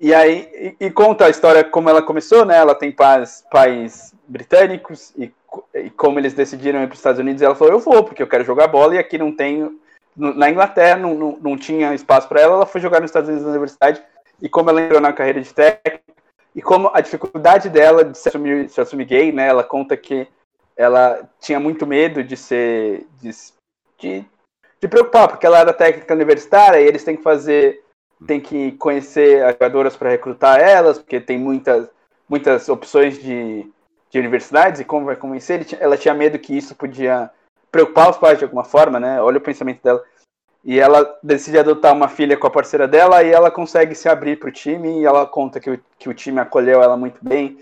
E 0.00 0.14
aí 0.14 0.76
e, 0.80 0.86
e 0.86 0.90
conta 0.90 1.26
a 1.26 1.30
história 1.30 1.62
como 1.62 1.90
ela 1.90 2.02
começou, 2.02 2.44
né? 2.44 2.56
Ela 2.56 2.74
tem 2.74 2.90
pais, 2.90 3.44
pais 3.50 4.14
britânicos 4.26 5.12
e, 5.16 5.30
e 5.74 5.90
como 5.90 6.18
eles 6.18 6.32
decidiram 6.32 6.82
ir 6.82 6.86
para 6.86 6.94
os 6.94 7.00
Estados 7.00 7.20
Unidos. 7.20 7.42
Ela 7.42 7.54
falou: 7.54 7.74
Eu 7.74 7.80
vou, 7.80 8.02
porque 8.02 8.22
eu 8.22 8.26
quero 8.28 8.44
jogar 8.44 8.66
bola 8.68 8.94
e 8.94 8.98
aqui 8.98 9.18
não 9.18 9.34
no- 10.16 10.34
Na 10.34 10.50
Inglaterra 10.50 10.96
não, 10.98 11.14
não, 11.14 11.38
não 11.40 11.56
tinha 11.56 11.94
espaço 11.94 12.28
para 12.28 12.40
ela. 12.40 12.54
Ela 12.54 12.66
foi 12.66 12.80
jogar 12.80 13.00
nos 13.00 13.10
Estados 13.10 13.28
Unidos 13.28 13.44
na 13.44 13.52
universidade. 13.52 14.02
E 14.40 14.48
como 14.48 14.70
ela 14.70 14.80
entrou 14.80 15.00
na 15.00 15.12
carreira 15.12 15.40
de 15.40 15.52
técnica, 15.52 16.00
e 16.54 16.62
como 16.62 16.90
a 16.94 17.00
dificuldade 17.00 17.68
dela 17.68 18.02
de 18.04 18.16
se 18.16 18.28
assumir, 18.28 18.68
se 18.70 18.80
assumir 18.80 19.04
gay, 19.04 19.32
né? 19.32 19.48
Ela 19.48 19.62
conta 19.62 19.96
que 19.96 20.26
ela 20.76 21.28
tinha 21.38 21.60
muito 21.60 21.86
medo 21.86 22.24
de 22.24 22.36
ser. 22.36 23.06
de, 23.20 23.30
de, 23.98 24.24
de 24.80 24.88
preocupar, 24.88 25.28
porque 25.28 25.44
ela 25.44 25.58
era 25.58 25.74
técnica 25.74 26.14
universitária 26.14 26.80
e 26.80 26.86
eles 26.86 27.04
têm 27.04 27.16
que 27.16 27.22
fazer 27.22 27.84
tem 28.26 28.40
que 28.40 28.72
conhecer 28.72 29.44
as 29.44 29.52
jogadoras 29.52 29.96
para 29.96 30.10
recrutar 30.10 30.60
elas, 30.60 30.98
porque 30.98 31.20
tem 31.20 31.38
muitas, 31.38 31.88
muitas 32.28 32.68
opções 32.68 33.20
de, 33.20 33.66
de 34.10 34.18
universidades, 34.18 34.80
e 34.80 34.84
como 34.84 35.06
vai 35.06 35.16
convencer, 35.16 35.66
ela 35.80 35.96
tinha 35.96 36.14
medo 36.14 36.38
que 36.38 36.56
isso 36.56 36.74
podia 36.74 37.30
preocupar 37.70 38.10
os 38.10 38.18
pais 38.18 38.38
de 38.38 38.44
alguma 38.44 38.64
forma, 38.64 39.00
né? 39.00 39.20
Olha 39.22 39.38
o 39.38 39.42
pensamento 39.42 39.82
dela. 39.82 40.02
E 40.62 40.78
ela 40.78 41.18
decide 41.22 41.58
adotar 41.58 41.94
uma 41.94 42.08
filha 42.08 42.36
com 42.36 42.46
a 42.46 42.50
parceira 42.50 42.86
dela 42.86 43.22
e 43.22 43.30
ela 43.30 43.50
consegue 43.50 43.94
se 43.94 44.08
abrir 44.08 44.38
para 44.38 44.50
o 44.50 44.52
time 44.52 45.00
e 45.00 45.06
ela 45.06 45.26
conta 45.26 45.58
que 45.58 45.70
o, 45.70 45.80
que 45.98 46.08
o 46.08 46.14
time 46.14 46.38
acolheu 46.38 46.82
ela 46.82 46.98
muito 46.98 47.18
bem 47.22 47.58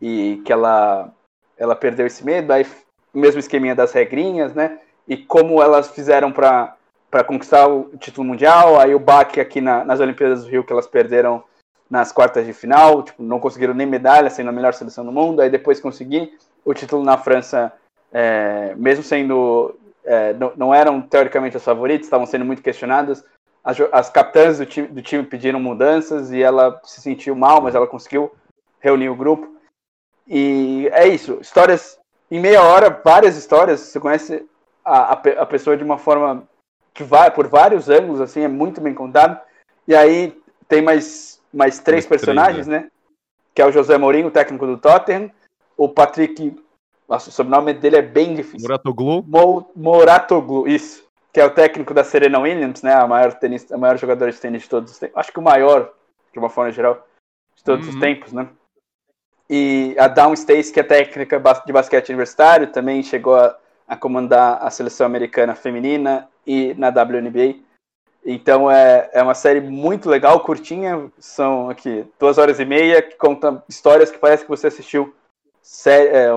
e 0.00 0.42
que 0.44 0.52
ela, 0.52 1.10
ela 1.56 1.74
perdeu 1.74 2.06
esse 2.06 2.22
medo. 2.22 2.52
Aí, 2.52 2.66
mesmo 3.14 3.40
esqueminha 3.40 3.74
das 3.74 3.92
regrinhas, 3.92 4.52
né? 4.52 4.78
E 5.08 5.16
como 5.16 5.62
elas 5.62 5.90
fizeram 5.90 6.30
para 6.30 6.76
para 7.14 7.22
conquistar 7.22 7.68
o 7.68 7.96
título 7.96 8.26
mundial, 8.26 8.80
aí 8.80 8.92
o 8.92 8.98
baque 8.98 9.40
aqui 9.40 9.60
na- 9.60 9.84
nas 9.84 10.00
Olimpíadas 10.00 10.42
do 10.42 10.50
Rio 10.50 10.64
que 10.64 10.72
elas 10.72 10.88
perderam 10.88 11.44
nas 11.88 12.10
quartas 12.10 12.44
de 12.44 12.52
final, 12.52 13.04
tipo, 13.04 13.22
não 13.22 13.38
conseguiram 13.38 13.72
nem 13.72 13.86
medalha, 13.86 14.28
sendo 14.28 14.48
a 14.48 14.52
melhor 14.52 14.74
seleção 14.74 15.04
do 15.04 15.12
mundo, 15.12 15.40
aí 15.40 15.48
depois 15.48 15.78
consegui 15.78 16.36
o 16.64 16.74
título 16.74 17.04
na 17.04 17.16
França, 17.16 17.72
é, 18.12 18.74
mesmo 18.76 19.04
sendo, 19.04 19.76
é, 20.04 20.32
não, 20.32 20.52
não 20.56 20.74
eram 20.74 21.00
teoricamente 21.00 21.56
as 21.56 21.62
favoritas, 21.62 22.06
estavam 22.06 22.26
sendo 22.26 22.44
muito 22.44 22.60
questionadas, 22.60 23.24
as, 23.62 23.76
as 23.92 24.10
capitãs 24.10 24.58
do 24.58 24.66
time, 24.66 24.88
do 24.88 25.00
time 25.00 25.22
pediram 25.22 25.60
mudanças 25.60 26.32
e 26.32 26.42
ela 26.42 26.80
se 26.82 27.00
sentiu 27.00 27.36
mal, 27.36 27.60
mas 27.60 27.76
ela 27.76 27.86
conseguiu 27.86 28.32
reunir 28.80 29.08
o 29.08 29.14
grupo, 29.14 29.54
e 30.26 30.90
é 30.92 31.06
isso, 31.06 31.38
histórias 31.40 31.96
em 32.28 32.40
meia 32.40 32.60
hora, 32.60 32.90
várias 33.04 33.36
histórias, 33.36 33.78
você 33.78 34.00
conhece 34.00 34.44
a, 34.84 35.12
a, 35.12 35.12
a 35.12 35.46
pessoa 35.46 35.76
de 35.76 35.84
uma 35.84 35.96
forma 35.96 36.42
que 36.94 37.02
vai 37.02 37.30
por 37.30 37.48
vários 37.48 37.88
ângulos, 37.88 38.20
assim, 38.20 38.42
é 38.42 38.48
muito 38.48 38.80
bem 38.80 38.94
contado. 38.94 39.38
E 39.86 39.94
aí 39.94 40.40
tem 40.68 40.80
mais, 40.80 41.42
mais 41.52 41.80
três 41.80 42.06
Mais 42.06 42.06
três, 42.06 42.06
personagens, 42.06 42.66
né? 42.68 42.88
Que 43.52 43.60
é 43.60 43.66
o 43.66 43.72
José 43.72 43.98
Mourinho, 43.98 44.28
o 44.28 44.30
técnico 44.30 44.64
do 44.64 44.78
Tottenham, 44.78 45.30
o 45.76 45.88
Patrick, 45.88 46.56
nossa, 47.08 47.28
o 47.28 47.32
sobrenome 47.32 47.74
dele 47.74 47.96
é 47.96 48.02
bem 48.02 48.34
difícil. 48.34 48.68
Muratoglu, 48.68 49.24
Mo, 49.26 49.70
Moratoglu, 49.74 50.68
isso. 50.68 51.04
Que 51.32 51.40
é 51.40 51.44
o 51.44 51.50
técnico 51.50 51.92
da 51.92 52.04
Serena 52.04 52.38
Williams, 52.38 52.80
né? 52.82 52.94
A 52.94 53.08
maior, 53.08 53.34
tenista, 53.34 53.74
a 53.74 53.78
maior 53.78 53.98
jogadora 53.98 54.30
de 54.30 54.40
tênis 54.40 54.62
de 54.62 54.68
todos 54.68 54.92
os 54.92 54.98
tempos. 54.98 55.18
Acho 55.18 55.32
que 55.32 55.40
o 55.40 55.42
maior, 55.42 55.92
de 56.32 56.38
uma 56.38 56.48
forma 56.48 56.70
geral, 56.70 57.04
de 57.56 57.64
todos 57.64 57.88
os 57.88 57.94
Uhum. 57.94 58.00
tempos, 58.00 58.32
né? 58.32 58.48
E 59.50 59.96
a 59.98 60.06
Dawn 60.06 60.32
Stace, 60.34 60.72
que 60.72 60.78
é 60.78 60.84
técnica 60.84 61.42
de 61.66 61.72
basquete 61.72 62.10
universitário, 62.10 62.68
também 62.68 63.02
chegou 63.02 63.36
a, 63.36 63.58
a 63.86 63.96
comandar 63.96 64.64
a 64.64 64.70
seleção 64.70 65.04
americana 65.04 65.56
feminina 65.56 66.28
e 66.46 66.74
na 66.74 66.88
WNBA. 66.88 67.56
Então 68.24 68.70
é, 68.70 69.10
é 69.12 69.22
uma 69.22 69.34
série 69.34 69.60
muito 69.60 70.08
legal, 70.08 70.40
curtinha, 70.40 71.10
são 71.18 71.68
aqui 71.68 72.04
duas 72.18 72.38
horas 72.38 72.58
e 72.58 72.64
meia, 72.64 73.02
que 73.02 73.16
conta 73.16 73.62
histórias 73.68 74.10
que 74.10 74.18
parece 74.18 74.44
que 74.44 74.48
você 74.48 74.66
assistiu 74.68 75.14
sé- 75.60 76.08
é, 76.08 76.28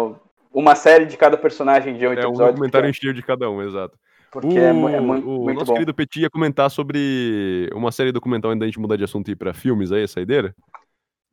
uma 0.53 0.75
série 0.75 1.05
de 1.05 1.15
cada 1.15 1.37
personagem 1.37 1.97
de 1.97 2.05
oito 2.05 2.19
é 2.19 2.23
um 2.25 2.29
episódios. 2.29 2.55
documentário 2.55 2.87
porque, 2.87 2.97
em 2.97 3.01
cheio 3.01 3.13
de 3.13 3.21
cada 3.23 3.49
um, 3.49 3.61
exato. 3.61 3.97
porque 4.31 4.59
é, 4.59 4.67
é 4.69 4.71
O- 4.71 4.73
muito, 5.01 5.29
o 5.29 5.43
muito 5.43 5.59
nosso 5.59 5.67
bom. 5.71 5.73
querido 5.75 5.93
Petit 5.93 6.21
ia 6.21 6.29
comentar 6.29 6.69
sobre 6.69 7.69
uma 7.73 7.91
série 7.91 8.11
documental 8.11 8.51
ainda 8.51 8.65
a 8.65 8.67
gente 8.67 8.79
mudar 8.79 8.97
de 8.97 9.05
assunto 9.05 9.29
e 9.29 9.31
ir 9.31 9.35
pra 9.37 9.53
filmes 9.53 9.91
aí, 9.91 10.05
saideira? 10.07 10.53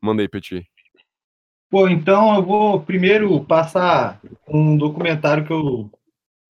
Manda 0.01 0.23
aí, 0.23 0.29
Petit. 0.29 0.65
Pô, 1.69 1.89
então 1.89 2.37
eu 2.37 2.43
vou 2.45 2.81
primeiro 2.81 3.45
passar 3.45 4.21
um 4.47 4.77
documentário 4.77 5.45
que 5.45 5.53
eu 5.53 5.91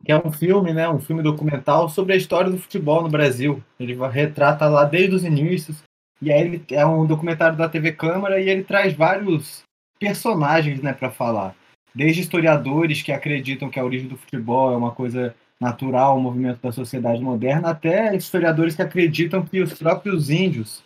que 0.05 0.13
é 0.13 0.19
um 0.19 0.31
filme, 0.31 0.73
né, 0.73 0.89
um 0.89 1.01
filme 1.01 1.23
documental 1.23 1.89
sobre 1.89 2.13
a 2.13 2.17
história 2.17 2.51
do 2.51 2.59
futebol 2.59 3.03
no 3.03 3.09
Brasil. 3.09 3.63
Ele 3.81 3.95
retrata 4.09 4.67
lá 4.67 4.85
desde 4.85 5.15
os 5.15 5.25
inícios. 5.25 5.83
E 6.21 6.33
aí 6.33 6.41
ele 6.41 6.65
é 6.71 6.85
um 6.85 7.07
documentário 7.07 7.57
da 7.57 7.69
TV 7.69 7.93
Câmara 7.93 8.41
e 8.41 8.49
ele 8.49 8.63
traz 8.63 8.95
vários 8.95 9.63
personagens, 9.99 10.81
né, 10.83 10.93
para 10.93 11.11
falar. 11.11 11.55
Desde 11.95 12.21
historiadores 12.21 13.03
que 13.03 13.13
acreditam 13.13 13.71
que 13.71 13.79
a 13.79 13.85
origem 13.85 14.09
do 14.09 14.17
futebol 14.17 14.73
é 14.73 14.77
uma 14.77 14.91
coisa 14.91 15.35
natural, 15.61 16.19
um 16.19 16.21
movimento 16.21 16.61
da 16.61 16.73
sociedade 16.73 17.23
moderna, 17.23 17.71
até 17.71 18.15
historiadores 18.15 18.75
que 18.75 18.83
acreditam 18.83 19.45
que 19.45 19.61
os 19.61 19.73
próprios 19.75 20.29
índios 20.29 20.83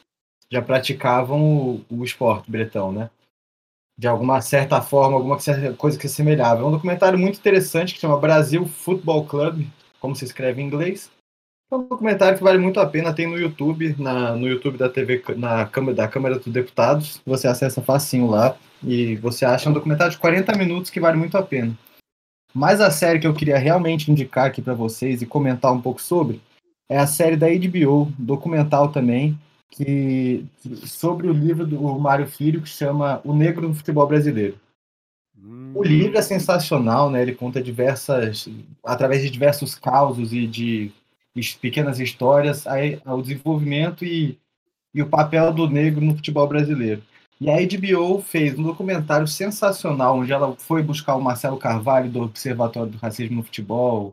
já 0.51 0.63
praticavam 0.63 1.43
o, 1.43 1.85
o 1.91 2.05
esporte 2.05 2.51
bretão, 2.51 2.93
né? 2.93 3.11
De 3.99 4.07
alguma 4.07 4.41
certa 4.41 4.81
forma, 4.81 5.17
alguma 5.17 5.37
coisa 5.77 5.99
que 5.99 6.09
se 6.09 6.15
assemelhava. 6.15 6.63
É 6.63 6.65
um 6.65 6.71
documentário 6.71 7.19
muito 7.19 7.39
interessante 7.39 7.93
que 7.93 8.01
chama 8.01 8.17
Brasil 8.17 8.65
Football 8.65 9.25
Club, 9.25 9.67
como 9.99 10.15
se 10.15 10.25
escreve 10.25 10.63
em 10.63 10.67
inglês. 10.67 11.11
É 11.71 11.75
um 11.75 11.83
documentário 11.83 12.39
que 12.39 12.45
vale 12.45 12.59
muito 12.59 12.79
a 12.79 12.87
pena, 12.87 13.13
tem 13.13 13.27
no 13.27 13.37
YouTube, 13.37 13.97
na, 13.99 14.37
no 14.37 14.47
YouTube 14.47 14.79
da 14.79 14.89
TV, 14.89 15.23
na 15.37 15.67
Câmara, 15.67 15.97
da 15.97 16.09
Câmara 16.09 16.39
dos 16.39 16.53
Deputados, 16.53 17.21
você 17.27 17.49
acessa 17.49 17.83
facinho 17.83 18.29
lá, 18.29 18.57
e 18.83 19.17
você 19.17 19.45
acha 19.45 19.69
um 19.69 19.73
documentário 19.73 20.13
de 20.13 20.19
40 20.19 20.57
minutos 20.57 20.91
que 20.91 21.01
vale 21.01 21.19
muito 21.19 21.37
a 21.37 21.43
pena. 21.43 21.77
Mas 22.55 22.81
a 22.81 22.91
série 22.91 23.19
que 23.19 23.27
eu 23.27 23.35
queria 23.35 23.59
realmente 23.59 24.11
indicar 24.11 24.47
aqui 24.47 24.63
para 24.63 24.73
vocês 24.73 25.21
e 25.21 25.27
comentar 25.27 25.73
um 25.73 25.81
pouco 25.81 26.01
sobre 26.01 26.41
é 26.89 26.97
a 26.97 27.07
série 27.07 27.37
da 27.37 27.49
HBO, 27.49 28.11
documental 28.19 28.89
também, 28.89 29.39
que 29.71 30.47
sobre 30.87 31.29
o 31.29 31.33
livro 31.33 31.67
do 31.67 31.81
Mário 31.99 32.27
Filho 32.27 32.63
que 32.63 32.69
chama 32.69 33.21
O 33.25 33.35
Negro 33.35 33.69
no 33.69 33.75
Futebol 33.75 34.07
Brasileiro. 34.07 34.59
O 35.75 35.83
livro 35.85 36.19
é 36.19 36.23
sensacional, 36.23 37.11
né? 37.11 37.23
Ele 37.23 37.35
conta 37.35 37.63
diversas, 37.63 38.49
através 38.85 39.23
de 39.23 39.31
diversos 39.31 39.75
causos 39.75 40.33
e 40.33 40.47
de 40.47 40.93
pequenas 41.61 42.01
histórias, 42.01 42.67
aí, 42.67 43.01
o 43.07 43.23
desenvolvimento 43.23 44.05
e, 44.05 44.37
e 44.93 45.01
o 45.01 45.09
papel 45.09 45.53
do 45.53 45.71
negro 45.71 46.01
no 46.01 46.17
futebol 46.17 46.49
brasileiro. 46.49 47.03
E 47.41 47.49
a 47.49 47.55
HBO 47.55 48.21
fez 48.21 48.59
um 48.59 48.65
documentário 48.65 49.29
sensacional, 49.29 50.19
onde 50.19 50.33
ela 50.33 50.57
foi 50.57 50.83
buscar 50.83 51.15
o 51.15 51.23
Marcelo 51.23 51.57
Carvalho 51.57 52.11
do 52.11 52.23
Observatório 52.23 52.91
do 52.91 52.99
Racismo 52.99 53.37
no 53.37 53.45
Futebol, 53.45 54.13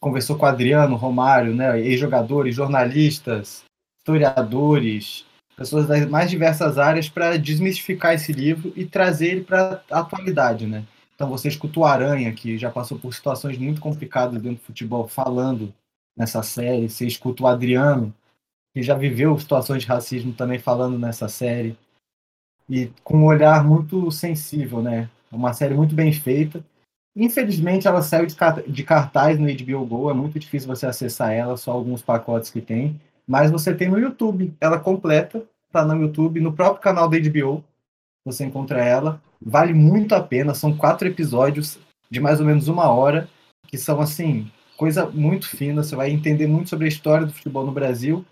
conversou 0.00 0.36
com 0.36 0.44
o 0.44 0.48
Adriano 0.48 0.96
Romário, 0.96 1.54
né? 1.54 1.80
Ex-jogadores, 1.80 2.56
jornalistas, 2.56 3.64
historiadores, 4.06 5.24
pessoas 5.56 5.88
das 5.88 6.08
mais 6.08 6.30
diversas 6.30 6.78
áreas 6.78 7.08
para 7.08 7.36
desmistificar 7.36 8.14
esse 8.14 8.32
livro 8.32 8.72
e 8.76 8.84
trazer 8.84 9.28
ele 9.28 9.40
para 9.44 9.82
a 9.90 9.98
atualidade, 10.00 10.66
né? 10.66 10.84
Então 11.16 11.28
você 11.28 11.48
escuta 11.48 11.80
o 11.80 11.84
Aranha, 11.84 12.32
que 12.32 12.56
já 12.56 12.70
passou 12.70 12.98
por 12.98 13.12
situações 13.12 13.58
muito 13.58 13.80
complicadas 13.80 14.40
dentro 14.40 14.58
do 14.58 14.66
futebol, 14.66 15.08
falando 15.08 15.74
nessa 16.16 16.42
série. 16.42 16.88
Você 16.88 17.06
escuta 17.06 17.42
o 17.42 17.46
Adriano, 17.48 18.14
que 18.74 18.82
já 18.82 18.94
viveu 18.94 19.38
situações 19.38 19.82
de 19.82 19.88
racismo 19.88 20.32
também 20.32 20.58
falando 20.58 20.98
nessa 20.98 21.28
série. 21.28 21.76
E 22.68 22.90
com 23.02 23.18
um 23.18 23.24
olhar 23.24 23.64
muito 23.64 24.10
sensível, 24.10 24.82
né? 24.82 25.08
Uma 25.32 25.52
série 25.52 25.74
muito 25.74 25.94
bem 25.94 26.12
feita. 26.12 26.64
Infelizmente 27.16 27.88
ela 27.88 28.02
saiu 28.02 28.26
de, 28.26 28.36
car- 28.36 28.62
de 28.62 28.84
cartaz 28.84 29.38
no 29.38 29.48
HBO 29.48 29.86
Go, 29.86 30.10
é 30.10 30.14
muito 30.14 30.38
difícil 30.38 30.68
você 30.68 30.86
acessar 30.86 31.32
ela, 31.32 31.56
só 31.56 31.72
alguns 31.72 32.02
pacotes 32.02 32.50
que 32.50 32.60
tem. 32.60 33.00
Mas 33.26 33.50
você 33.50 33.74
tem 33.74 33.88
no 33.88 33.98
YouTube, 33.98 34.54
ela 34.60 34.78
completa, 34.78 35.42
tá 35.72 35.84
no 35.84 36.00
YouTube, 36.00 36.40
no 36.40 36.52
próprio 36.52 36.82
canal 36.82 37.08
da 37.08 37.18
HBO, 37.18 37.64
você 38.24 38.44
encontra 38.44 38.84
ela. 38.84 39.20
Vale 39.40 39.74
muito 39.74 40.14
a 40.14 40.22
pena, 40.22 40.54
são 40.54 40.76
quatro 40.76 41.06
episódios 41.08 41.78
de 42.10 42.20
mais 42.20 42.40
ou 42.40 42.46
menos 42.46 42.68
uma 42.68 42.88
hora, 42.88 43.28
que 43.66 43.76
são 43.76 44.00
assim, 44.00 44.50
coisa 44.76 45.06
muito 45.06 45.48
fina, 45.48 45.82
você 45.82 45.96
vai 45.96 46.10
entender 46.10 46.46
muito 46.46 46.70
sobre 46.70 46.86
a 46.86 46.88
história 46.88 47.26
do 47.26 47.32
futebol 47.32 47.66
no 47.66 47.72
Brasil 47.72 48.24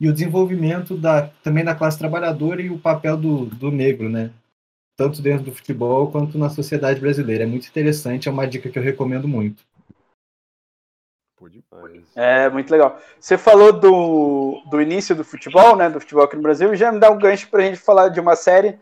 e 0.00 0.08
o 0.08 0.12
desenvolvimento 0.12 0.96
da, 0.96 1.28
também 1.42 1.64
da 1.64 1.74
classe 1.74 1.98
trabalhadora 1.98 2.62
e 2.62 2.70
o 2.70 2.78
papel 2.78 3.16
do, 3.16 3.46
do 3.46 3.70
negro, 3.70 4.08
né? 4.08 4.30
Tanto 4.96 5.20
dentro 5.20 5.44
do 5.44 5.54
futebol 5.54 6.10
quanto 6.10 6.38
na 6.38 6.48
sociedade 6.48 7.00
brasileira. 7.00 7.44
É 7.44 7.46
muito 7.46 7.68
interessante, 7.68 8.28
é 8.28 8.32
uma 8.32 8.46
dica 8.46 8.70
que 8.70 8.78
eu 8.78 8.82
recomendo 8.82 9.28
muito. 9.28 9.62
Pô, 11.38 11.48
demais. 11.48 12.04
É, 12.16 12.48
muito 12.50 12.68
legal. 12.68 12.98
Você 13.20 13.38
falou 13.38 13.72
do, 13.72 14.60
do 14.66 14.82
início 14.82 15.14
do 15.14 15.24
futebol, 15.24 15.76
né? 15.76 15.88
Do 15.88 16.00
futebol 16.00 16.24
aqui 16.24 16.34
no 16.34 16.42
Brasil, 16.42 16.74
e 16.74 16.76
já 16.76 16.90
me 16.90 16.98
dá 16.98 17.10
um 17.10 17.18
gancho 17.18 17.48
pra 17.48 17.62
gente 17.62 17.76
falar 17.76 18.08
de 18.08 18.18
uma 18.18 18.34
série. 18.34 18.78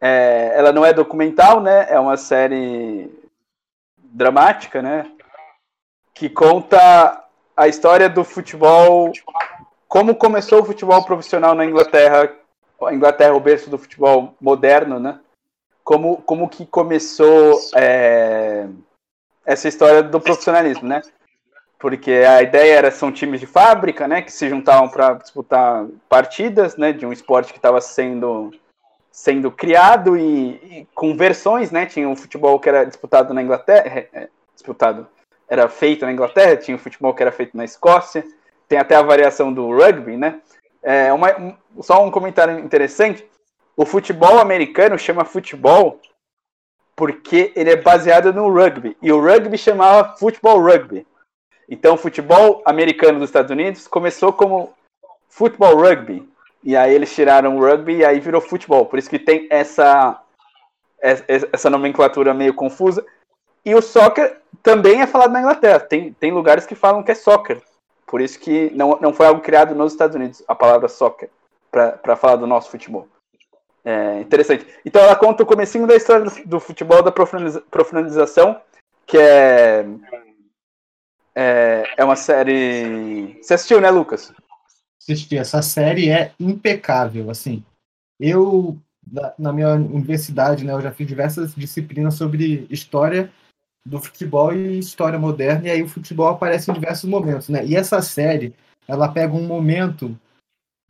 É, 0.00 0.52
ela 0.54 0.72
não 0.72 0.86
é 0.86 0.92
documental, 0.92 1.60
né? 1.60 1.86
É 1.90 2.00
uma 2.00 2.16
série 2.16 3.12
dramática, 3.98 4.80
né? 4.80 5.10
Que 6.14 6.30
conta 6.30 7.24
a 7.54 7.68
história 7.68 8.08
do 8.08 8.24
futebol, 8.24 9.12
como 9.86 10.14
começou 10.14 10.62
o 10.62 10.64
futebol 10.64 11.04
profissional 11.04 11.54
na 11.54 11.66
Inglaterra, 11.66 12.32
a 12.80 12.94
Inglaterra 12.94 13.34
o 13.34 13.40
berço 13.40 13.68
do 13.68 13.76
futebol 13.76 14.34
moderno, 14.40 14.98
né? 14.98 15.20
Como, 15.84 16.22
como 16.22 16.48
que 16.48 16.64
começou 16.64 17.58
é, 17.74 18.66
essa 19.44 19.68
história 19.68 20.02
do 20.02 20.20
profissionalismo, 20.20 20.88
né? 20.88 21.02
Porque 21.78 22.10
a 22.10 22.42
ideia 22.42 22.74
era 22.74 22.90
são 22.90 23.12
times 23.12 23.40
de 23.40 23.46
fábrica, 23.46 24.08
né, 24.08 24.20
que 24.20 24.32
se 24.32 24.48
juntavam 24.48 24.88
para 24.88 25.14
disputar 25.14 25.86
partidas, 26.08 26.76
né, 26.76 26.92
de 26.92 27.06
um 27.06 27.12
esporte 27.12 27.52
que 27.52 27.58
estava 27.58 27.80
sendo 27.80 28.52
sendo 29.10 29.50
criado 29.50 30.16
e, 30.16 30.50
e, 30.50 30.88
com 30.94 31.16
versões, 31.16 31.72
né, 31.72 31.86
tinha 31.86 32.08
o 32.08 32.14
futebol 32.14 32.60
que 32.60 32.68
era 32.68 32.84
disputado 32.84 33.34
na 33.34 33.42
Inglaterra, 33.42 33.98
é, 33.98 34.08
é, 34.12 34.28
disputado, 34.54 35.08
era 35.48 35.68
feito 35.68 36.04
na 36.04 36.12
Inglaterra, 36.12 36.56
tinha 36.56 36.76
o 36.76 36.80
futebol 36.80 37.12
que 37.12 37.22
era 37.22 37.32
feito 37.32 37.56
na 37.56 37.64
Escócia, 37.64 38.24
tem 38.68 38.78
até 38.78 38.94
a 38.94 39.02
variação 39.02 39.52
do 39.52 39.74
rugby, 39.74 40.16
né. 40.16 40.40
É 40.80 41.12
uma, 41.12 41.36
um, 41.36 41.82
só 41.82 42.04
um 42.04 42.12
comentário 42.12 42.60
interessante, 42.60 43.26
o 43.76 43.84
futebol 43.84 44.38
americano 44.38 44.96
chama 44.96 45.24
futebol 45.24 46.00
porque 46.94 47.52
ele 47.56 47.70
é 47.70 47.76
baseado 47.76 48.32
no 48.32 48.52
rugby 48.52 48.96
e 49.02 49.12
o 49.12 49.20
rugby 49.20 49.56
chamava 49.56 50.16
futebol 50.16 50.60
rugby. 50.60 51.06
Então, 51.68 51.94
o 51.94 51.98
futebol 51.98 52.62
americano 52.64 53.18
dos 53.18 53.28
Estados 53.28 53.50
Unidos 53.50 53.86
começou 53.86 54.32
como 54.32 54.72
futebol 55.28 55.76
rugby. 55.76 56.26
E 56.64 56.76
aí 56.76 56.94
eles 56.94 57.14
tiraram 57.14 57.56
o 57.56 57.60
rugby 57.60 57.98
e 57.98 58.04
aí 58.04 58.18
virou 58.18 58.40
futebol. 58.40 58.86
Por 58.86 58.98
isso 58.98 59.10
que 59.10 59.18
tem 59.18 59.46
essa, 59.50 60.20
essa 61.00 61.70
nomenclatura 61.70 62.34
meio 62.34 62.54
confusa. 62.54 63.04
E 63.64 63.74
o 63.74 63.82
soccer 63.82 64.40
também 64.62 65.02
é 65.02 65.06
falado 65.06 65.32
na 65.32 65.40
Inglaterra. 65.40 65.80
Tem, 65.80 66.12
tem 66.14 66.32
lugares 66.32 66.66
que 66.66 66.74
falam 66.74 67.02
que 67.02 67.12
é 67.12 67.14
soccer. 67.14 67.60
Por 68.06 68.20
isso 68.20 68.40
que 68.40 68.70
não, 68.74 68.98
não 69.00 69.12
foi 69.12 69.26
algo 69.26 69.42
criado 69.42 69.74
nos 69.74 69.92
Estados 69.92 70.16
Unidos, 70.16 70.42
a 70.48 70.54
palavra 70.54 70.88
soccer, 70.88 71.28
para 71.70 72.16
falar 72.16 72.36
do 72.36 72.46
nosso 72.46 72.70
futebol. 72.70 73.06
É 73.84 74.20
interessante. 74.20 74.66
Então 74.84 75.02
ela 75.02 75.14
conta 75.14 75.42
o 75.42 75.46
comecinho 75.46 75.86
da 75.86 75.94
história 75.94 76.24
do, 76.24 76.44
do 76.44 76.60
futebol, 76.60 77.02
da 77.02 77.12
profissionalização, 77.12 78.60
que 79.06 79.18
é 79.18 79.86
é, 81.38 81.94
é 81.96 82.04
uma 82.04 82.16
série. 82.16 83.38
Você 83.40 83.54
assistiu, 83.54 83.80
né, 83.80 83.88
Lucas? 83.90 84.32
Assisti. 85.00 85.38
Essa 85.38 85.62
série 85.62 86.10
é 86.10 86.32
impecável. 86.40 87.30
Assim, 87.30 87.64
eu, 88.18 88.76
na 89.38 89.52
minha 89.52 89.74
universidade, 89.74 90.64
né, 90.64 90.72
eu 90.72 90.80
já 90.80 90.90
fiz 90.90 91.06
diversas 91.06 91.54
disciplinas 91.54 92.14
sobre 92.14 92.66
história 92.68 93.32
do 93.86 94.00
futebol 94.00 94.52
e 94.52 94.80
história 94.80 95.18
moderna, 95.18 95.68
e 95.68 95.70
aí 95.70 95.82
o 95.82 95.88
futebol 95.88 96.26
aparece 96.26 96.70
em 96.70 96.74
diversos 96.74 97.08
momentos, 97.08 97.48
né? 97.48 97.64
E 97.64 97.76
essa 97.76 98.02
série, 98.02 98.52
ela 98.86 99.08
pega 99.08 99.32
um 99.32 99.46
momento 99.46 100.18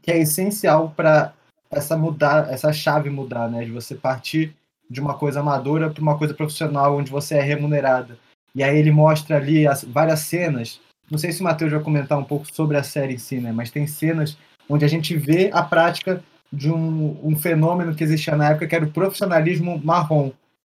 que 0.03 0.11
é 0.11 0.19
essencial 0.19 0.93
para 0.97 1.35
essa 1.71 1.97
mudar, 1.97 2.51
essa 2.51 2.73
chave 2.73 3.11
mudar, 3.11 3.51
né? 3.51 3.65
De 3.65 3.71
você 3.71 3.95
partir 3.95 4.57
de 4.89 5.01
uma 5.01 5.17
coisa 5.17 5.41
amadora 5.41 5.91
para 5.91 6.03
uma 6.03 6.17
coisa 6.17 6.33
profissional, 6.33 6.97
onde 6.97 7.11
você 7.11 7.37
é 7.37 7.43
remunerada. 7.43 8.19
E 8.55 8.63
aí 8.63 8.79
ele 8.79 8.91
mostra 8.91 9.37
ali 9.37 9.67
as, 9.67 9.85
várias 9.85 10.21
cenas. 10.21 10.81
Não 11.11 11.19
sei 11.19 11.33
se 11.33 11.41
o 11.41 11.45
Matheus 11.45 11.73
vai 11.73 11.81
comentar 11.81 12.19
um 12.19 12.25
pouco 12.25 12.47
sobre 12.53 12.77
a 12.77 12.83
série 12.83 13.15
em 13.15 13.19
si, 13.19 13.41
né? 13.41 13.53
Mas 13.53 13.71
tem 13.71 13.87
cenas 13.87 14.37
onde 14.69 14.85
a 14.85 14.89
gente 14.89 15.17
vê 15.17 15.51
a 15.53 15.63
prática 15.63 16.23
de 16.53 16.71
um, 16.71 17.19
um 17.23 17.37
fenômeno 17.37 17.95
que 17.95 18.05
existia 18.05 18.37
na 18.37 18.51
época, 18.51 18.67
que 18.67 18.75
era 18.75 18.85
o 18.85 18.91
profissionalismo 18.93 19.81
marrom. 19.83 20.31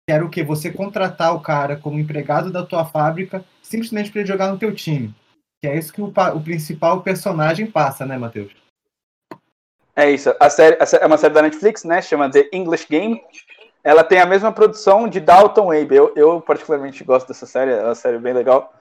Que 0.08 0.14
era 0.14 0.26
o 0.26 0.30
que? 0.30 0.44
Você 0.44 0.72
contratar 0.72 1.34
o 1.34 1.40
cara 1.40 1.76
como 1.76 2.00
empregado 2.00 2.52
da 2.52 2.64
tua 2.66 2.86
fábrica 2.86 3.44
simplesmente 3.62 4.12
para 4.12 4.22
ele 4.22 4.28
jogar 4.28 4.52
no 4.52 4.58
teu 4.58 4.74
time. 4.74 5.14
Que 5.62 5.68
é 5.68 5.78
isso 5.78 5.94
que 5.94 6.02
o, 6.02 6.08
o 6.08 6.42
principal 6.42 7.02
personagem 7.02 7.66
passa, 7.66 8.06
né, 8.06 8.18
Matheus? 8.18 8.52
É 9.96 10.12
isso. 10.12 10.34
A 10.40 10.50
série, 10.50 10.76
a 10.82 10.86
série, 10.86 11.04
é 11.04 11.08
uma 11.08 11.18
série 11.18 11.34
da 11.34 11.42
Netflix, 11.42 11.84
né? 11.84 12.02
Chama 12.02 12.30
The 12.30 12.50
English 12.52 12.88
Game. 12.90 13.22
Ela 13.84 14.04
tem 14.04 14.20
a 14.20 14.26
mesma 14.26 14.52
produção 14.52 15.08
de 15.08 15.20
Dalton 15.20 15.72
Abe. 15.72 15.96
Eu, 15.96 16.14
eu 16.16 16.42
particularmente 16.42 17.04
gosto 17.04 17.28
dessa 17.28 17.46
série, 17.46 17.72
é 17.72 17.84
uma 17.84 17.96
série 17.96 18.18
bem 18.18 18.34
legal. 18.34 18.74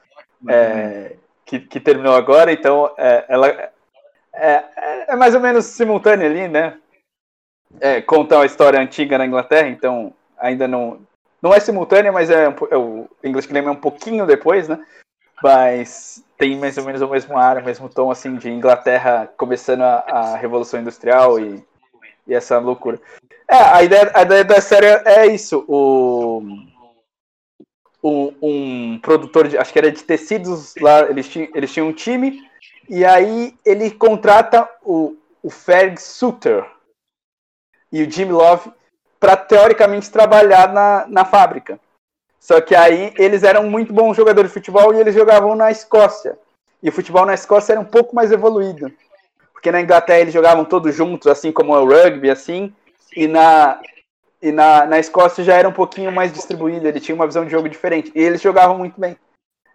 É, 0.48 1.16
que, 1.44 1.60
que, 1.60 1.80
terminou 1.80 2.14
agora, 2.14 2.52
então 2.52 2.92
é, 2.96 3.24
ela 3.28 3.48
é, 3.48 3.70
é, 4.34 4.64
é, 5.08 5.16
mais 5.16 5.34
ou 5.34 5.40
menos 5.40 5.66
simultânea 5.66 6.26
ali, 6.26 6.48
né? 6.48 6.78
É, 7.80 8.00
conta 8.00 8.36
uma 8.36 8.46
história 8.46 8.80
antiga 8.80 9.18
na 9.18 9.26
Inglaterra, 9.26 9.68
então 9.68 10.12
ainda 10.38 10.66
não. 10.66 11.00
Não 11.40 11.52
é 11.52 11.58
simultânea, 11.58 12.12
mas 12.12 12.30
é, 12.30 12.44
é 12.70 12.76
o 12.76 13.08
English 13.22 13.48
Game 13.48 13.66
é 13.66 13.70
um 13.70 13.76
pouquinho 13.76 14.26
depois, 14.26 14.68
né? 14.68 14.84
Mas 15.42 16.24
tem 16.38 16.56
mais 16.56 16.78
ou 16.78 16.84
menos 16.84 17.02
o 17.02 17.08
mesmo 17.08 17.36
ar, 17.36 17.58
o 17.58 17.64
mesmo 17.64 17.88
tom 17.88 18.10
assim 18.12 18.36
de 18.36 18.48
Inglaterra 18.48 19.28
começando 19.36 19.82
a, 19.82 20.04
a 20.08 20.36
Revolução 20.36 20.80
Industrial 20.80 21.40
e, 21.40 21.64
e 22.26 22.34
essa 22.34 22.58
loucura. 22.58 23.00
É, 23.48 23.56
a 23.56 23.82
ideia, 23.82 24.10
a 24.14 24.22
ideia 24.22 24.44
da 24.44 24.60
série 24.60 24.86
é 24.86 25.26
isso. 25.26 25.64
O, 25.68 26.42
um, 28.02 28.34
um 28.42 28.98
produtor, 28.98 29.48
de, 29.48 29.56
acho 29.56 29.72
que 29.72 29.78
era 29.78 29.92
de 29.92 30.02
tecidos 30.02 30.74
lá, 30.80 31.02
eles 31.02 31.28
tinham, 31.28 31.48
eles 31.54 31.72
tinham 31.72 31.88
um 31.88 31.92
time, 31.92 32.42
e 32.88 33.04
aí 33.04 33.54
ele 33.64 33.90
contrata 33.90 34.68
o, 34.82 35.16
o 35.42 35.50
Ferg 35.50 36.00
Suter 36.00 36.66
e 37.92 38.02
o 38.02 38.10
Jim 38.10 38.26
Love 38.26 38.72
para 39.20 39.36
teoricamente 39.36 40.10
trabalhar 40.10 40.72
na, 40.72 41.06
na 41.06 41.24
fábrica. 41.24 41.78
Só 42.40 42.60
que 42.60 42.74
aí 42.74 43.14
eles 43.16 43.44
eram 43.44 43.70
muito 43.70 43.92
bons 43.92 44.16
jogadores 44.16 44.50
de 44.50 44.54
futebol 44.54 44.92
e 44.92 44.98
eles 44.98 45.14
jogavam 45.14 45.54
na 45.54 45.70
Escócia. 45.70 46.36
E 46.82 46.88
o 46.88 46.92
futebol 46.92 47.24
na 47.24 47.34
Escócia 47.34 47.74
era 47.74 47.80
um 47.80 47.84
pouco 47.84 48.16
mais 48.16 48.32
evoluído. 48.32 48.90
Porque 49.62 49.70
na 49.70 49.80
Inglaterra 49.80 50.18
eles 50.18 50.34
jogavam 50.34 50.64
todos 50.64 50.92
juntos, 50.92 51.28
assim 51.28 51.52
como 51.52 51.72
o 51.72 51.86
rugby, 51.86 52.28
assim 52.28 52.74
e 53.16 53.28
na 53.28 53.80
e 54.40 54.50
na, 54.50 54.84
na 54.86 54.98
Escócia 54.98 55.44
já 55.44 55.54
era 55.54 55.68
um 55.68 55.72
pouquinho 55.72 56.10
mais 56.10 56.32
distribuído, 56.32 56.88
ele 56.88 56.98
tinha 56.98 57.14
uma 57.14 57.28
visão 57.28 57.44
de 57.44 57.52
jogo 57.52 57.68
diferente. 57.68 58.10
E 58.12 58.20
eles 58.20 58.42
jogavam 58.42 58.76
muito 58.76 59.00
bem. 59.00 59.16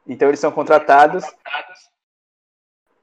Então 0.05 0.27
eles 0.27 0.41
são 0.41 0.51
contratados. 0.51 1.23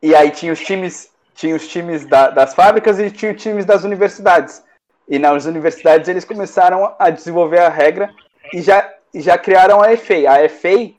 E 0.02 0.14
aí 0.14 0.30
tinha 0.30 0.52
os 0.52 0.60
times, 0.60 1.10
tinha 1.34 1.56
os 1.56 1.66
times 1.66 2.04
da, 2.04 2.28
das 2.28 2.54
fábricas 2.54 2.98
e 2.98 3.10
tinha 3.10 3.32
os 3.32 3.42
times 3.42 3.64
das 3.64 3.82
universidades. 3.82 4.62
E 5.08 5.18
nas 5.18 5.46
universidades 5.46 6.06
eles 6.06 6.26
começaram 6.26 6.94
a 6.98 7.08
desenvolver 7.08 7.60
a 7.60 7.70
regra 7.70 8.14
e 8.52 8.60
já, 8.60 8.92
já 9.14 9.38
criaram 9.38 9.80
a 9.80 9.96
FA. 9.96 10.28
A 10.28 10.46
FA 10.50 10.94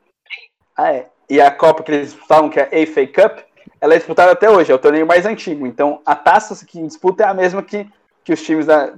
ah, 0.76 0.94
é, 0.94 1.06
e 1.30 1.40
a 1.40 1.52
Copa 1.52 1.84
que 1.84 1.92
eles 1.92 2.16
falam 2.28 2.50
que 2.50 2.60
é 2.60 2.64
a 2.64 2.88
FA 2.88 3.06
Cup, 3.06 3.40
ela 3.80 3.94
é 3.94 3.98
disputada 3.98 4.32
até 4.32 4.50
hoje, 4.50 4.72
é 4.72 4.76
o 4.76 4.80
torneio 4.80 5.06
mais 5.06 5.26
antigo. 5.26 5.66
Então 5.68 6.02
a 6.06 6.16
taça 6.16 6.66
que 6.66 6.82
disputa 6.82 7.24
é 7.24 7.28
a 7.28 7.34
mesma 7.34 7.62
que 7.62 7.88
que 8.26 8.34
os 8.34 8.42
times 8.42 8.66
da, 8.66 8.92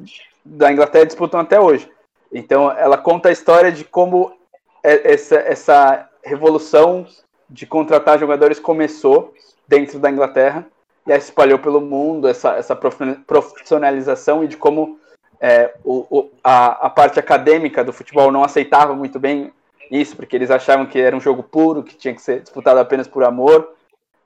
da 0.43 0.71
Inglaterra 0.71 1.05
disputam 1.05 1.39
até 1.39 1.59
hoje. 1.59 1.88
Então, 2.34 2.71
ela 2.71 2.97
conta 2.97 3.30
a 3.30 3.32
história 3.32 3.71
de 3.71 3.84
como 3.84 4.34
é, 4.82 5.13
essa, 5.13 5.36
essa 5.36 6.09
revolução 6.23 7.05
de 7.49 7.65
contratar 7.65 8.17
jogadores 8.17 8.59
começou 8.59 9.34
dentro 9.67 9.99
da 9.99 10.09
Inglaterra 10.09 10.65
e 11.05 11.11
aí 11.11 11.19
se 11.21 11.28
espalhou 11.28 11.59
pelo 11.59 11.80
mundo, 11.80 12.28
essa, 12.28 12.55
essa 12.55 12.75
profissionalização 12.75 14.43
e 14.43 14.47
de 14.47 14.57
como 14.57 14.99
é, 15.39 15.73
o, 15.84 16.05
o, 16.09 16.32
a, 16.43 16.88
a 16.88 16.89
parte 16.89 17.19
acadêmica 17.19 17.84
do 17.84 17.93
futebol 17.93 18.32
não 18.32 18.43
aceitava 18.43 18.93
muito 18.93 19.19
bem 19.19 19.53
isso, 19.89 20.17
porque 20.17 20.36
eles 20.36 20.51
achavam 20.51 20.86
que 20.86 20.99
era 20.99 21.15
um 21.15 21.21
jogo 21.21 21.43
puro, 21.43 21.84
que 21.84 21.95
tinha 21.95 22.13
que 22.13 22.21
ser 22.21 22.41
disputado 22.41 22.80
apenas 22.80 23.07
por 23.07 23.23
amor. 23.23 23.73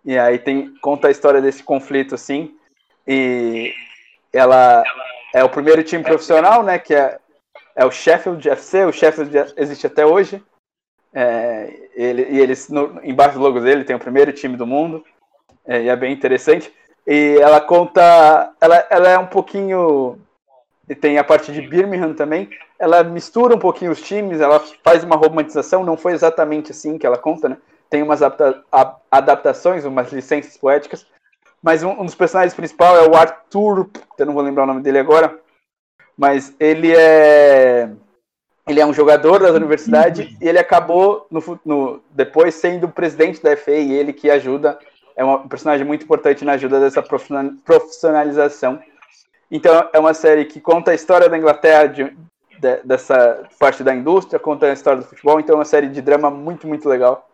E 0.04 0.18
aí 0.18 0.40
tem 0.40 0.74
conta 0.82 1.08
a 1.08 1.12
história 1.12 1.42
desse 1.42 1.64
conflito 1.64 2.16
assim. 2.16 2.56
E 3.08 3.74
ela 4.34 4.84
é 5.34 5.44
o 5.44 5.50
primeiro 5.50 5.84
time 5.84 6.04
profissional, 6.04 6.64
né? 6.64 6.80
Que 6.80 6.94
é, 6.94 7.20
é 7.76 7.86
o 7.86 7.92
Sheffield 7.92 8.50
FC. 8.50 8.86
O 8.86 8.92
Sheffield 8.92 9.54
existe 9.58 9.88
até 9.88 10.06
hoje. 10.06 10.44
É, 11.14 11.74
ele, 11.94 12.28
e 12.30 12.40
eles, 12.40 12.70
no, 12.70 13.00
embaixo 13.04 13.38
do 13.38 13.44
logo 13.44 13.60
dele, 13.60 13.84
tem 13.84 13.96
o 13.96 14.00
primeiro 14.00 14.32
time 14.32 14.58
do 14.58 14.66
mundo. 14.66 15.04
É, 15.66 15.82
e 15.82 15.90
é 15.90 15.96
bem 15.96 16.12
interessante. 16.12 16.74
E 17.06 17.38
ela 17.40 17.62
conta. 17.62 18.54
Ela, 18.60 18.88
ela 18.90 19.10
é 19.10 19.18
um 19.18 19.28
pouquinho. 19.28 20.20
E 20.90 20.96
tem 20.96 21.18
a 21.18 21.24
parte 21.24 21.52
de 21.52 21.62
Birmingham 21.62 22.14
também. 22.14 22.50
Ela 22.78 23.04
mistura 23.04 23.56
um 23.56 23.60
pouquinho 23.60 23.92
os 23.92 24.02
times, 24.02 24.42
ela 24.42 24.60
faz 24.84 25.04
uma 25.04 25.16
romantização, 25.16 25.84
não 25.84 25.96
foi 25.96 26.14
exatamente 26.14 26.72
assim 26.72 26.98
que 26.98 27.06
ela 27.06 27.18
conta, 27.18 27.48
né? 27.48 27.58
Tem 27.92 28.02
umas 28.02 28.24
adapta 28.24 28.64
adaptações, 29.12 29.86
umas 29.86 30.12
licenças 30.12 30.58
poéticas. 30.58 31.06
Mas 31.62 31.84
um, 31.84 31.92
um 31.92 32.06
dos 32.06 32.16
personagens 32.16 32.56
principais 32.56 33.04
é 33.04 33.08
o 33.08 33.16
Arthur, 33.16 33.88
eu 34.18 34.26
não 34.26 34.34
vou 34.34 34.42
lembrar 34.42 34.64
o 34.64 34.68
nome 34.68 34.82
dele 34.82 34.98
agora, 34.98 35.38
mas 36.18 36.56
ele 36.60 36.92
é 36.96 37.92
ele 38.68 38.80
é 38.80 38.86
um 38.86 38.94
jogador 38.94 39.40
da 39.40 39.52
universidade 39.52 40.38
e 40.40 40.48
ele 40.48 40.58
acabou 40.58 41.28
no, 41.30 41.60
no, 41.66 42.02
depois 42.12 42.56
sendo 42.56 42.88
presidente 42.88 43.44
da 43.44 43.56
FA 43.58 43.72
e 43.72 43.92
ele 43.92 44.14
que 44.14 44.30
ajuda 44.30 44.80
é 45.16 45.26
um 45.26 45.48
personagem 45.48 45.86
muito 45.86 46.04
importante 46.06 46.46
na 46.46 46.54
ajuda 46.54 46.80
dessa 46.80 47.04
profissionalização. 47.04 48.82
Então 49.50 49.90
é 49.92 50.00
uma 50.00 50.14
série 50.14 50.46
que 50.46 50.62
conta 50.62 50.92
a 50.92 50.96
história 50.96 51.28
da 51.28 51.38
Inglaterra 51.38 51.88
de, 51.88 52.16
de, 52.58 52.78
dessa 52.84 53.44
parte 53.60 53.84
da 53.84 53.94
indústria, 53.94 54.40
conta 54.40 54.68
a 54.68 54.74
história 54.74 55.02
do 55.02 55.08
futebol. 55.08 55.40
Então 55.40 55.56
é 55.56 55.60
uma 55.60 55.66
série 55.66 55.90
de 55.90 56.02
drama 56.02 56.32
muito 56.32 56.66
muito 56.66 56.88
legal. 56.88 57.30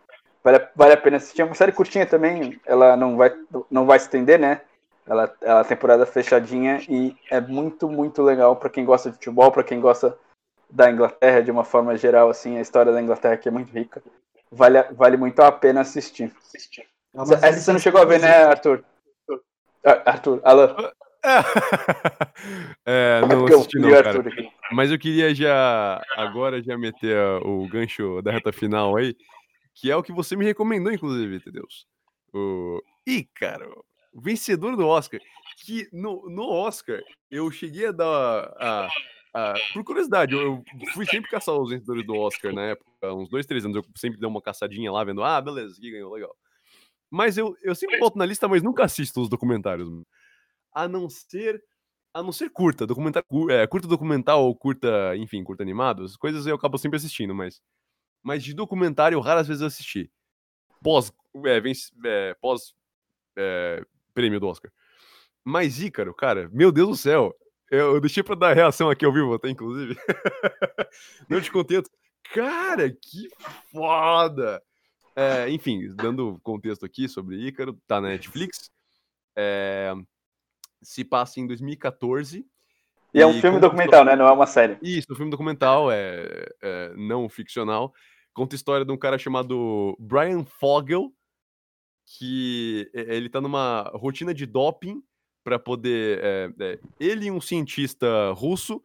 Vale, 0.48 0.66
vale 0.74 0.94
a 0.94 0.98
pena 0.98 1.18
assistir. 1.18 1.42
É 1.42 1.46
uma 1.46 1.56
série 1.56 1.74
curtinha 1.74 2.06
também. 2.06 2.58
Ela 2.66 2.96
não 2.96 3.18
vai 3.18 3.34
não 3.70 3.86
vai 3.86 4.00
se 4.00 4.06
estender, 4.06 4.40
né? 4.40 4.62
Ela, 5.06 5.36
ela 5.42 5.60
é 5.60 5.64
temporada 5.66 6.06
fechadinha 6.06 6.82
e 6.88 7.14
é 7.30 7.42
muito 7.42 7.90
muito 7.90 8.24
legal 8.24 8.56
para 8.56 8.70
quem 8.70 8.86
gosta 8.86 9.10
de 9.10 9.16
futebol, 9.16 9.52
para 9.52 9.64
quem 9.64 9.82
gosta 9.82 10.18
da 10.70 10.90
Inglaterra 10.90 11.42
de 11.42 11.52
uma 11.52 11.66
forma 11.66 11.98
geral, 11.98 12.30
assim, 12.30 12.58
a 12.58 12.62
história 12.62 12.94
da 12.94 13.02
Inglaterra 13.02 13.36
que 13.36 13.50
é 13.50 13.52
muito 13.52 13.74
rica. 13.74 14.02
Vale, 14.50 14.84
vale 14.92 15.18
muito 15.18 15.42
a 15.42 15.52
pena 15.52 15.82
assistir. 15.82 16.34
É 17.14 17.48
Essa 17.48 17.60
você 17.60 17.74
não 17.74 17.80
chegou 17.80 18.02
a 18.02 18.06
ver, 18.06 18.22
né, 18.22 18.46
Arthur? 18.46 18.86
Ah, 19.84 20.12
Arthur, 20.12 20.40
Alan. 20.46 20.76
É, 22.86 23.20
não 23.28 23.46
assisti 23.48 23.80
não, 23.80 23.92
cara. 24.02 24.24
Mas 24.72 24.92
eu 24.92 25.00
queria 25.00 25.36
já, 25.36 26.02
agora, 26.16 26.64
já 26.64 26.78
meter 26.78 27.18
o 27.44 27.68
gancho 27.68 28.22
da 28.22 28.32
reta 28.32 28.54
final 28.54 28.96
aí, 28.96 29.14
que 29.80 29.92
é 29.92 29.96
o 29.96 30.04
que 30.04 30.12
você 30.12 30.36
me 30.36 30.46
recomendou, 30.46 30.92
inclusive, 30.92 31.38
entendeu? 31.38 31.66
O... 32.34 32.82
Ih, 33.06 33.28
cara, 33.36 33.70
o 34.14 34.22
vencedor 34.22 34.76
do 34.76 34.86
Oscar, 34.86 35.20
que 35.64 35.88
no, 35.94 36.30
no 36.30 36.50
Oscar 36.50 37.02
eu 37.30 37.50
cheguei 37.52 37.88
a 37.88 37.92
dar 37.92 38.54
a, 38.60 38.90
ah, 39.40 39.54
por 39.72 39.84
curiosidade, 39.84 40.34
eu, 40.34 40.64
fui 40.94 41.06
sempre 41.06 41.30
caçar 41.30 41.56
os 41.56 41.70
vencedores 41.70 42.04
do 42.04 42.16
Oscar 42.16 42.52
na 42.52 42.70
época, 42.70 43.14
uns 43.14 43.30
dois, 43.30 43.46
três 43.46 43.64
anos. 43.64 43.78
Eu 43.78 43.86
sempre 43.96 44.20
dei 44.20 44.28
uma 44.28 44.42
caçadinha 44.42 44.92
lá, 44.92 45.04
vendo, 45.04 45.24
ah, 45.24 45.40
beleza, 45.40 45.76
aqui 45.78 45.92
ganhou, 45.92 46.12
legal. 46.12 46.36
Mas 47.08 47.38
eu, 47.38 47.56
eu 47.62 47.76
sempre 47.76 48.00
boto 48.00 48.18
na 48.18 48.26
lista, 48.26 48.48
mas 48.48 48.64
nunca 48.64 48.84
assisto 48.84 49.22
os 49.22 49.30
documentários. 49.30 49.88
A 50.74 50.88
não 50.88 51.08
ser. 51.08 51.62
A 52.14 52.24
não 52.24 52.32
ser 52.32 52.50
curta, 52.50 52.88
documentário, 52.88 53.28
é, 53.52 53.68
curta 53.68 53.88
documental 53.88 54.44
ou 54.44 54.56
curta, 54.56 55.16
enfim, 55.16 55.44
curta 55.44 55.62
animado, 55.62 56.04
as 56.04 56.16
coisas 56.16 56.48
eu 56.48 56.56
acabo 56.56 56.78
sempre 56.80 56.98
assistindo, 56.98 57.36
mas. 57.36 57.62
Mas 58.28 58.44
de 58.44 58.54
documentário, 58.54 59.22
raras 59.22 59.48
vezes 59.48 59.62
eu 59.62 59.68
assisti. 59.68 60.12
Pós. 60.84 61.14
É, 61.46 61.62
vence, 61.62 61.94
é, 62.04 62.34
pós. 62.42 62.76
É, 63.38 63.82
prêmio 64.14 64.38
do 64.38 64.48
Oscar. 64.48 64.70
Mas 65.46 65.82
Ícaro, 65.82 66.14
cara, 66.14 66.50
meu 66.52 66.70
Deus 66.70 66.90
do 66.90 66.98
céu, 66.98 67.34
eu 67.72 68.02
deixei 68.02 68.22
pra 68.22 68.36
dar 68.36 68.54
reação 68.54 68.90
aqui 68.90 69.06
ao 69.06 69.14
vivo, 69.14 69.34
até 69.34 69.50
inclusive. 69.50 69.96
Não 71.30 71.40
te 71.40 71.50
contento. 71.50 71.90
Cara, 72.34 72.90
que 72.90 73.30
foda! 73.72 74.62
É, 75.16 75.50
enfim, 75.50 75.88
dando 75.96 76.38
contexto 76.44 76.86
aqui 76.86 77.08
sobre 77.08 77.48
Ícaro, 77.48 77.80
tá 77.88 78.02
na 78.02 78.10
Netflix. 78.10 78.70
É, 79.38 79.94
se 80.84 81.06
passa 81.06 81.40
em 81.40 81.48
2014. 81.48 82.40
E, 82.40 83.20
e 83.20 83.22
é 83.22 83.26
um 83.26 83.40
filme 83.40 83.62
documental, 83.62 84.04
né? 84.04 84.18
Não 84.18 84.28
é 84.28 84.32
uma 84.34 84.46
série. 84.46 84.78
Isso, 84.82 85.08
um 85.10 85.16
filme 85.16 85.32
documental, 85.32 85.90
é, 85.90 86.46
é, 86.62 86.94
não 86.98 87.30
ficcional. 87.30 87.94
Conta 88.38 88.54
a 88.54 88.58
história 88.58 88.86
de 88.86 88.92
um 88.92 88.98
cara 88.98 89.18
chamado 89.18 89.98
Brian 90.00 90.46
Fogel, 90.46 91.12
que 92.06 92.88
ele 92.94 93.30
tá 93.30 93.42
numa 93.42 93.90
rotina 93.96 94.32
de 94.32 94.46
doping 94.46 95.02
para 95.44 95.58
poder. 95.58 96.20
É, 96.24 96.54
é, 96.60 96.80
ele 97.00 97.26
e 97.26 97.32
um 97.32 97.42
cientista 97.42 98.32
russo, 98.34 98.80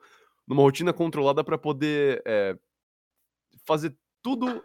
numa 0.48 0.62
rotina 0.62 0.90
controlada 0.90 1.44
para 1.44 1.58
poder 1.58 2.22
é, 2.24 2.56
fazer 3.66 3.94
tudo 4.22 4.64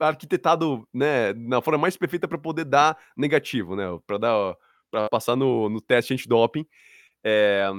arquitetado 0.00 0.88
né, 0.90 1.34
na 1.34 1.60
forma 1.60 1.76
mais 1.76 1.94
perfeita 1.94 2.26
para 2.26 2.38
poder 2.38 2.64
dar 2.64 2.96
negativo, 3.14 3.76
né? 3.76 3.84
Para 4.06 4.16
dar 4.16 4.56
para 4.90 5.10
passar 5.10 5.36
no, 5.36 5.68
no 5.68 5.82
teste 5.82 6.14
antidoping. 6.14 6.66
É, 7.22 7.70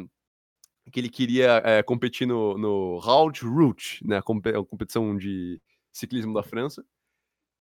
que 0.91 0.99
ele 0.99 1.09
queria 1.09 1.63
é, 1.65 1.81
competir 1.81 2.27
no, 2.27 2.59
no 2.59 2.99
Route 2.99 3.43
Route, 3.43 4.05
né, 4.05 4.17
a 4.17 4.21
competição 4.21 5.17
de 5.17 5.59
ciclismo 5.99 6.33
da 6.33 6.43
França. 6.43 6.85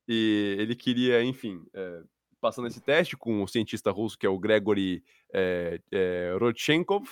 E 0.08 0.56
ele 0.60 0.76
queria, 0.76 1.24
enfim, 1.24 1.66
é, 1.74 2.04
passando 2.40 2.68
esse 2.68 2.80
teste 2.80 3.18
com 3.18 3.42
o 3.42 3.48
cientista 3.48 3.92
russo, 3.92 4.18
que 4.18 4.26
é 4.26 4.30
o 4.30 4.38
Gregory 4.38 5.04
é, 5.34 5.80
é, 5.92 6.38
Rodchenkov. 6.40 7.08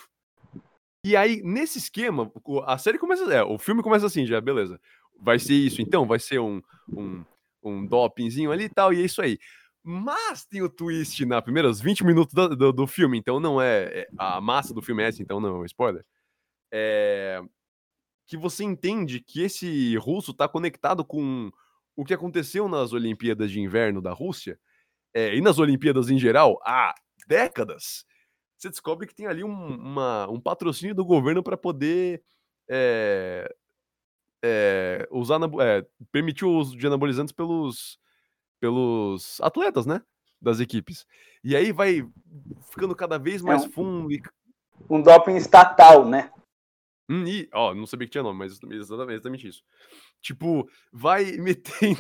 E 1.05 1.15
aí, 1.15 1.41
nesse 1.43 1.80
esquema, 1.80 2.32
a 2.65 2.78
série 2.78 2.97
começa. 2.97 3.24
É, 3.34 3.43
o 3.43 3.57
filme 3.57 3.82
começa 3.82 4.05
assim, 4.05 4.26
já, 4.26 4.39
beleza. 4.39 4.80
Vai 5.19 5.39
ser 5.39 5.55
isso, 5.55 5.82
então, 5.82 6.05
vai 6.05 6.19
ser 6.19 6.39
um, 6.39 6.61
um, 6.89 7.26
um 7.63 7.86
dopingzinho 7.86 8.51
ali 8.51 8.65
e 8.65 8.69
tal, 8.69 8.93
e 8.93 9.01
é 9.01 9.05
isso 9.05 9.21
aí. 9.21 9.38
Mas 9.84 10.45
tem 10.45 10.61
o 10.61 10.69
twist 10.69 11.26
na 11.26 11.41
primeiros 11.41 11.82
20 11.82 12.05
minutos 12.05 12.34
do, 12.34 12.55
do, 12.55 12.71
do 12.71 12.88
filme, 12.88 13.17
então 13.17 13.39
não 13.39 13.61
é, 13.61 13.84
é. 13.84 14.07
A 14.17 14.39
massa 14.39 14.74
do 14.74 14.82
filme 14.82 15.03
é 15.03 15.07
essa, 15.07 15.21
então 15.21 15.41
não 15.41 15.49
é 15.49 15.59
um 15.59 15.65
spoiler. 15.65 16.05
É, 16.71 17.41
que 18.26 18.38
você 18.38 18.63
entende 18.63 19.19
que 19.19 19.41
esse 19.41 19.95
russo 19.97 20.34
tá 20.34 20.47
conectado 20.47 21.03
com 21.03 21.51
o 21.95 22.03
que 22.03 22.13
aconteceu 22.13 22.67
nas 22.67 22.93
Olimpíadas 22.93 23.51
de 23.51 23.59
Inverno 23.59 24.01
da 24.01 24.13
Rússia 24.13 24.59
é, 25.13 25.36
e 25.36 25.41
nas 25.41 25.59
Olimpíadas 25.59 26.09
em 26.09 26.17
geral, 26.17 26.59
há 26.65 26.93
décadas, 27.28 28.05
você 28.57 28.69
descobre 28.69 29.05
que 29.05 29.13
tem 29.13 29.28
ali 29.28 29.43
um, 29.43 29.76
uma, 29.76 30.28
um 30.30 30.39
patrocínio 30.39 30.95
do 30.95 31.05
governo 31.05 31.43
para 31.43 31.57
poder 31.57 32.24
é, 32.69 33.53
é, 34.43 35.07
usar, 35.11 35.39
permitir 36.11 36.45
o 36.45 36.57
uso 36.57 36.78
de 36.78 36.88
anabolizantes 36.88 37.34
pelos, 37.34 37.99
pelos 38.59 39.39
atletas, 39.41 39.86
né? 39.86 40.01
Das 40.41 40.59
equipes. 40.59 41.05
E 41.43 41.55
aí 41.55 41.71
vai 41.71 42.07
ficando 42.71 42.95
cada 42.95 43.17
vez 43.17 43.41
é 43.41 43.45
mais 43.45 43.65
fundo. 43.65 44.11
E... 44.11 44.21
Um 44.89 45.01
doping 45.01 45.36
estatal, 45.36 46.05
né? 46.05 46.32
Hum, 47.10 47.26
e, 47.28 47.49
ó, 47.54 47.74
não 47.76 47.86
sabia 47.86 48.08
que 48.08 48.12
tinha 48.14 48.24
nome, 48.24 48.39
mas 48.39 48.54
exatamente, 48.54 49.16
exatamente 49.16 49.47
isso. 49.47 49.64
Tipo, 50.22 50.70
vai 50.91 51.26
metendo, 51.38 51.99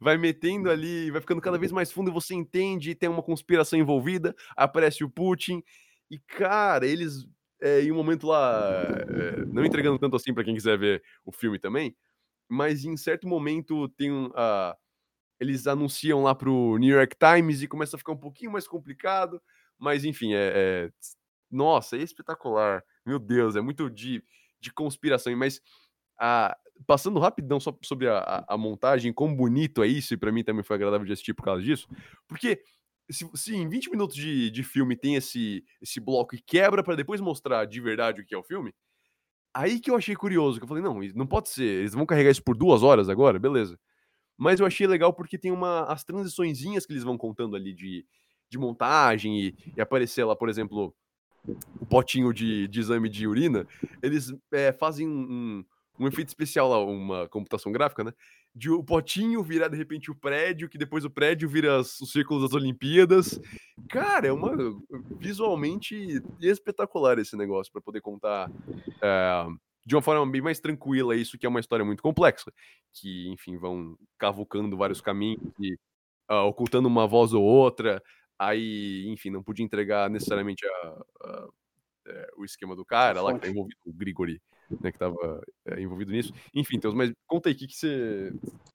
vai 0.00 0.16
metendo 0.18 0.70
ali, 0.70 1.10
vai 1.10 1.20
ficando 1.20 1.40
cada 1.40 1.58
vez 1.58 1.72
mais 1.72 1.90
fundo 1.92 2.10
e 2.10 2.14
você 2.14 2.34
entende, 2.34 2.94
tem 2.94 3.08
uma 3.08 3.22
conspiração 3.22 3.78
envolvida, 3.78 4.34
aparece 4.56 5.04
o 5.04 5.10
Putin, 5.10 5.62
e 6.10 6.18
cara, 6.18 6.86
eles, 6.86 7.26
é, 7.60 7.82
em 7.82 7.92
um 7.92 7.96
momento 7.96 8.26
lá, 8.28 8.82
é, 9.08 9.44
não 9.46 9.64
entregando 9.64 9.98
tanto 9.98 10.16
assim 10.16 10.32
para 10.34 10.44
quem 10.44 10.54
quiser 10.54 10.78
ver 10.78 11.02
o 11.24 11.32
filme 11.32 11.58
também, 11.58 11.96
mas 12.48 12.84
em 12.84 12.96
certo 12.96 13.28
momento 13.28 13.88
tem 13.90 14.12
um, 14.12 14.26
uh, 14.28 14.74
eles 15.40 15.66
anunciam 15.66 16.22
lá 16.22 16.34
pro 16.34 16.78
New 16.78 16.94
York 16.96 17.16
Times 17.18 17.62
e 17.62 17.68
começa 17.68 17.96
a 17.96 17.98
ficar 17.98 18.12
um 18.12 18.16
pouquinho 18.16 18.52
mais 18.52 18.66
complicado, 18.68 19.42
mas 19.78 20.04
enfim, 20.04 20.34
é, 20.34 20.88
é 20.88 20.90
nossa, 21.50 21.96
é 21.96 22.00
espetacular. 22.02 22.82
Meu 23.04 23.18
Deus, 23.18 23.56
é 23.56 23.60
muito 23.60 23.90
de, 23.90 24.22
de 24.60 24.72
conspiração. 24.72 25.34
Mas 25.36 25.60
a, 26.18 26.56
passando 26.86 27.18
rapidão 27.18 27.60
só 27.60 27.76
sobre 27.82 28.08
a, 28.08 28.18
a, 28.18 28.54
a 28.54 28.58
montagem, 28.58 29.12
quão 29.12 29.34
bonito 29.34 29.82
é 29.82 29.86
isso, 29.86 30.14
e 30.14 30.16
para 30.16 30.32
mim 30.32 30.44
também 30.44 30.62
foi 30.62 30.76
agradável 30.76 31.06
de 31.06 31.12
assistir 31.12 31.34
por 31.34 31.44
causa 31.44 31.62
disso, 31.62 31.88
porque 32.26 32.62
se, 33.10 33.28
se 33.34 33.54
em 33.54 33.68
20 33.68 33.90
minutos 33.90 34.16
de, 34.16 34.50
de 34.50 34.62
filme 34.62 34.96
tem 34.96 35.16
esse, 35.16 35.64
esse 35.80 36.00
bloco 36.00 36.34
e 36.34 36.40
quebra 36.40 36.82
para 36.82 36.96
depois 36.96 37.20
mostrar 37.20 37.64
de 37.64 37.80
verdade 37.80 38.20
o 38.20 38.26
que 38.26 38.34
é 38.34 38.38
o 38.38 38.42
filme, 38.42 38.74
aí 39.54 39.80
que 39.80 39.90
eu 39.90 39.96
achei 39.96 40.16
curioso, 40.16 40.58
que 40.58 40.64
eu 40.64 40.68
falei, 40.68 40.82
não, 40.82 41.00
não 41.14 41.26
pode 41.26 41.48
ser, 41.48 41.64
eles 41.64 41.94
vão 41.94 42.06
carregar 42.06 42.30
isso 42.30 42.42
por 42.42 42.56
duas 42.56 42.82
horas 42.82 43.08
agora, 43.08 43.38
beleza. 43.38 43.78
Mas 44.36 44.60
eu 44.60 44.66
achei 44.66 44.86
legal 44.86 45.12
porque 45.12 45.38
tem 45.38 45.52
uma 45.52 45.84
as 45.84 46.04
transiçõezinhas 46.04 46.86
que 46.86 46.92
eles 46.92 47.04
vão 47.04 47.18
contando 47.18 47.54
ali 47.54 47.74
de, 47.74 48.06
de 48.48 48.58
montagem 48.58 49.40
e, 49.40 49.54
e 49.76 49.80
aparecer 49.80 50.24
lá, 50.24 50.34
por 50.34 50.48
exemplo, 50.48 50.94
o 51.80 51.86
potinho 51.86 52.32
de, 52.32 52.68
de 52.68 52.80
exame 52.80 53.08
de 53.08 53.26
urina, 53.26 53.66
eles 54.02 54.32
é, 54.52 54.72
fazem 54.72 55.08
um, 55.08 55.64
um, 55.98 56.06
efeito 56.06 56.28
especial 56.28 56.68
lá, 56.68 56.84
uma 56.84 57.28
computação 57.28 57.72
gráfica, 57.72 58.04
né? 58.04 58.12
De 58.54 58.70
o 58.70 58.84
potinho 58.84 59.42
virar 59.42 59.68
de 59.68 59.76
repente 59.76 60.10
o 60.10 60.14
prédio, 60.14 60.68
que 60.68 60.76
depois 60.76 61.04
o 61.04 61.10
prédio 61.10 61.48
vira 61.48 61.80
os 61.80 61.96
círculos 62.12 62.42
das 62.42 62.52
Olimpíadas. 62.52 63.40
Cara, 63.88 64.26
é 64.26 64.32
uma 64.32 64.54
visualmente 65.18 66.22
espetacular 66.40 67.18
esse 67.18 67.36
negócio 67.36 67.72
para 67.72 67.80
poder 67.80 68.02
contar 68.02 68.50
é, 69.02 69.46
de 69.84 69.96
uma 69.96 70.02
forma 70.02 70.30
bem 70.30 70.40
mais 70.40 70.60
tranquila 70.60 71.16
isso, 71.16 71.38
que 71.38 71.46
é 71.46 71.48
uma 71.48 71.60
história 71.60 71.84
muito 71.84 72.02
complexa, 72.02 72.52
que 72.92 73.28
enfim 73.28 73.56
vão 73.56 73.96
cavucando 74.18 74.76
vários 74.76 75.00
caminhos 75.00 75.40
e 75.58 75.74
uh, 76.30 76.46
ocultando 76.46 76.88
uma 76.88 77.06
voz 77.06 77.32
ou 77.32 77.42
outra 77.42 78.02
Aí, 78.46 79.06
enfim, 79.08 79.30
não 79.30 79.42
podia 79.42 79.64
entregar 79.64 80.10
necessariamente 80.10 80.66
a, 80.66 81.04
a, 81.22 81.48
é, 82.08 82.30
o 82.36 82.44
esquema 82.44 82.74
do 82.74 82.84
cara 82.84 83.22
lá, 83.22 83.32
que 83.34 83.40
tá 83.40 83.48
envolvido, 83.48 83.78
o 83.86 83.92
Grigori, 83.92 84.42
né, 84.80 84.90
que 84.90 84.98
tava 84.98 85.40
é, 85.66 85.80
envolvido 85.80 86.10
nisso. 86.10 86.32
Enfim, 86.52 86.76
então, 86.76 86.92
mas 86.92 87.12
conta 87.26 87.48
aí, 87.48 87.54
o 87.54 87.58
que, 87.58 87.68
que, 87.68 87.76
você, 87.76 88.32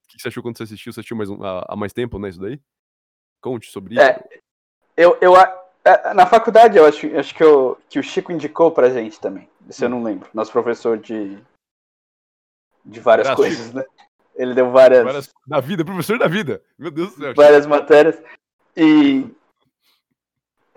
que, 0.07 0.15
que 0.15 0.22
você 0.22 0.30
achou 0.30 0.41
quando 0.41 0.57
você 0.57 0.63
assistiu? 0.63 0.93
Você 0.93 1.01
assistiu 1.01 1.18
mais 1.18 1.30
um, 1.30 1.43
há, 1.43 1.65
há 1.68 1.76
mais 1.76 1.91
tempo, 1.91 2.18
né, 2.18 2.30
isso 2.30 2.39
daí? 2.39 2.61
Conte 3.41 3.70
sobre 3.70 3.95
isso. 3.95 4.01
É, 4.01 4.24
eu, 4.95 5.18
eu, 5.20 5.36
é, 5.36 6.13
na 6.13 6.26
faculdade, 6.26 6.78
eu 6.78 6.86
acho, 6.86 7.13
acho 7.18 7.36
que, 7.36 7.43
eu, 7.43 7.78
que 7.89 7.99
o 7.99 8.03
Chico 8.03 8.32
indicou 8.32 8.72
pra 8.72 8.89
gente 8.89 9.20
também. 9.20 9.49
Isso 9.70 9.84
eu 9.84 9.89
não 9.89 10.01
lembro. 10.01 10.30
Nosso 10.34 10.51
professor 10.53 10.97
de, 10.97 11.38
de 12.86 12.99
várias 13.01 13.28
Graças, 13.28 13.45
coisas, 13.45 13.74
né? 13.74 13.84
Ele 14.34 14.53
deu 14.53 14.72
várias... 14.72 15.03
várias. 15.03 15.34
Da 15.45 15.59
vida, 15.59 15.84
professor 15.84 16.18
da 16.18 16.28
vida. 16.28 16.63
Meu 16.78 16.89
Deus 16.89 17.09
do 17.09 17.18
céu. 17.18 17.34
Várias 17.36 17.65
matérias. 17.65 18.22
E. 18.78 19.26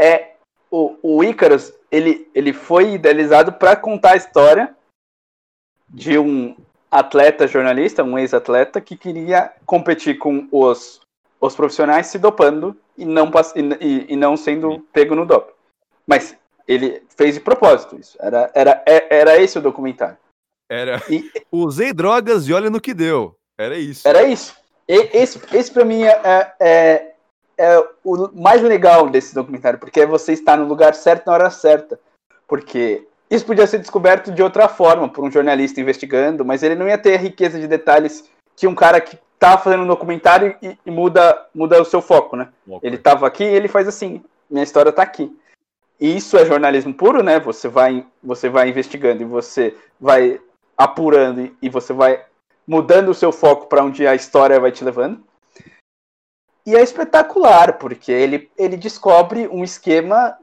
É. 0.01 0.31
O, 0.71 0.97
o 1.03 1.25
Icarus, 1.25 1.73
ele, 1.91 2.31
ele 2.33 2.53
foi 2.53 2.93
idealizado 2.93 3.53
para 3.53 3.75
contar 3.75 4.13
a 4.13 4.17
história 4.17 4.75
de 5.89 6.17
um 6.17 6.57
atleta 6.91 7.47
jornalista, 7.47 8.05
um 8.05 8.19
ex-atleta, 8.19 8.81
que 8.81 8.97
queria 8.97 9.53
competir 9.67 10.19
com 10.19 10.49
os, 10.53 11.01
os 11.41 11.55
profissionais 11.57 12.07
se 12.07 12.19
dopando 12.19 12.77
e 12.97 13.05
não, 13.05 13.31
e, 13.81 14.13
e 14.13 14.17
não 14.17 14.37
sendo 14.37 14.81
pego 14.93 15.15
no 15.15 15.27
doping. 15.27 15.53
Mas 16.07 16.37
ele 16.67 17.03
fez 17.17 17.35
de 17.35 17.41
propósito 17.41 17.97
isso. 17.97 18.17
Era, 18.21 18.51
era, 18.55 18.83
é, 18.87 19.19
era 19.19 19.41
esse 19.41 19.59
o 19.59 19.63
documentário. 19.63 20.17
Era. 20.71 21.03
E, 21.11 21.31
Usei 21.51 21.93
drogas 21.93 22.47
e 22.47 22.53
olha 22.53 22.71
no 22.71 22.81
que 22.81 22.95
deu. 22.95 23.37
Era 23.59 23.77
isso. 23.77 24.07
Era 24.07 24.23
isso. 24.23 24.57
E, 24.89 24.95
esse, 25.17 25.41
esse 25.53 25.73
para 25.73 25.85
mim 25.85 26.03
é, 26.05 26.55
é, 26.61 27.10
é, 27.61 27.87
o 28.03 28.31
mais 28.33 28.63
legal 28.63 29.11
desse 29.11 29.35
documentário, 29.35 29.79
porque 29.79 30.01
é 30.01 30.07
você 30.07 30.33
estar 30.33 30.57
no 30.57 30.65
lugar 30.65 30.95
certo 30.95 31.27
na 31.27 31.35
hora 31.35 31.51
certa. 31.51 32.01
Porque 32.49 33.07
isso 33.31 33.45
podia 33.45 33.67
ser 33.67 33.79
descoberto 33.79 34.33
de 34.33 34.43
outra 34.43 34.67
forma, 34.67 35.09
por 35.09 35.23
um 35.23 35.31
jornalista 35.31 35.81
investigando, 35.81 36.43
mas 36.43 36.63
ele 36.63 36.75
não 36.75 36.89
ia 36.89 36.97
ter 36.97 37.15
a 37.15 37.19
riqueza 37.19 37.61
de 37.61 37.69
detalhes 37.69 38.25
que 38.57 38.67
um 38.67 38.75
cara 38.75 38.99
que 38.99 39.19
tá 39.39 39.59
fazendo 39.59 39.83
um 39.83 39.87
documentário 39.87 40.57
e, 40.63 40.77
e 40.85 40.91
muda, 40.91 41.47
muda 41.55 41.81
o 41.81 41.85
seu 41.85 42.01
foco, 42.01 42.35
né? 42.35 42.49
Okay. 42.67 42.89
Ele 42.89 42.97
tava 42.97 43.27
aqui 43.27 43.45
e 43.45 43.55
ele 43.55 43.69
faz 43.69 43.87
assim, 43.87 44.23
minha 44.51 44.65
história 44.65 44.91
tá 44.91 45.03
aqui. 45.03 45.31
E 46.01 46.17
isso 46.17 46.39
é 46.39 46.47
jornalismo 46.47 46.95
puro, 46.95 47.23
né? 47.23 47.39
Você 47.41 47.69
vai, 47.69 48.07
você 48.23 48.49
vai 48.49 48.71
investigando 48.71 49.23
e 49.23 49.27
você 49.27 49.77
vai 50.01 50.41
apurando 50.77 51.43
e, 51.43 51.55
e 51.61 51.69
você 51.69 51.93
vai 51.93 52.23
mudando 52.67 53.11
o 53.11 53.15
seu 53.15 53.33
foco 53.33 53.67
para 53.67 53.85
onde 53.85 54.07
a 54.07 54.15
história 54.15 54.59
vai 54.59 54.73
te 54.73 54.83
levando. 54.83 55.23
E 56.67 56.77
é 56.77 56.83
espetacular, 56.83 57.79
porque 57.79 58.13
ele, 58.13 58.51
ele 58.57 58.77
descobre 58.77 59.49
um 59.49 59.65
esquema 59.65 60.37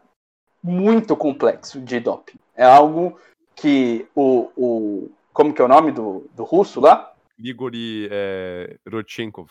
muito 0.64 1.16
complexo 1.16 1.80
de 1.80 2.00
doping. 2.00 2.38
É 2.56 2.66
algo 2.66 3.20
que 3.56 4.08
o, 4.16 4.52
o 4.56 5.12
como 5.32 5.54
que 5.54 5.62
é 5.62 5.66
o 5.66 5.68
nome 5.68 5.92
do, 5.92 6.28
do 6.34 6.44
russo 6.44 6.82
lá? 6.82 7.14
Grigori 7.38 8.10
é, 8.12 8.76
Rodchenkov. 8.92 9.50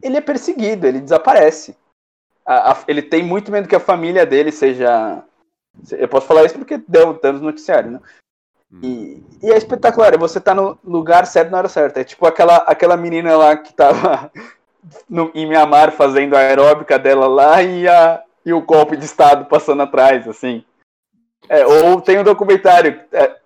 Ele 0.00 0.16
é 0.16 0.20
perseguido, 0.20 0.86
ele 0.86 1.00
desaparece. 1.00 1.76
A, 2.46 2.72
a, 2.72 2.84
ele 2.86 3.02
tem 3.02 3.22
muito 3.22 3.50
medo 3.50 3.66
que 3.66 3.74
a 3.74 3.80
família 3.80 4.24
dele 4.24 4.52
seja. 4.52 5.24
Eu 5.90 6.06
posso 6.08 6.26
falar 6.26 6.44
isso 6.44 6.56
porque 6.56 6.78
deu 6.86 7.18
danos 7.20 7.40
no 7.40 7.48
noticiário, 7.48 7.90
né? 7.90 8.00
Hum. 8.72 8.80
E, 8.82 9.24
e, 9.42 9.50
é 9.50 9.56
espetacular, 9.56 10.14
é 10.14 10.18
você 10.18 10.40
tá 10.40 10.54
no 10.54 10.78
lugar 10.84 11.26
certo 11.26 11.50
na 11.50 11.58
hora 11.58 11.68
certa. 11.68 12.00
É 12.00 12.04
tipo 12.04 12.24
aquela, 12.26 12.58
aquela 12.58 12.96
menina 12.96 13.36
lá 13.36 13.56
que 13.56 13.74
tava 13.74 14.30
no, 15.08 15.30
em 15.34 15.46
Mianmar 15.46 15.92
fazendo 15.92 16.34
a 16.34 16.40
aeróbica 16.40 16.98
dela 16.98 17.26
lá 17.26 17.62
e, 17.62 17.88
a, 17.88 18.22
e 18.44 18.52
o 18.52 18.60
golpe 18.60 18.96
de 18.96 19.04
Estado 19.04 19.46
passando 19.46 19.82
atrás, 19.82 20.26
assim. 20.28 20.64
É, 21.48 21.66
ou 21.66 22.00
tem 22.00 22.18
um 22.18 22.24
documentário. 22.24 23.00
É, 23.12 23.36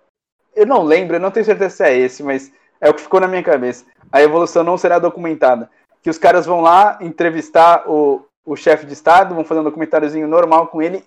eu 0.55 0.65
não 0.65 0.83
lembro, 0.83 1.15
eu 1.15 1.19
não 1.19 1.31
tenho 1.31 1.45
certeza 1.45 1.75
se 1.75 1.83
é 1.83 1.97
esse, 1.97 2.23
mas 2.23 2.51
é 2.81 2.89
o 2.89 2.93
que 2.93 3.01
ficou 3.01 3.19
na 3.19 3.27
minha 3.27 3.43
cabeça. 3.43 3.85
A 4.11 4.21
evolução 4.21 4.63
não 4.63 4.77
será 4.77 4.99
documentada. 4.99 5.69
Que 6.01 6.09
os 6.09 6.17
caras 6.17 6.45
vão 6.45 6.61
lá 6.61 6.97
entrevistar 7.01 7.89
o, 7.89 8.25
o 8.45 8.55
chefe 8.55 8.85
de 8.85 8.93
Estado, 8.93 9.35
vão 9.35 9.43
fazer 9.43 9.61
um 9.61 9.65
documentáriozinho 9.65 10.27
normal 10.27 10.67
com 10.67 10.81
ele 10.81 11.03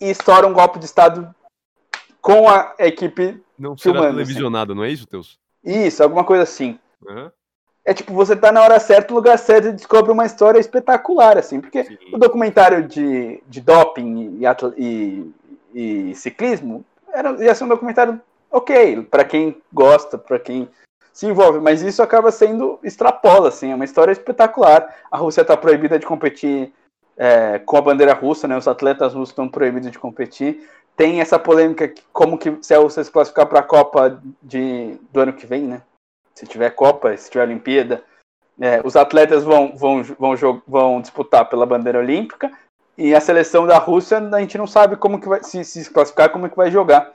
e 0.00 0.10
estouram 0.10 0.50
um 0.50 0.52
golpe 0.52 0.78
de 0.78 0.84
Estado 0.84 1.34
com 2.20 2.48
a 2.48 2.74
equipe 2.78 3.42
Não 3.58 3.76
filmando, 3.76 4.06
assim. 4.06 4.14
televisionado, 4.14 4.72
assim. 4.72 4.78
não 4.78 4.84
é 4.84 4.90
isso, 4.90 5.06
Teus? 5.06 5.38
Isso, 5.64 6.02
alguma 6.02 6.24
coisa 6.24 6.42
assim. 6.42 6.78
Uhum. 7.06 7.30
É 7.86 7.94
tipo, 7.94 8.12
você 8.12 8.34
tá 8.34 8.50
na 8.50 8.62
hora 8.62 8.80
certa, 8.80 9.14
no 9.14 9.16
lugar 9.16 9.38
certo 9.38 9.68
e 9.68 9.72
descobre 9.72 10.10
uma 10.10 10.26
história 10.26 10.58
espetacular, 10.58 11.38
assim. 11.38 11.60
Porque 11.60 11.84
Sim. 11.84 11.96
o 12.12 12.18
documentário 12.18 12.82
de, 12.82 13.40
de 13.46 13.60
doping 13.60 14.40
e, 14.40 14.44
e, 14.76 16.10
e 16.10 16.14
ciclismo 16.16 16.84
era, 17.14 17.30
ia 17.42 17.54
ser 17.54 17.62
um 17.62 17.68
documentário 17.68 18.20
ok, 18.50 19.02
para 19.02 19.24
quem 19.24 19.62
gosta, 19.72 20.18
para 20.18 20.38
quem 20.38 20.68
se 21.12 21.26
envolve, 21.26 21.60
mas 21.60 21.80
isso 21.80 22.02
acaba 22.02 22.30
sendo 22.30 22.78
extrapola, 22.82 23.48
assim, 23.48 23.72
é 23.72 23.74
uma 23.74 23.86
história 23.86 24.12
espetacular. 24.12 24.94
A 25.10 25.16
Rússia 25.16 25.40
está 25.40 25.56
proibida 25.56 25.98
de 25.98 26.04
competir 26.04 26.72
é, 27.16 27.58
com 27.60 27.76
a 27.76 27.80
bandeira 27.80 28.12
russa, 28.12 28.46
né? 28.46 28.56
Os 28.56 28.68
atletas 28.68 29.14
russos 29.14 29.30
estão 29.30 29.48
proibidos 29.48 29.90
de 29.90 29.98
competir. 29.98 30.68
Tem 30.96 31.20
essa 31.20 31.38
polêmica 31.38 31.92
como 32.12 32.36
que 32.36 32.58
se 32.60 32.74
a 32.74 32.78
Rússia 32.78 33.02
se 33.02 33.10
classificar 33.10 33.46
para 33.46 33.60
a 33.60 33.62
Copa 33.62 34.20
de, 34.42 34.98
do 35.10 35.20
ano 35.20 35.32
que 35.32 35.46
vem, 35.46 35.62
né? 35.62 35.82
Se 36.36 36.46
tiver 36.46 36.70
Copa, 36.70 37.16
se 37.16 37.30
tiver 37.30 37.44
Olimpíada, 37.44 38.02
é, 38.60 38.80
os 38.84 38.96
atletas 38.96 39.44
vão, 39.44 39.76
vão, 39.76 40.02
vão, 40.02 40.62
vão 40.66 41.00
disputar 41.00 41.48
pela 41.48 41.66
bandeira 41.66 41.98
olímpica 41.98 42.50
e 42.96 43.14
a 43.14 43.20
seleção 43.20 43.66
da 43.66 43.78
Rússia 43.78 44.18
a 44.18 44.40
gente 44.40 44.56
não 44.56 44.66
sabe 44.66 44.96
como 44.96 45.20
que 45.20 45.28
vai 45.28 45.42
se, 45.42 45.64
se 45.64 45.90
classificar, 45.90 46.30
como 46.30 46.48
que 46.48 46.56
vai 46.56 46.70
jogar. 46.70 47.12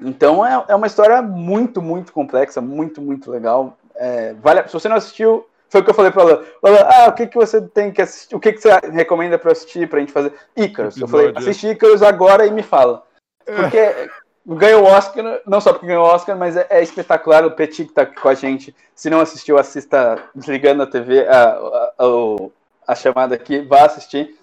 Então 0.00 0.44
é, 0.44 0.64
é 0.68 0.74
uma 0.74 0.86
história 0.86 1.20
muito, 1.22 1.82
muito 1.82 2.12
complexa, 2.12 2.60
muito, 2.60 3.00
muito 3.00 3.30
legal. 3.30 3.76
É, 3.94 4.34
vale, 4.34 4.66
se 4.66 4.72
você 4.72 4.88
não 4.88 4.96
assistiu, 4.96 5.46
foi 5.68 5.80
o 5.80 5.84
que 5.84 5.90
eu 5.90 5.94
falei 5.94 6.10
para 6.10 6.22
ela. 6.22 6.46
ah, 6.62 7.08
o 7.08 7.12
que, 7.12 7.26
que 7.26 7.36
você 7.36 7.60
tem 7.60 7.92
que 7.92 8.00
assistir? 8.00 8.34
O 8.34 8.40
que, 8.40 8.52
que 8.52 8.60
você 8.60 8.70
recomenda 8.92 9.38
para 9.38 9.52
assistir 9.52 9.88
pra 9.88 10.00
gente 10.00 10.12
fazer? 10.12 10.32
Icarus. 10.56 10.96
Eu 10.96 11.08
falei, 11.08 11.32
assiste 11.34 11.68
Icarus 11.68 12.02
agora 12.02 12.46
e 12.46 12.50
me 12.50 12.62
fala. 12.62 13.04
Porque 13.44 13.78
é. 13.78 14.08
Ganhou 14.46 14.82
o 14.82 14.86
Oscar, 14.86 15.40
não 15.46 15.60
só 15.60 15.72
porque 15.72 15.86
ganhou 15.86 16.04
o 16.04 16.08
Oscar, 16.08 16.36
mas 16.36 16.56
é, 16.56 16.66
é, 16.70 16.82
espetacular. 16.82 17.44
O 17.44 17.50
Petit 17.50 17.86
que 17.86 17.92
tá 17.92 18.02
aqui 18.02 18.20
com 18.20 18.28
a 18.28 18.34
gente. 18.34 18.74
Se 18.94 19.08
não 19.08 19.20
assistiu, 19.20 19.58
assista 19.58 20.22
desligando 20.34 20.82
a 20.82 20.86
TV, 20.86 21.26
a, 21.26 21.52
a, 21.52 21.94
a, 21.98 22.92
a 22.92 22.94
chamada 22.94 23.34
aqui, 23.34 23.60
vá 23.62 23.86
assistir. 23.86 24.38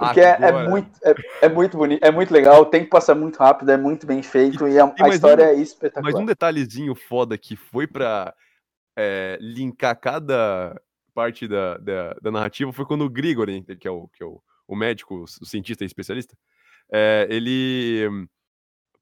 Porque 0.00 0.20
ah, 0.20 0.38
é, 0.40 0.48
é, 0.48 0.68
muito, 0.68 0.90
é, 1.04 1.14
é, 1.42 1.48
muito 1.50 1.76
bonito, 1.76 2.02
é 2.02 2.10
muito 2.10 2.32
legal, 2.32 2.62
o 2.62 2.64
tempo 2.64 2.88
passa 2.88 3.14
muito 3.14 3.36
rápido, 3.36 3.70
é 3.70 3.76
muito 3.76 4.06
bem 4.06 4.22
feito 4.22 4.66
e, 4.66 4.72
e 4.72 4.80
a, 4.80 4.94
a 4.98 5.08
história 5.10 5.44
um, 5.44 5.48
é 5.48 5.54
espetacular. 5.56 6.10
Mas 6.10 6.14
um 6.18 6.24
detalhezinho 6.24 6.94
foda 6.94 7.36
que 7.36 7.54
foi 7.54 7.86
pra 7.86 8.32
é, 8.96 9.36
linkar 9.42 9.94
cada 10.00 10.80
parte 11.14 11.46
da, 11.46 11.76
da, 11.76 12.14
da, 12.14 12.30
narrativa 12.30 12.72
foi 12.72 12.86
quando 12.86 13.04
o 13.04 13.10
Grigori, 13.10 13.62
que 13.78 13.86
é 13.86 13.90
o, 13.90 14.08
que 14.08 14.22
é 14.22 14.26
o, 14.26 14.40
o 14.66 14.74
médico, 14.74 15.26
o 15.38 15.44
cientista 15.44 15.84
e 15.84 15.86
especialista, 15.86 16.34
é, 16.90 17.26
ele 17.28 18.08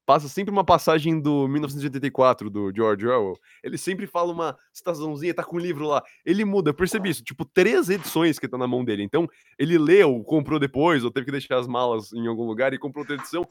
passa 0.09 0.27
sempre 0.27 0.51
uma 0.51 0.63
passagem 0.63 1.21
do 1.21 1.47
1984 1.47 2.49
do 2.49 2.73
George 2.75 3.05
Orwell. 3.05 3.37
Ele 3.63 3.77
sempre 3.77 4.07
fala 4.07 4.33
uma 4.33 4.57
citaçãozinha, 4.73 5.35
tá 5.35 5.43
com 5.43 5.57
um 5.57 5.59
livro 5.59 5.85
lá. 5.85 6.03
Ele 6.25 6.43
muda, 6.43 6.71
eu 6.71 6.73
percebi 6.73 7.11
isso, 7.11 7.23
tipo, 7.23 7.45
três 7.45 7.91
edições 7.91 8.39
que 8.39 8.47
tá 8.47 8.57
na 8.57 8.67
mão 8.67 8.83
dele. 8.83 9.03
Então, 9.03 9.27
ele 9.59 9.77
leu, 9.77 10.23
comprou 10.23 10.57
depois, 10.57 11.03
ou 11.03 11.11
teve 11.11 11.27
que 11.27 11.31
deixar 11.31 11.59
as 11.59 11.67
malas 11.67 12.11
em 12.11 12.25
algum 12.25 12.43
lugar 12.43 12.73
e 12.73 12.79
comprou 12.79 13.03
outra 13.03 13.17
edição. 13.17 13.47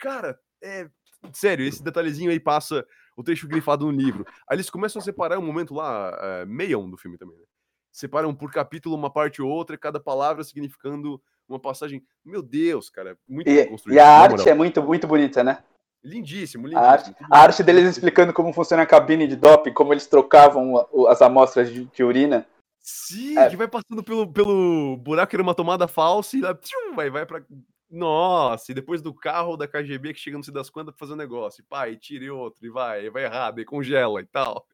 Cara, 0.00 0.36
é. 0.60 0.90
Sério, 1.32 1.64
esse 1.64 1.80
detalhezinho 1.80 2.32
aí 2.32 2.40
passa 2.40 2.84
o 3.16 3.22
trecho 3.22 3.46
grifado 3.46 3.86
no 3.86 3.92
livro. 3.92 4.26
Aí 4.48 4.56
eles 4.56 4.68
começam 4.68 4.98
a 4.98 5.04
separar 5.04 5.38
um 5.38 5.46
momento 5.46 5.74
lá, 5.74 6.18
é, 6.20 6.44
meião 6.44 6.90
do 6.90 6.96
filme 6.96 7.18
também, 7.18 7.36
né? 7.38 7.44
Separam 7.92 8.34
por 8.34 8.50
capítulo 8.50 8.96
uma 8.96 9.12
parte 9.12 9.40
ou 9.40 9.48
outra, 9.48 9.78
cada 9.78 10.00
palavra 10.00 10.42
significando 10.42 11.22
uma 11.48 11.60
passagem. 11.60 12.02
Meu 12.24 12.42
Deus, 12.42 12.90
cara, 12.90 13.16
muito 13.28 13.48
e, 13.48 13.64
construído. 13.66 13.96
E 13.96 14.00
a 14.00 14.08
arte 14.08 14.48
é 14.48 14.54
muito, 14.54 14.82
muito 14.82 15.06
bonita, 15.06 15.44
né? 15.44 15.62
Lindíssimo, 16.02 16.66
lindíssimo. 16.66 16.86
A 16.86 16.90
arte, 16.90 17.14
a 17.30 17.38
arte, 17.38 17.62
deles 17.62 17.90
explicando 17.90 18.32
como 18.32 18.52
funciona 18.52 18.82
a 18.82 18.86
cabine 18.86 19.26
de 19.26 19.36
doping, 19.36 19.72
como 19.72 19.92
eles 19.92 20.06
trocavam 20.06 20.86
as 21.08 21.20
amostras 21.20 21.70
de, 21.70 21.84
de 21.84 22.02
urina. 22.02 22.46
Sim, 22.80 23.36
é. 23.36 23.50
que 23.50 23.56
vai 23.56 23.68
passando 23.68 24.02
pelo, 24.02 24.26
pelo 24.26 24.96
buraco, 24.96 25.36
era 25.36 25.42
uma 25.42 25.54
tomada 25.54 25.86
falsa 25.86 26.36
e 26.36 26.40
lá, 26.40 26.54
tchum, 26.54 26.94
vai, 26.94 27.10
vai 27.10 27.26
pra. 27.26 27.42
Nossa, 27.90 28.70
e 28.70 28.74
depois 28.74 29.02
do 29.02 29.12
carro 29.12 29.56
da 29.56 29.66
KGB 29.66 30.14
que 30.14 30.20
chega 30.20 30.36
não 30.36 30.44
sei 30.44 30.54
das 30.54 30.70
quantas 30.70 30.94
pra 30.94 31.00
fazer 31.00 31.12
um 31.12 31.16
negócio. 31.16 31.60
E 31.60 31.64
pai, 31.64 31.96
tire 31.96 32.30
outro, 32.30 32.64
e 32.64 32.70
vai, 32.70 33.04
e 33.04 33.10
vai 33.10 33.24
errado, 33.24 33.60
e 33.60 33.64
congela 33.64 34.20
e 34.20 34.26
tal. 34.26 34.66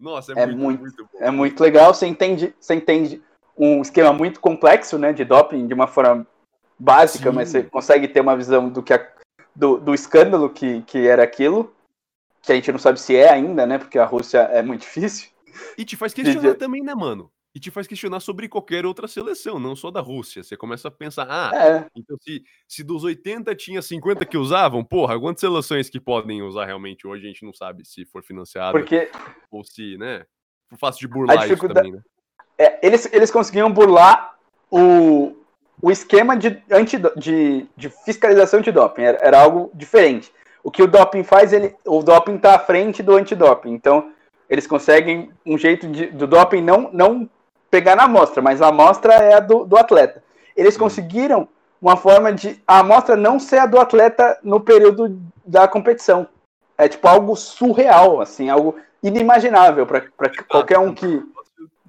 Nossa, 0.00 0.32
é, 0.32 0.42
é 0.42 0.46
muito, 0.46 0.80
muito, 0.80 0.82
muito 0.82 1.08
É 1.20 1.30
muito 1.30 1.62
legal, 1.62 1.94
você 1.94 2.06
entende, 2.06 2.54
você 2.58 2.74
entende 2.74 3.22
um 3.56 3.80
esquema 3.80 4.12
muito 4.12 4.40
complexo, 4.40 4.98
né, 4.98 5.12
de 5.12 5.24
doping 5.24 5.68
de 5.68 5.74
uma 5.74 5.86
forma 5.86 6.26
básica, 6.78 7.30
Sim. 7.30 7.36
mas 7.36 7.50
você 7.50 7.62
consegue 7.62 8.08
ter 8.08 8.20
uma 8.20 8.36
visão 8.36 8.68
do 8.68 8.82
que 8.82 8.92
a, 8.92 9.13
do, 9.54 9.78
do 9.78 9.94
escândalo 9.94 10.50
que, 10.50 10.82
que 10.82 11.06
era 11.06 11.22
aquilo, 11.22 11.74
que 12.42 12.52
a 12.52 12.54
gente 12.54 12.70
não 12.72 12.78
sabe 12.78 13.00
se 13.00 13.16
é 13.16 13.30
ainda, 13.30 13.66
né? 13.66 13.78
Porque 13.78 13.98
a 13.98 14.04
Rússia 14.04 14.38
é 14.38 14.62
muito 14.62 14.82
difícil. 14.82 15.28
E 15.78 15.84
te 15.84 15.96
faz 15.96 16.12
questionar 16.14 16.52
de... 16.52 16.58
também, 16.58 16.82
né, 16.82 16.94
mano? 16.94 17.30
e 17.54 17.60
te 17.60 17.70
faz 17.70 17.86
questionar 17.86 18.18
sobre 18.18 18.48
qualquer 18.48 18.84
outra 18.84 19.06
seleção, 19.06 19.60
não 19.60 19.76
só 19.76 19.88
da 19.90 20.00
Rússia. 20.00 20.42
Você 20.42 20.56
começa 20.56 20.88
a 20.88 20.90
pensar, 20.90 21.26
ah, 21.30 21.52
É, 21.54 21.86
então 21.94 22.16
se, 22.20 22.42
se 22.66 22.82
dos 22.82 23.04
80 23.04 23.54
tinha 23.54 23.80
50 23.80 24.26
que 24.26 24.36
usavam, 24.36 24.84
porra, 24.84 25.18
quantas 25.20 25.40
seleções 25.40 25.88
que 25.88 26.00
podem 26.00 26.42
usar 26.42 26.66
realmente 26.66 27.06
hoje 27.06 27.24
a 27.24 27.28
gente 27.28 27.44
não 27.44 27.52
sabe 27.54 27.84
se 27.86 28.04
for 28.06 28.24
financiado 28.24 28.76
porque 28.76 29.08
ou 29.50 29.62
se, 29.64 29.96
né? 29.98 30.26
Fácil 30.80 31.00
de 31.02 31.08
burlar 31.08 31.36
isso 31.36 31.48
dificuldade- 31.54 31.86
também, 31.86 31.92
né? 31.92 32.02
é, 32.58 32.84
eles, 32.84 33.08
eles 33.12 33.30
conseguiam 33.30 33.72
burlar 33.72 34.36
o, 34.68 35.36
o 35.80 35.90
esquema 35.90 36.36
de, 36.36 36.62
anti, 36.70 37.00
de, 37.16 37.66
de 37.76 37.88
fiscalização 38.04 38.60
de 38.60 38.72
doping. 38.72 39.02
Era, 39.02 39.18
era 39.20 39.40
algo 39.40 39.70
diferente. 39.74 40.32
O 40.62 40.70
que 40.70 40.82
o 40.82 40.86
doping 40.86 41.22
faz, 41.22 41.52
ele, 41.52 41.74
o 41.84 42.02
doping 42.02 42.36
está 42.36 42.54
à 42.54 42.58
frente 42.58 43.02
do 43.02 43.14
antidoping. 43.14 43.72
Então, 43.72 44.10
eles 44.48 44.66
conseguem 44.66 45.30
um 45.44 45.58
jeito 45.58 45.86
de, 45.88 46.06
do 46.06 46.26
doping 46.26 46.62
não, 46.62 46.90
não 46.92 47.28
pegar 47.70 47.96
na 47.96 48.04
amostra, 48.04 48.40
mas 48.40 48.62
a 48.62 48.68
amostra 48.68 49.14
é 49.14 49.34
a 49.34 49.40
do, 49.40 49.64
do 49.64 49.76
atleta. 49.76 50.22
Eles 50.56 50.76
conseguiram 50.76 51.48
uma 51.80 51.96
forma 51.96 52.32
de 52.32 52.62
a 52.66 52.78
amostra 52.78 53.16
não 53.16 53.38
ser 53.38 53.58
a 53.58 53.66
do 53.66 53.78
atleta 53.78 54.38
no 54.42 54.60
período 54.60 55.20
da 55.44 55.68
competição. 55.68 56.26
É 56.78 56.88
tipo 56.88 57.06
algo 57.06 57.36
surreal, 57.36 58.20
assim, 58.20 58.48
algo 58.48 58.76
inimaginável 59.02 59.86
para 59.86 60.02
qualquer 60.48 60.78
um 60.78 60.94
que, 60.94 61.22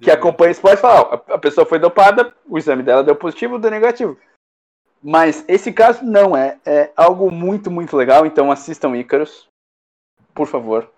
que 0.00 0.10
acompanha 0.10 0.52
esporte 0.52 0.80
falar, 0.80 1.00
ó, 1.02 1.34
a- 1.34 1.38
pessoa 1.38 1.66
foi 1.66 1.78
dopada, 1.78 2.34
o 2.46 2.58
exame 2.58 2.82
dela 2.82 3.02
deu 3.02 3.16
positivo, 3.16 3.58
deu 3.58 3.70
negativo. 3.70 4.18
Mas 5.02 5.44
esse 5.46 5.72
caso 5.72 6.04
não, 6.04 6.36
é, 6.36 6.58
é 6.66 6.90
algo 6.96 7.30
muito, 7.30 7.70
muito 7.70 7.96
legal, 7.96 8.26
então 8.26 8.50
assistam 8.50 8.96
Ícaros, 8.96 9.48
por 10.34 10.46
favor. 10.46 10.90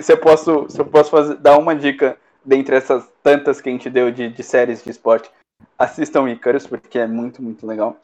Se 0.00 0.12
eu 0.12 0.18
posso, 0.18 0.68
se 0.68 0.80
eu 0.80 0.86
posso 0.86 1.10
fazer, 1.10 1.36
dar 1.36 1.58
uma 1.58 1.74
dica 1.74 2.16
dentre 2.44 2.76
essas 2.76 3.08
tantas 3.22 3.60
que 3.60 3.68
a 3.68 3.72
gente 3.72 3.90
deu 3.90 4.10
de, 4.10 4.28
de 4.28 4.42
séries 4.42 4.82
de 4.82 4.90
esporte, 4.90 5.30
assistam 5.78 6.28
Ícaros, 6.28 6.66
porque 6.66 6.98
é 6.98 7.06
muito, 7.06 7.42
muito 7.42 7.66
legal. 7.66 7.96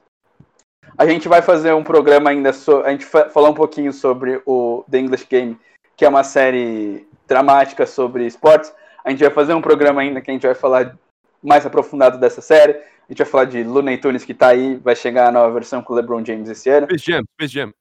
A 0.98 1.06
gente 1.06 1.28
vai 1.28 1.42
fazer 1.42 1.72
um 1.72 1.84
programa 1.84 2.30
ainda, 2.30 2.52
so, 2.52 2.78
a 2.82 2.90
gente 2.90 3.04
fa 3.04 3.30
falar 3.30 3.50
um 3.50 3.54
pouquinho 3.54 3.92
sobre 3.92 4.42
o 4.44 4.84
The 4.90 4.98
English 4.98 5.26
Game, 5.28 5.58
que 5.96 6.04
é 6.04 6.08
uma 6.08 6.24
série 6.24 7.06
dramática 7.28 7.86
sobre 7.86 8.26
esportes. 8.26 8.74
A 9.04 9.10
gente 9.10 9.20
vai 9.20 9.30
fazer 9.30 9.54
um 9.54 9.60
programa 9.62 10.00
ainda 10.00 10.20
que 10.20 10.30
a 10.30 10.34
gente 10.34 10.46
vai 10.46 10.54
falar 10.54 10.96
mais 11.42 11.64
aprofundado 11.64 12.18
dessa 12.18 12.40
série. 12.40 12.72
A 12.72 13.12
gente 13.12 13.18
vai 13.18 13.26
falar 13.26 13.44
de 13.46 13.62
Looney 13.64 13.98
Tunes 13.98 14.24
que 14.24 14.34
tá 14.34 14.48
aí, 14.48 14.76
vai 14.76 14.94
chegar 14.94 15.28
a 15.28 15.32
nova 15.32 15.52
versão 15.52 15.82
com 15.82 15.92
o 15.92 15.96
LeBron 15.96 16.24
James 16.24 16.48
esse 16.48 16.68
ano. 16.70 16.86
Space 16.86 17.04
Jam, 17.10 17.22
Space 17.34 17.52
Jam. 17.54 17.72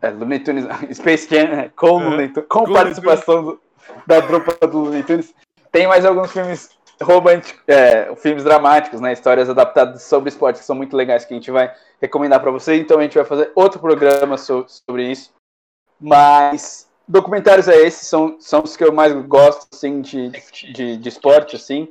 É, 0.00 0.08
Looney 0.10 0.38
Tunes, 0.40 0.64
Space 0.96 1.28
Jam, 1.28 1.48
né, 1.48 1.70
com, 1.76 1.90
Uhum. 1.98 2.10
Looney 2.10 2.28
Tunes, 2.28 2.48
com 2.48 2.64
Com 2.64 2.72
participação 2.72 3.44
do- 3.44 3.60
da 4.06 4.20
dupla 4.20 4.54
do 4.68 4.78
Looney 4.78 5.02
Tunes. 5.02 5.34
Tem 5.70 5.86
mais 5.86 6.06
alguns 6.06 6.32
filmes 6.32 6.70
românticos, 7.02 7.60
é, 7.66 8.14
filmes 8.16 8.42
dramáticos, 8.42 9.00
né, 9.02 9.12
histórias 9.12 9.50
adaptadas 9.50 10.02
sobre 10.02 10.30
esporte 10.30 10.60
que 10.60 10.64
são 10.64 10.74
muito 10.76 10.96
legais 10.96 11.26
que 11.26 11.34
a 11.34 11.36
gente 11.36 11.50
vai 11.50 11.74
recomendar 12.00 12.40
para 12.40 12.50
vocês. 12.50 12.80
Então 12.80 12.98
a 12.98 13.02
gente 13.02 13.14
vai 13.16 13.24
fazer 13.24 13.52
outro 13.54 13.78
programa 13.80 14.38
so- 14.38 14.64
sobre 14.66 15.10
isso. 15.10 15.30
Mas 16.00 16.85
documentários 17.08 17.68
é 17.68 17.76
esses, 17.76 18.08
são, 18.08 18.36
são 18.40 18.62
os 18.62 18.76
que 18.76 18.84
eu 18.84 18.92
mais 18.92 19.12
gosto 19.26 19.66
assim, 19.72 20.00
de, 20.00 20.30
de, 20.72 20.96
de 20.96 21.08
esporte, 21.08 21.56
assim, 21.56 21.88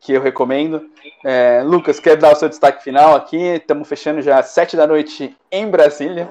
que 0.00 0.12
eu 0.12 0.20
recomendo. 0.20 0.90
É, 1.24 1.62
Lucas, 1.62 1.98
quer 1.98 2.16
dar 2.16 2.32
o 2.32 2.36
seu 2.36 2.48
destaque 2.48 2.82
final 2.82 3.14
aqui? 3.14 3.36
Estamos 3.36 3.88
fechando 3.88 4.20
já 4.20 4.38
às 4.38 4.46
7 4.48 4.76
da 4.76 4.86
noite 4.86 5.36
em 5.50 5.68
Brasília. 5.68 6.30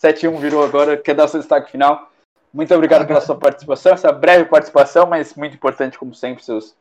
7-1 0.00 0.38
virou 0.38 0.64
agora, 0.64 0.96
quer 0.96 1.14
dar 1.14 1.24
o 1.24 1.28
seu 1.28 1.40
destaque 1.40 1.70
final? 1.70 2.10
Muito 2.52 2.74
obrigado 2.74 3.06
pela 3.06 3.20
sua 3.20 3.36
participação, 3.36 3.92
essa 3.92 4.10
breve 4.10 4.46
participação, 4.46 5.06
mas 5.06 5.34
muito 5.34 5.54
importante, 5.54 5.98
como 5.98 6.14
sempre, 6.14 6.42
seus, 6.42 6.74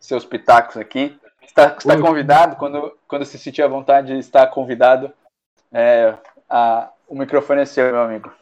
seus 0.00 0.24
pitacos 0.24 0.76
aqui. 0.76 1.16
Está, 1.42 1.76
está 1.78 2.00
convidado, 2.00 2.56
quando, 2.56 2.96
quando 3.06 3.24
se 3.24 3.38
sentir 3.38 3.62
à 3.62 3.68
vontade, 3.68 4.16
está 4.18 4.46
convidado. 4.46 5.12
É, 5.70 6.14
a, 6.48 6.90
o 7.06 7.14
microfone 7.14 7.60
é 7.60 7.64
seu, 7.64 7.92
meu 7.92 8.02
amigo. 8.02 8.32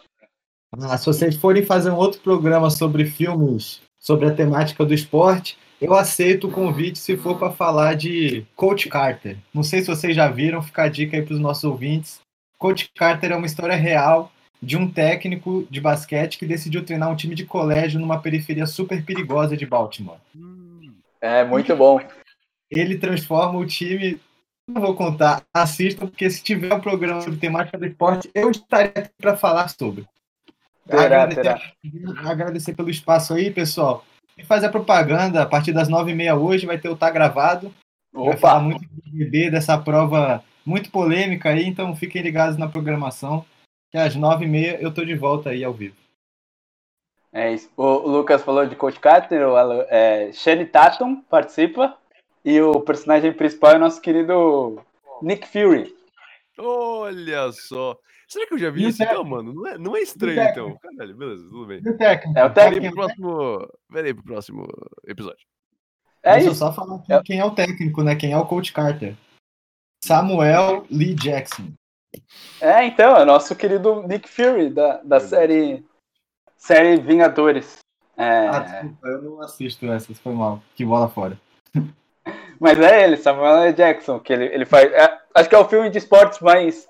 Ah, 0.73 0.97
se 0.97 1.07
vocês 1.07 1.37
forem 1.37 1.65
fazer 1.65 1.91
um 1.91 1.97
outro 1.97 2.21
programa 2.21 2.71
sobre 2.71 3.05
filmes, 3.05 3.81
sobre 3.99 4.27
a 4.27 4.35
temática 4.35 4.85
do 4.85 4.95
esporte, 4.95 5.59
eu 5.81 5.95
aceito 5.95 6.47
o 6.47 6.51
convite 6.51 6.99
se 6.99 7.17
for 7.17 7.39
para 7.39 7.51
falar 7.51 7.95
de 7.95 8.47
Coach 8.55 8.89
Carter. 8.89 9.37
Não 9.53 9.63
sei 9.63 9.81
se 9.81 9.89
vocês 9.89 10.15
já 10.15 10.29
viram, 10.29 10.63
fica 10.63 10.85
a 10.85 10.89
dica 10.89 11.17
aí 11.17 11.23
para 11.23 11.35
os 11.35 11.41
nossos 11.41 11.65
ouvintes. 11.65 12.21
Coach 12.59 12.89
Carter 12.95 13.33
é 13.33 13.37
uma 13.37 13.47
história 13.47 13.75
real 13.75 14.31
de 14.63 14.77
um 14.77 14.89
técnico 14.89 15.67
de 15.71 15.81
basquete 15.81 16.39
que 16.39 16.47
decidiu 16.47 16.85
treinar 16.85 17.11
um 17.11 17.17
time 17.17 17.35
de 17.35 17.47
colégio 17.47 17.99
numa 17.99 18.21
periferia 18.21 18.67
super 18.67 19.03
perigosa 19.05 19.57
de 19.57 19.67
Baltimore. 19.67 20.19
É 21.21 21.45
muito 21.45 21.75
bom. 21.75 22.01
Ele 22.71 22.97
transforma 22.97 23.59
o 23.59 23.67
time. 23.67 24.21
Não 24.69 24.81
vou 24.81 24.95
contar, 24.95 25.43
assistam, 25.53 26.07
porque 26.07 26.31
se 26.31 26.43
tiver 26.45 26.73
um 26.73 26.81
programa 26.81 27.21
sobre 27.23 27.41
temática 27.41 27.77
do 27.77 27.87
esporte, 27.87 28.31
eu 28.33 28.51
estaria 28.51 28.93
aqui 28.95 29.11
para 29.19 29.37
falar 29.37 29.69
sobre. 29.69 30.07
Terá, 30.87 31.03
Agradecer, 31.05 31.43
terá. 31.43 32.31
agradecer 32.31 32.75
pelo 32.75 32.91
espaço 32.91 33.35
aí, 33.35 33.51
pessoal. 33.51 34.05
E 34.37 34.45
fazer 34.45 34.67
a 34.67 34.71
propaganda, 34.71 35.43
a 35.43 35.47
partir 35.47 35.73
das 35.73 35.89
nove 35.89 36.13
e 36.13 36.15
meia 36.15 36.35
hoje 36.35 36.67
vai 36.67 36.79
ter 36.79 36.89
o 36.89 36.97
Tá 36.97 37.11
Gravado. 37.11 37.73
Vai 38.13 38.37
falar 38.37 38.55
Opa! 38.59 38.65
muito 38.65 38.85
do 38.89 39.51
dessa 39.51 39.79
prova 39.79 40.43
muito 40.65 40.91
polêmica 40.91 41.51
aí, 41.51 41.65
então 41.65 41.95
fiquem 41.95 42.23
ligados 42.23 42.57
na 42.57 42.69
programação, 42.69 43.45
que 43.91 43.99
às 43.99 44.15
nove 44.17 44.45
e 44.45 44.49
meia 44.49 44.81
eu 44.81 44.93
tô 44.93 45.05
de 45.05 45.15
volta 45.15 45.51
aí 45.51 45.63
ao 45.65 45.73
vivo. 45.73 45.97
É 47.33 47.53
isso. 47.53 47.71
O, 47.77 47.85
Lucas 48.09 48.43
falou 48.43 48.67
de 48.67 48.75
Coach 48.75 48.99
Carter, 48.99 49.47
o 49.47 49.57
Alan- 49.57 49.87
é, 49.89 50.33
Shane 50.33 50.67
Tatum 50.67 51.23
participa, 51.23 51.97
e 52.45 52.61
o 52.61 52.81
personagem 52.81 53.33
principal 53.33 53.73
é 53.73 53.77
o 53.77 53.81
nosso 53.81 54.01
querido 54.01 54.83
Nick 55.23 55.47
Fury. 55.47 55.95
Olha 56.59 57.53
só. 57.53 57.97
Será 58.31 58.47
que 58.47 58.55
eu 58.55 58.59
já 58.59 58.71
vi 58.71 58.85
E 58.85 58.89
isso 58.89 59.03
então, 59.03 59.25
mano? 59.25 59.53
Não 59.53 59.67
é, 59.67 59.77
não 59.79 59.97
é 59.97 60.01
estranho, 60.03 60.41
então. 60.41 60.79
Caralho, 60.79 61.17
beleza, 61.17 61.45
tudo 61.49 61.67
bem. 61.67 61.81
E 61.85 61.89
o 61.91 61.97
técnico? 61.99 62.39
É 62.39 62.45
o 62.45 62.51
técnico. 62.55 62.95
pro 62.95 63.05
próximo, 63.07 63.69
verei 63.91 64.15
pro 64.15 64.23
próximo 64.25 64.67
episódio. 65.07 65.45
É 66.23 66.33
Deixa 66.35 66.49
eu 66.49 66.53
isso. 66.53 66.59
só 66.61 66.73
falar 66.73 66.97
aqui 66.97 67.13
É. 67.13 67.23
quem 67.23 67.39
é 67.41 67.45
o 67.45 67.51
técnico, 67.51 68.03
né? 68.05 68.15
Quem 68.15 68.33
é 68.33 68.37
o 68.39 68.47
Coach 68.47 68.73
Carter. 68.73 69.17
Samuel 70.05 70.87
Lee 70.91 71.15
Jackson. 71.15 71.73
É, 72.61 72.85
então, 72.85 73.17
é 73.17 73.23
o 73.23 73.27
nosso 73.27 73.55
querido 73.57 74.03
Nick 74.07 74.29
Fury, 74.29 74.71
da, 74.71 74.99
da 74.99 75.19
Verdade. 75.19 75.29
série, 75.29 75.85
série 76.57 76.97
Vingadores. 77.01 77.79
É, 78.17 78.49
Ah, 78.49 78.61
desculpa, 78.61 79.09
eu 79.09 79.23
não 79.23 79.41
assisto 79.43 79.87
essas, 79.87 80.19
foi 80.19 80.35
mal. 80.35 80.63
Que 80.75 80.85
bola 80.85 81.09
fora. 81.09 81.39
mas 82.61 82.79
é 82.79 83.05
ele, 83.05 83.17
Samuel 83.17 83.63
L. 83.63 83.73
Jackson, 83.73 84.19
que 84.21 84.33
ele, 84.33 84.45
ele 84.47 84.67
faz. 84.67 84.93
é, 84.93 85.19
acho 85.35 85.49
que 85.49 85.55
é 85.55 85.59
o 85.59 85.69
filme 85.69 85.89
de 85.91 85.99
esportes 85.99 86.41
mais, 86.41 86.89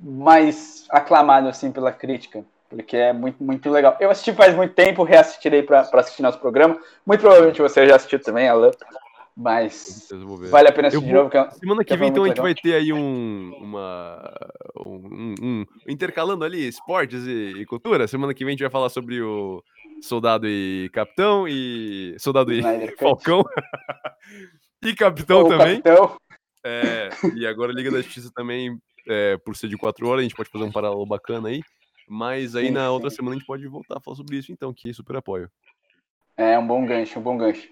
mais 0.00 0.86
aclamado 0.90 1.48
assim 1.48 1.70
pela 1.70 1.92
crítica, 1.92 2.44
porque 2.68 2.96
é 2.96 3.12
muito, 3.12 3.42
muito 3.42 3.68
legal. 3.70 3.96
Eu 4.00 4.10
assisti 4.10 4.32
faz 4.32 4.54
muito 4.54 4.74
tempo, 4.74 5.02
reassistirei 5.02 5.62
para 5.62 5.80
assistir 5.94 6.22
nosso 6.22 6.38
programa. 6.38 6.78
Muito 7.06 7.20
provavelmente 7.20 7.60
você 7.60 7.86
já 7.86 7.96
assistiu 7.96 8.20
também, 8.22 8.48
Alan. 8.48 8.70
Mas 9.36 10.08
vale 10.50 10.68
a 10.68 10.72
pena 10.72 10.88
assistir 10.88 11.04
Eu 11.04 11.08
de 11.08 11.14
novo. 11.14 11.30
Que 11.30 11.38
é- 11.38 11.50
Semana 11.52 11.84
que 11.84 11.92
que 11.92 11.96
vem, 11.96 12.08
foi 12.08 12.08
então, 12.08 12.24
a 12.24 12.28
gente 12.28 12.42
vai 12.42 12.54
ter 12.54 12.74
aí 12.74 12.92
um. 12.92 13.54
Uma. 13.60 14.34
Um, 14.84 14.94
um- 14.96 15.34
um- 15.40 15.66
intercalando 15.88 16.44
ali 16.44 16.66
esportes 16.66 17.24
e, 17.26 17.52
e 17.60 17.64
cultura. 17.64 18.06
Semana 18.08 18.34
que 18.34 18.44
vem 18.44 18.50
a 18.50 18.52
gente 18.52 18.62
vai 18.62 18.70
falar 18.70 18.88
sobre 18.90 19.22
o 19.22 19.62
Soldado 20.02 20.46
e 20.46 20.90
Capitão 20.92 21.46
e. 21.48 22.16
Soldado 22.18 22.52
e. 22.52 22.60
Falcão. 22.98 23.42
e 24.84 24.94
Capitão 24.94 25.42
o 25.44 25.48
também. 25.48 25.80
Capitão. 25.80 26.16
É, 26.62 27.08
e 27.34 27.46
agora 27.46 27.72
Liga 27.72 27.90
da 27.90 28.02
Justiça 28.02 28.30
também, 28.34 28.76
é, 29.10 29.36
por 29.38 29.56
ser 29.56 29.68
de 29.68 29.76
quatro 29.76 30.06
horas, 30.08 30.20
a 30.20 30.22
gente 30.22 30.36
pode 30.36 30.50
fazer 30.50 30.64
um 30.64 30.72
paralelo 30.72 31.04
bacana 31.04 31.48
aí. 31.48 31.62
Mas 32.08 32.56
aí 32.56 32.66
Sim, 32.66 32.72
na 32.72 32.90
outra 32.90 33.10
sim. 33.10 33.16
semana 33.16 33.36
a 33.36 33.38
gente 33.38 33.46
pode 33.46 33.66
voltar 33.66 33.98
a 33.98 34.00
falar 34.00 34.16
sobre 34.16 34.36
isso, 34.36 34.50
então, 34.50 34.72
que 34.72 34.92
super 34.92 35.16
apoio. 35.16 35.50
É 36.36 36.58
um 36.58 36.66
bom 36.66 36.84
gancho, 36.86 37.18
um 37.18 37.22
bom 37.22 37.36
gancho. 37.36 37.68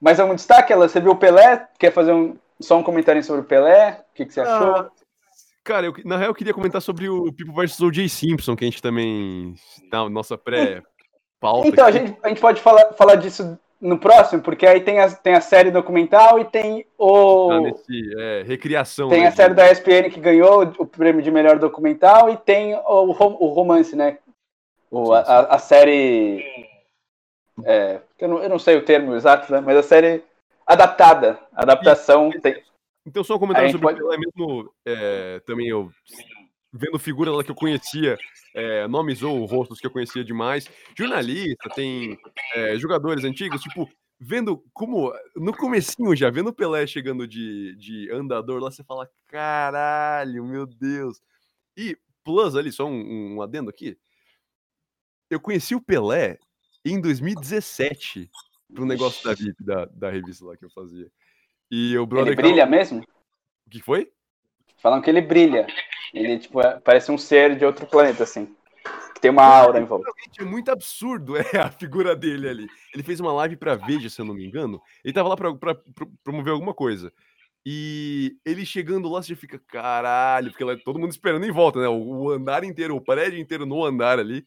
Mas 0.00 0.20
algum 0.20 0.34
destaque, 0.34 0.72
ela? 0.72 0.88
Você 0.88 1.00
viu 1.00 1.12
o 1.12 1.16
Pelé? 1.16 1.68
Quer 1.78 1.92
fazer 1.92 2.12
um, 2.12 2.36
só 2.60 2.78
um 2.78 2.82
comentário 2.82 3.22
sobre 3.22 3.42
o 3.42 3.44
Pelé? 3.44 4.04
O 4.10 4.14
que, 4.14 4.26
que 4.26 4.32
você 4.32 4.40
achou? 4.40 4.76
Ah, 4.76 4.90
Cara, 5.68 5.84
eu, 5.84 5.94
na 6.04 6.16
real 6.16 6.30
eu 6.30 6.34
queria 6.34 6.54
comentar 6.54 6.80
sobre 6.80 7.10
o 7.10 7.30
People 7.30 7.54
vs 7.54 7.78
O.J. 7.80 8.08
Simpson, 8.08 8.56
que 8.56 8.64
a 8.64 8.68
gente 8.68 8.80
também. 8.80 9.54
Na 9.92 10.08
nossa 10.08 10.38
pré-pauta. 10.38 11.68
então, 11.68 11.86
a 11.86 11.90
gente, 11.90 12.16
a 12.22 12.28
gente 12.28 12.40
pode 12.40 12.60
falar, 12.62 12.94
falar 12.94 13.16
disso 13.16 13.58
no 13.80 13.98
próximo, 13.98 14.42
porque 14.42 14.66
aí 14.66 14.80
tem 14.80 14.98
a, 15.00 15.10
tem 15.10 15.34
a 15.34 15.40
série 15.40 15.70
documental 15.70 16.38
e 16.40 16.44
tem 16.44 16.84
o. 16.98 17.48
Tá 17.48 17.60
nesse, 17.60 18.14
é, 18.18 18.42
recriação. 18.42 19.08
Tem 19.08 19.22
né, 19.22 19.28
a 19.28 19.32
série 19.32 19.54
da 19.54 19.70
ESPN 19.70 20.10
que 20.10 20.20
ganhou 20.20 20.62
o 20.78 20.86
prêmio 20.86 21.22
de 21.22 21.30
melhor 21.30 21.58
documental 21.58 22.28
e 22.30 22.36
tem 22.36 22.74
o, 22.74 22.80
o 23.10 23.46
romance, 23.52 23.94
né? 23.94 24.18
O, 24.90 25.12
a, 25.12 25.20
a- 25.20 25.58
série. 25.58 26.44
é, 27.64 28.00
eu, 28.18 28.28
não, 28.28 28.42
eu 28.42 28.48
não 28.48 28.58
sei 28.58 28.76
o 28.76 28.84
termo 28.84 29.14
exato, 29.14 29.52
né? 29.52 29.60
Mas 29.60 29.76
a 29.76 29.82
série 29.82 30.24
adaptada. 30.66 31.38
Adaptação. 31.54 32.30
Tem, 32.42 32.62
Então, 33.06 33.22
só 33.22 33.36
um 33.36 33.38
comentário 33.38 33.70
sobre 33.70 33.86
pode- 33.86 34.02
o 34.02 34.08
Pelé 34.08 34.18
mesmo. 34.18 34.72
é, 34.86 35.40
também 35.40 35.68
eu. 35.68 35.90
Vendo 36.72 36.98
figuras 36.98 37.34
lá 37.34 37.42
que 37.42 37.50
eu 37.50 37.54
conhecia, 37.54 38.18
é, 38.54 38.86
nomes 38.86 39.22
ou 39.22 39.44
rostos 39.46 39.80
que 39.80 39.86
eu 39.86 39.90
conhecia 39.90 40.22
demais. 40.22 40.68
Jornalista, 40.96 41.70
tem 41.74 42.18
é, 42.54 42.78
jogadores 42.78 43.24
antigos, 43.24 43.62
tipo. 43.62 43.88
vendo 44.20 44.62
como. 44.72 45.12
No 45.34 45.56
comecinho 45.56 46.14
já, 46.14 46.30
vendo 46.30 46.48
o 46.48 46.52
Pelé 46.52 46.86
chegando 46.86 47.26
de, 47.26 47.74
de 47.76 48.10
andador 48.12 48.60
lá, 48.60 48.70
você 48.70 48.84
fala: 48.84 49.08
caralho, 49.26 50.44
meu 50.44 50.66
Deus. 50.66 51.20
E, 51.76 51.96
plus, 52.22 52.54
ali, 52.54 52.70
só 52.70 52.86
um, 52.86 53.36
um 53.36 53.42
adendo 53.42 53.70
aqui. 53.70 53.96
Eu 55.30 55.40
conheci 55.40 55.74
o 55.74 55.80
Pelé 55.80 56.38
em 56.84 57.00
2017 57.00 58.30
pro 58.74 58.84
negócio 58.84 59.24
da 59.24 59.34
VIP, 59.34 59.64
da, 59.64 59.84
da 59.86 60.10
revista 60.10 60.44
lá 60.44 60.56
que 60.56 60.64
eu 60.64 60.70
fazia. 60.70 61.10
E 61.70 61.96
o 61.96 62.06
brother. 62.06 62.32
Ele 62.32 62.42
brilha 62.42 62.66
mesmo? 62.66 63.00
O 63.66 63.70
que 63.70 63.80
foi? 63.80 64.10
Falam 64.78 65.02
que 65.02 65.10
ele 65.10 65.20
brilha. 65.20 65.66
Ele, 66.12 66.38
tipo, 66.38 66.60
é, 66.60 66.78
parece 66.80 67.10
um 67.10 67.18
ser 67.18 67.56
de 67.56 67.64
outro 67.64 67.86
planeta, 67.86 68.22
assim. 68.22 68.46
Que 69.14 69.20
tem 69.20 69.30
uma 69.30 69.44
aura 69.44 69.80
em 69.80 69.84
volta. 69.84 70.08
É 70.38 70.44
muito 70.44 70.70
absurdo 70.70 71.34
é 71.36 71.58
a 71.58 71.70
figura 71.70 72.14
dele 72.14 72.48
ali. 72.48 72.66
Ele 72.94 73.02
fez 73.02 73.20
uma 73.20 73.32
live 73.32 73.56
pra 73.56 73.74
Veja, 73.74 74.08
se 74.08 74.20
eu 74.20 74.24
não 74.24 74.34
me 74.34 74.46
engano. 74.46 74.80
Ele 75.04 75.12
tava 75.12 75.28
lá 75.28 75.36
pra, 75.36 75.54
pra, 75.54 75.74
pra 75.74 76.06
promover 76.22 76.52
alguma 76.52 76.74
coisa. 76.74 77.12
E 77.66 78.36
ele 78.46 78.64
chegando 78.64 79.10
lá, 79.10 79.22
você 79.22 79.34
fica, 79.34 79.60
caralho, 79.68 80.50
porque 80.50 80.64
lá, 80.64 80.76
todo 80.76 80.98
mundo 80.98 81.10
esperando 81.10 81.44
em 81.44 81.52
volta, 81.52 81.80
né? 81.80 81.88
O, 81.88 82.24
o 82.24 82.30
andar 82.30 82.64
inteiro, 82.64 82.96
o 82.96 83.00
prédio 83.00 83.38
inteiro 83.38 83.66
no 83.66 83.84
andar 83.84 84.18
ali. 84.18 84.46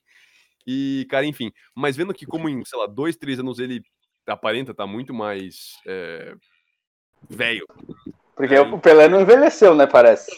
E, 0.66 1.06
cara, 1.10 1.26
enfim. 1.26 1.52
Mas 1.76 1.96
vendo 1.96 2.14
que, 2.14 2.26
como 2.26 2.50
em, 2.50 2.64
sei 2.66 2.80
lá, 2.80 2.88
dois, 2.88 3.16
três 3.16 3.40
anos 3.40 3.60
ele 3.60 3.84
aparenta 4.28 4.74
tá 4.74 4.88
muito 4.88 5.14
mais 5.14 5.74
é, 5.86 6.34
velho. 7.30 7.66
Porque 8.36 8.56
é, 8.56 8.62
o 8.62 8.80
Pelé 8.80 9.08
não 9.08 9.22
envelheceu, 9.22 9.76
né? 9.76 9.86
Parece. 9.86 10.32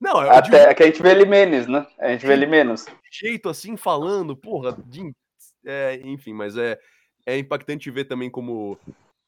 Não, 0.00 0.22
é 0.22 0.30
Até 0.30 0.60
digo... 0.60 0.74
que 0.76 0.82
a 0.82 0.86
gente 0.86 1.02
vê 1.02 1.10
ele 1.10 1.26
menos, 1.26 1.66
né? 1.66 1.86
A 1.98 2.08
gente 2.08 2.26
vê 2.26 2.32
ele 2.32 2.46
menos. 2.46 2.86
Jeito 3.10 3.48
assim, 3.48 3.76
falando, 3.76 4.36
porra, 4.36 4.76
de... 4.86 5.12
é, 5.66 6.00
enfim, 6.04 6.32
mas 6.32 6.56
é, 6.56 6.78
é 7.26 7.36
impactante 7.36 7.90
ver 7.90 8.04
também 8.04 8.30
como 8.30 8.78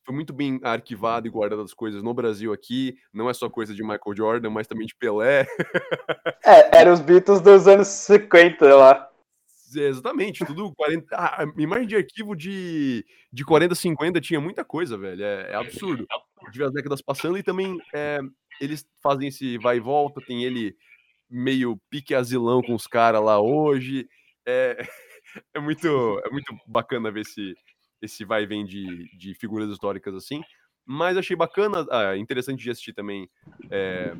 foi 0.05 0.15
muito 0.15 0.33
bem 0.33 0.61
arquivado 0.63 1.27
e 1.27 1.31
guardado 1.31 1.63
as 1.63 1.75
coisas 1.75 2.03
no 2.03 2.15
Brasil 2.15 2.53
aqui. 2.53 2.97
Não 3.13 3.29
é 3.29 3.35
só 3.35 3.49
coisa 3.49 3.75
de 3.75 3.83
Michael 3.83 4.17
Jordan, 4.17 4.51
mas 4.51 4.67
também 4.67 4.87
de 4.87 4.95
Pelé. 4.95 5.47
é, 6.45 6.81
eram 6.81 6.93
os 6.93 7.01
Beatles 7.01 7.41
dos 7.41 7.67
anos 7.69 7.89
50 7.89 8.75
lá. 8.75 9.10
Exatamente, 9.75 10.45
tudo 10.45 10.73
40. 10.75 11.07
Ah, 11.17 11.45
imagem 11.57 11.87
de 11.87 11.97
arquivo 11.97 12.35
de, 12.35 13.05
de 13.33 13.45
40, 13.45 13.75
50 13.75 14.21
tinha 14.21 14.41
muita 14.41 14.65
coisa, 14.65 14.97
velho. 14.97 15.23
É, 15.23 15.53
é 15.53 15.55
absurdo. 15.55 16.07
De 16.51 16.63
as 16.63 16.73
décadas 16.73 17.03
passando 17.03 17.37
e 17.37 17.43
também 17.43 17.79
é, 17.95 18.21
eles 18.61 18.87
fazem 19.03 19.29
esse 19.29 19.59
vai 19.59 19.77
e 19.77 19.81
volta. 19.81 20.21
Tem 20.21 20.45
ele 20.45 20.75
meio 21.29 21.81
pique 21.89 22.15
asilão 22.15 22.63
com 22.63 22.75
os 22.75 22.87
caras 22.87 23.23
lá 23.23 23.41
hoje. 23.41 24.09
É, 24.47 24.77
é, 25.55 25.61
muito, 25.61 25.89
é 26.25 26.31
muito 26.31 26.57
bacana 26.67 27.11
ver 27.11 27.21
esse, 27.21 27.55
esse 28.03 28.25
vai 28.25 28.43
e 28.43 28.47
vem 28.47 28.65
de, 28.65 29.09
de 29.17 29.35
figuras 29.35 29.71
históricas 29.71 30.15
assim. 30.15 30.43
Mas 30.85 31.17
achei 31.17 31.37
bacana, 31.37 31.87
ah, 31.91 32.17
interessante 32.17 32.63
de 32.63 32.71
assistir 32.71 32.93
também 32.93 33.31
é, 33.71 34.13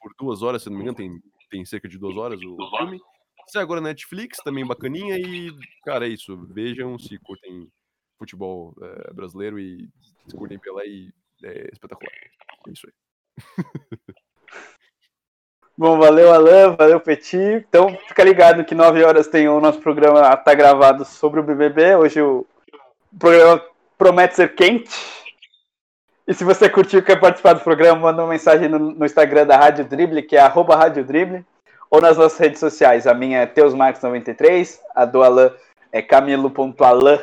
por 0.00 0.14
duas 0.18 0.42
horas, 0.42 0.62
se 0.62 0.70
não 0.70 0.76
me 0.76 0.82
engano, 0.82 0.96
tem, 0.96 1.20
tem 1.50 1.64
cerca 1.64 1.88
de 1.88 1.98
duas 1.98 2.16
horas 2.16 2.40
o 2.40 2.56
filme. 2.78 3.00
Sai 3.48 3.62
agora 3.62 3.80
na 3.80 3.88
Netflix, 3.88 4.38
também 4.38 4.66
bacaninha. 4.66 5.16
E, 5.16 5.52
cara, 5.84 6.06
é 6.06 6.10
isso. 6.10 6.36
Vejam 6.48 6.98
se 6.98 7.18
curtem 7.18 7.68
futebol 8.18 8.74
é, 8.82 9.12
brasileiro 9.12 9.58
e 9.58 9.88
se 10.26 10.36
curtem 10.36 10.58
Pelé 10.58 10.86
e 10.86 11.12
é 11.44 11.68
espetacular. 11.72 12.12
É 12.66 12.70
isso 12.70 12.86
aí. 12.86 12.92
Bom, 15.78 15.98
valeu 15.98 16.32
Alan, 16.32 16.74
valeu 16.74 16.98
Petit. 16.98 17.36
Então 17.36 17.94
fica 18.08 18.24
ligado 18.24 18.64
que 18.64 18.74
9 18.74 19.04
horas 19.04 19.28
tem 19.28 19.46
o 19.46 19.60
nosso 19.60 19.78
programa 19.80 20.34
tá 20.38 20.54
gravado 20.54 21.04
sobre 21.04 21.38
o 21.38 21.42
BBB. 21.42 21.96
Hoje 21.96 22.22
o 22.22 22.46
programa 23.18 23.62
promete 23.98 24.34
ser 24.34 24.54
quente. 24.54 24.90
E 26.26 26.34
se 26.34 26.42
você 26.42 26.68
curtiu 26.68 26.98
e 26.98 27.02
quer 27.02 27.20
participar 27.20 27.52
do 27.52 27.60
programa, 27.60 28.00
manda 28.00 28.22
uma 28.22 28.30
mensagem 28.30 28.68
no, 28.68 28.78
no 28.78 29.04
Instagram 29.04 29.46
da 29.46 29.56
Rádio 29.56 29.84
Drible, 29.84 30.22
que 30.22 30.34
é 30.34 30.40
arroba 30.40 30.74
Rádio 30.74 31.04
ou 31.90 32.00
nas 32.00 32.16
nossas 32.16 32.38
redes 32.38 32.60
sociais. 32.60 33.06
A 33.06 33.14
minha 33.14 33.40
é 33.40 33.46
teusmarcos93, 33.46 34.80
a 34.94 35.04
do 35.04 35.22
Alan 35.22 35.52
é 35.92 36.02
camilo.alan, 36.02 37.20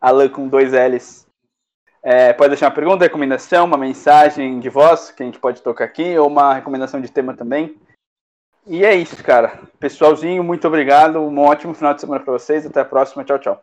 Alan 0.00 0.28
com 0.28 0.48
dois 0.48 0.72
L's. 0.72 1.26
É, 2.02 2.32
pode 2.32 2.50
deixar 2.50 2.66
uma 2.66 2.74
pergunta, 2.74 3.04
recomendação, 3.04 3.64
uma 3.64 3.78
mensagem 3.78 4.58
de 4.58 4.68
voz 4.68 5.10
que 5.12 5.22
a 5.22 5.26
gente 5.26 5.38
pode 5.38 5.62
tocar 5.62 5.84
aqui, 5.84 6.18
ou 6.18 6.26
uma 6.26 6.54
recomendação 6.54 7.00
de 7.00 7.10
tema 7.10 7.34
também. 7.34 7.76
E 8.66 8.84
é 8.84 8.94
isso, 8.94 9.22
cara. 9.22 9.60
Pessoalzinho, 9.78 10.42
muito 10.42 10.66
obrigado. 10.66 11.18
Um 11.20 11.38
ótimo 11.40 11.74
final 11.74 11.94
de 11.94 12.00
semana 12.00 12.22
para 12.22 12.32
vocês. 12.32 12.64
Até 12.64 12.80
a 12.80 12.84
próxima. 12.84 13.24
Tchau, 13.24 13.38
tchau. 13.38 13.62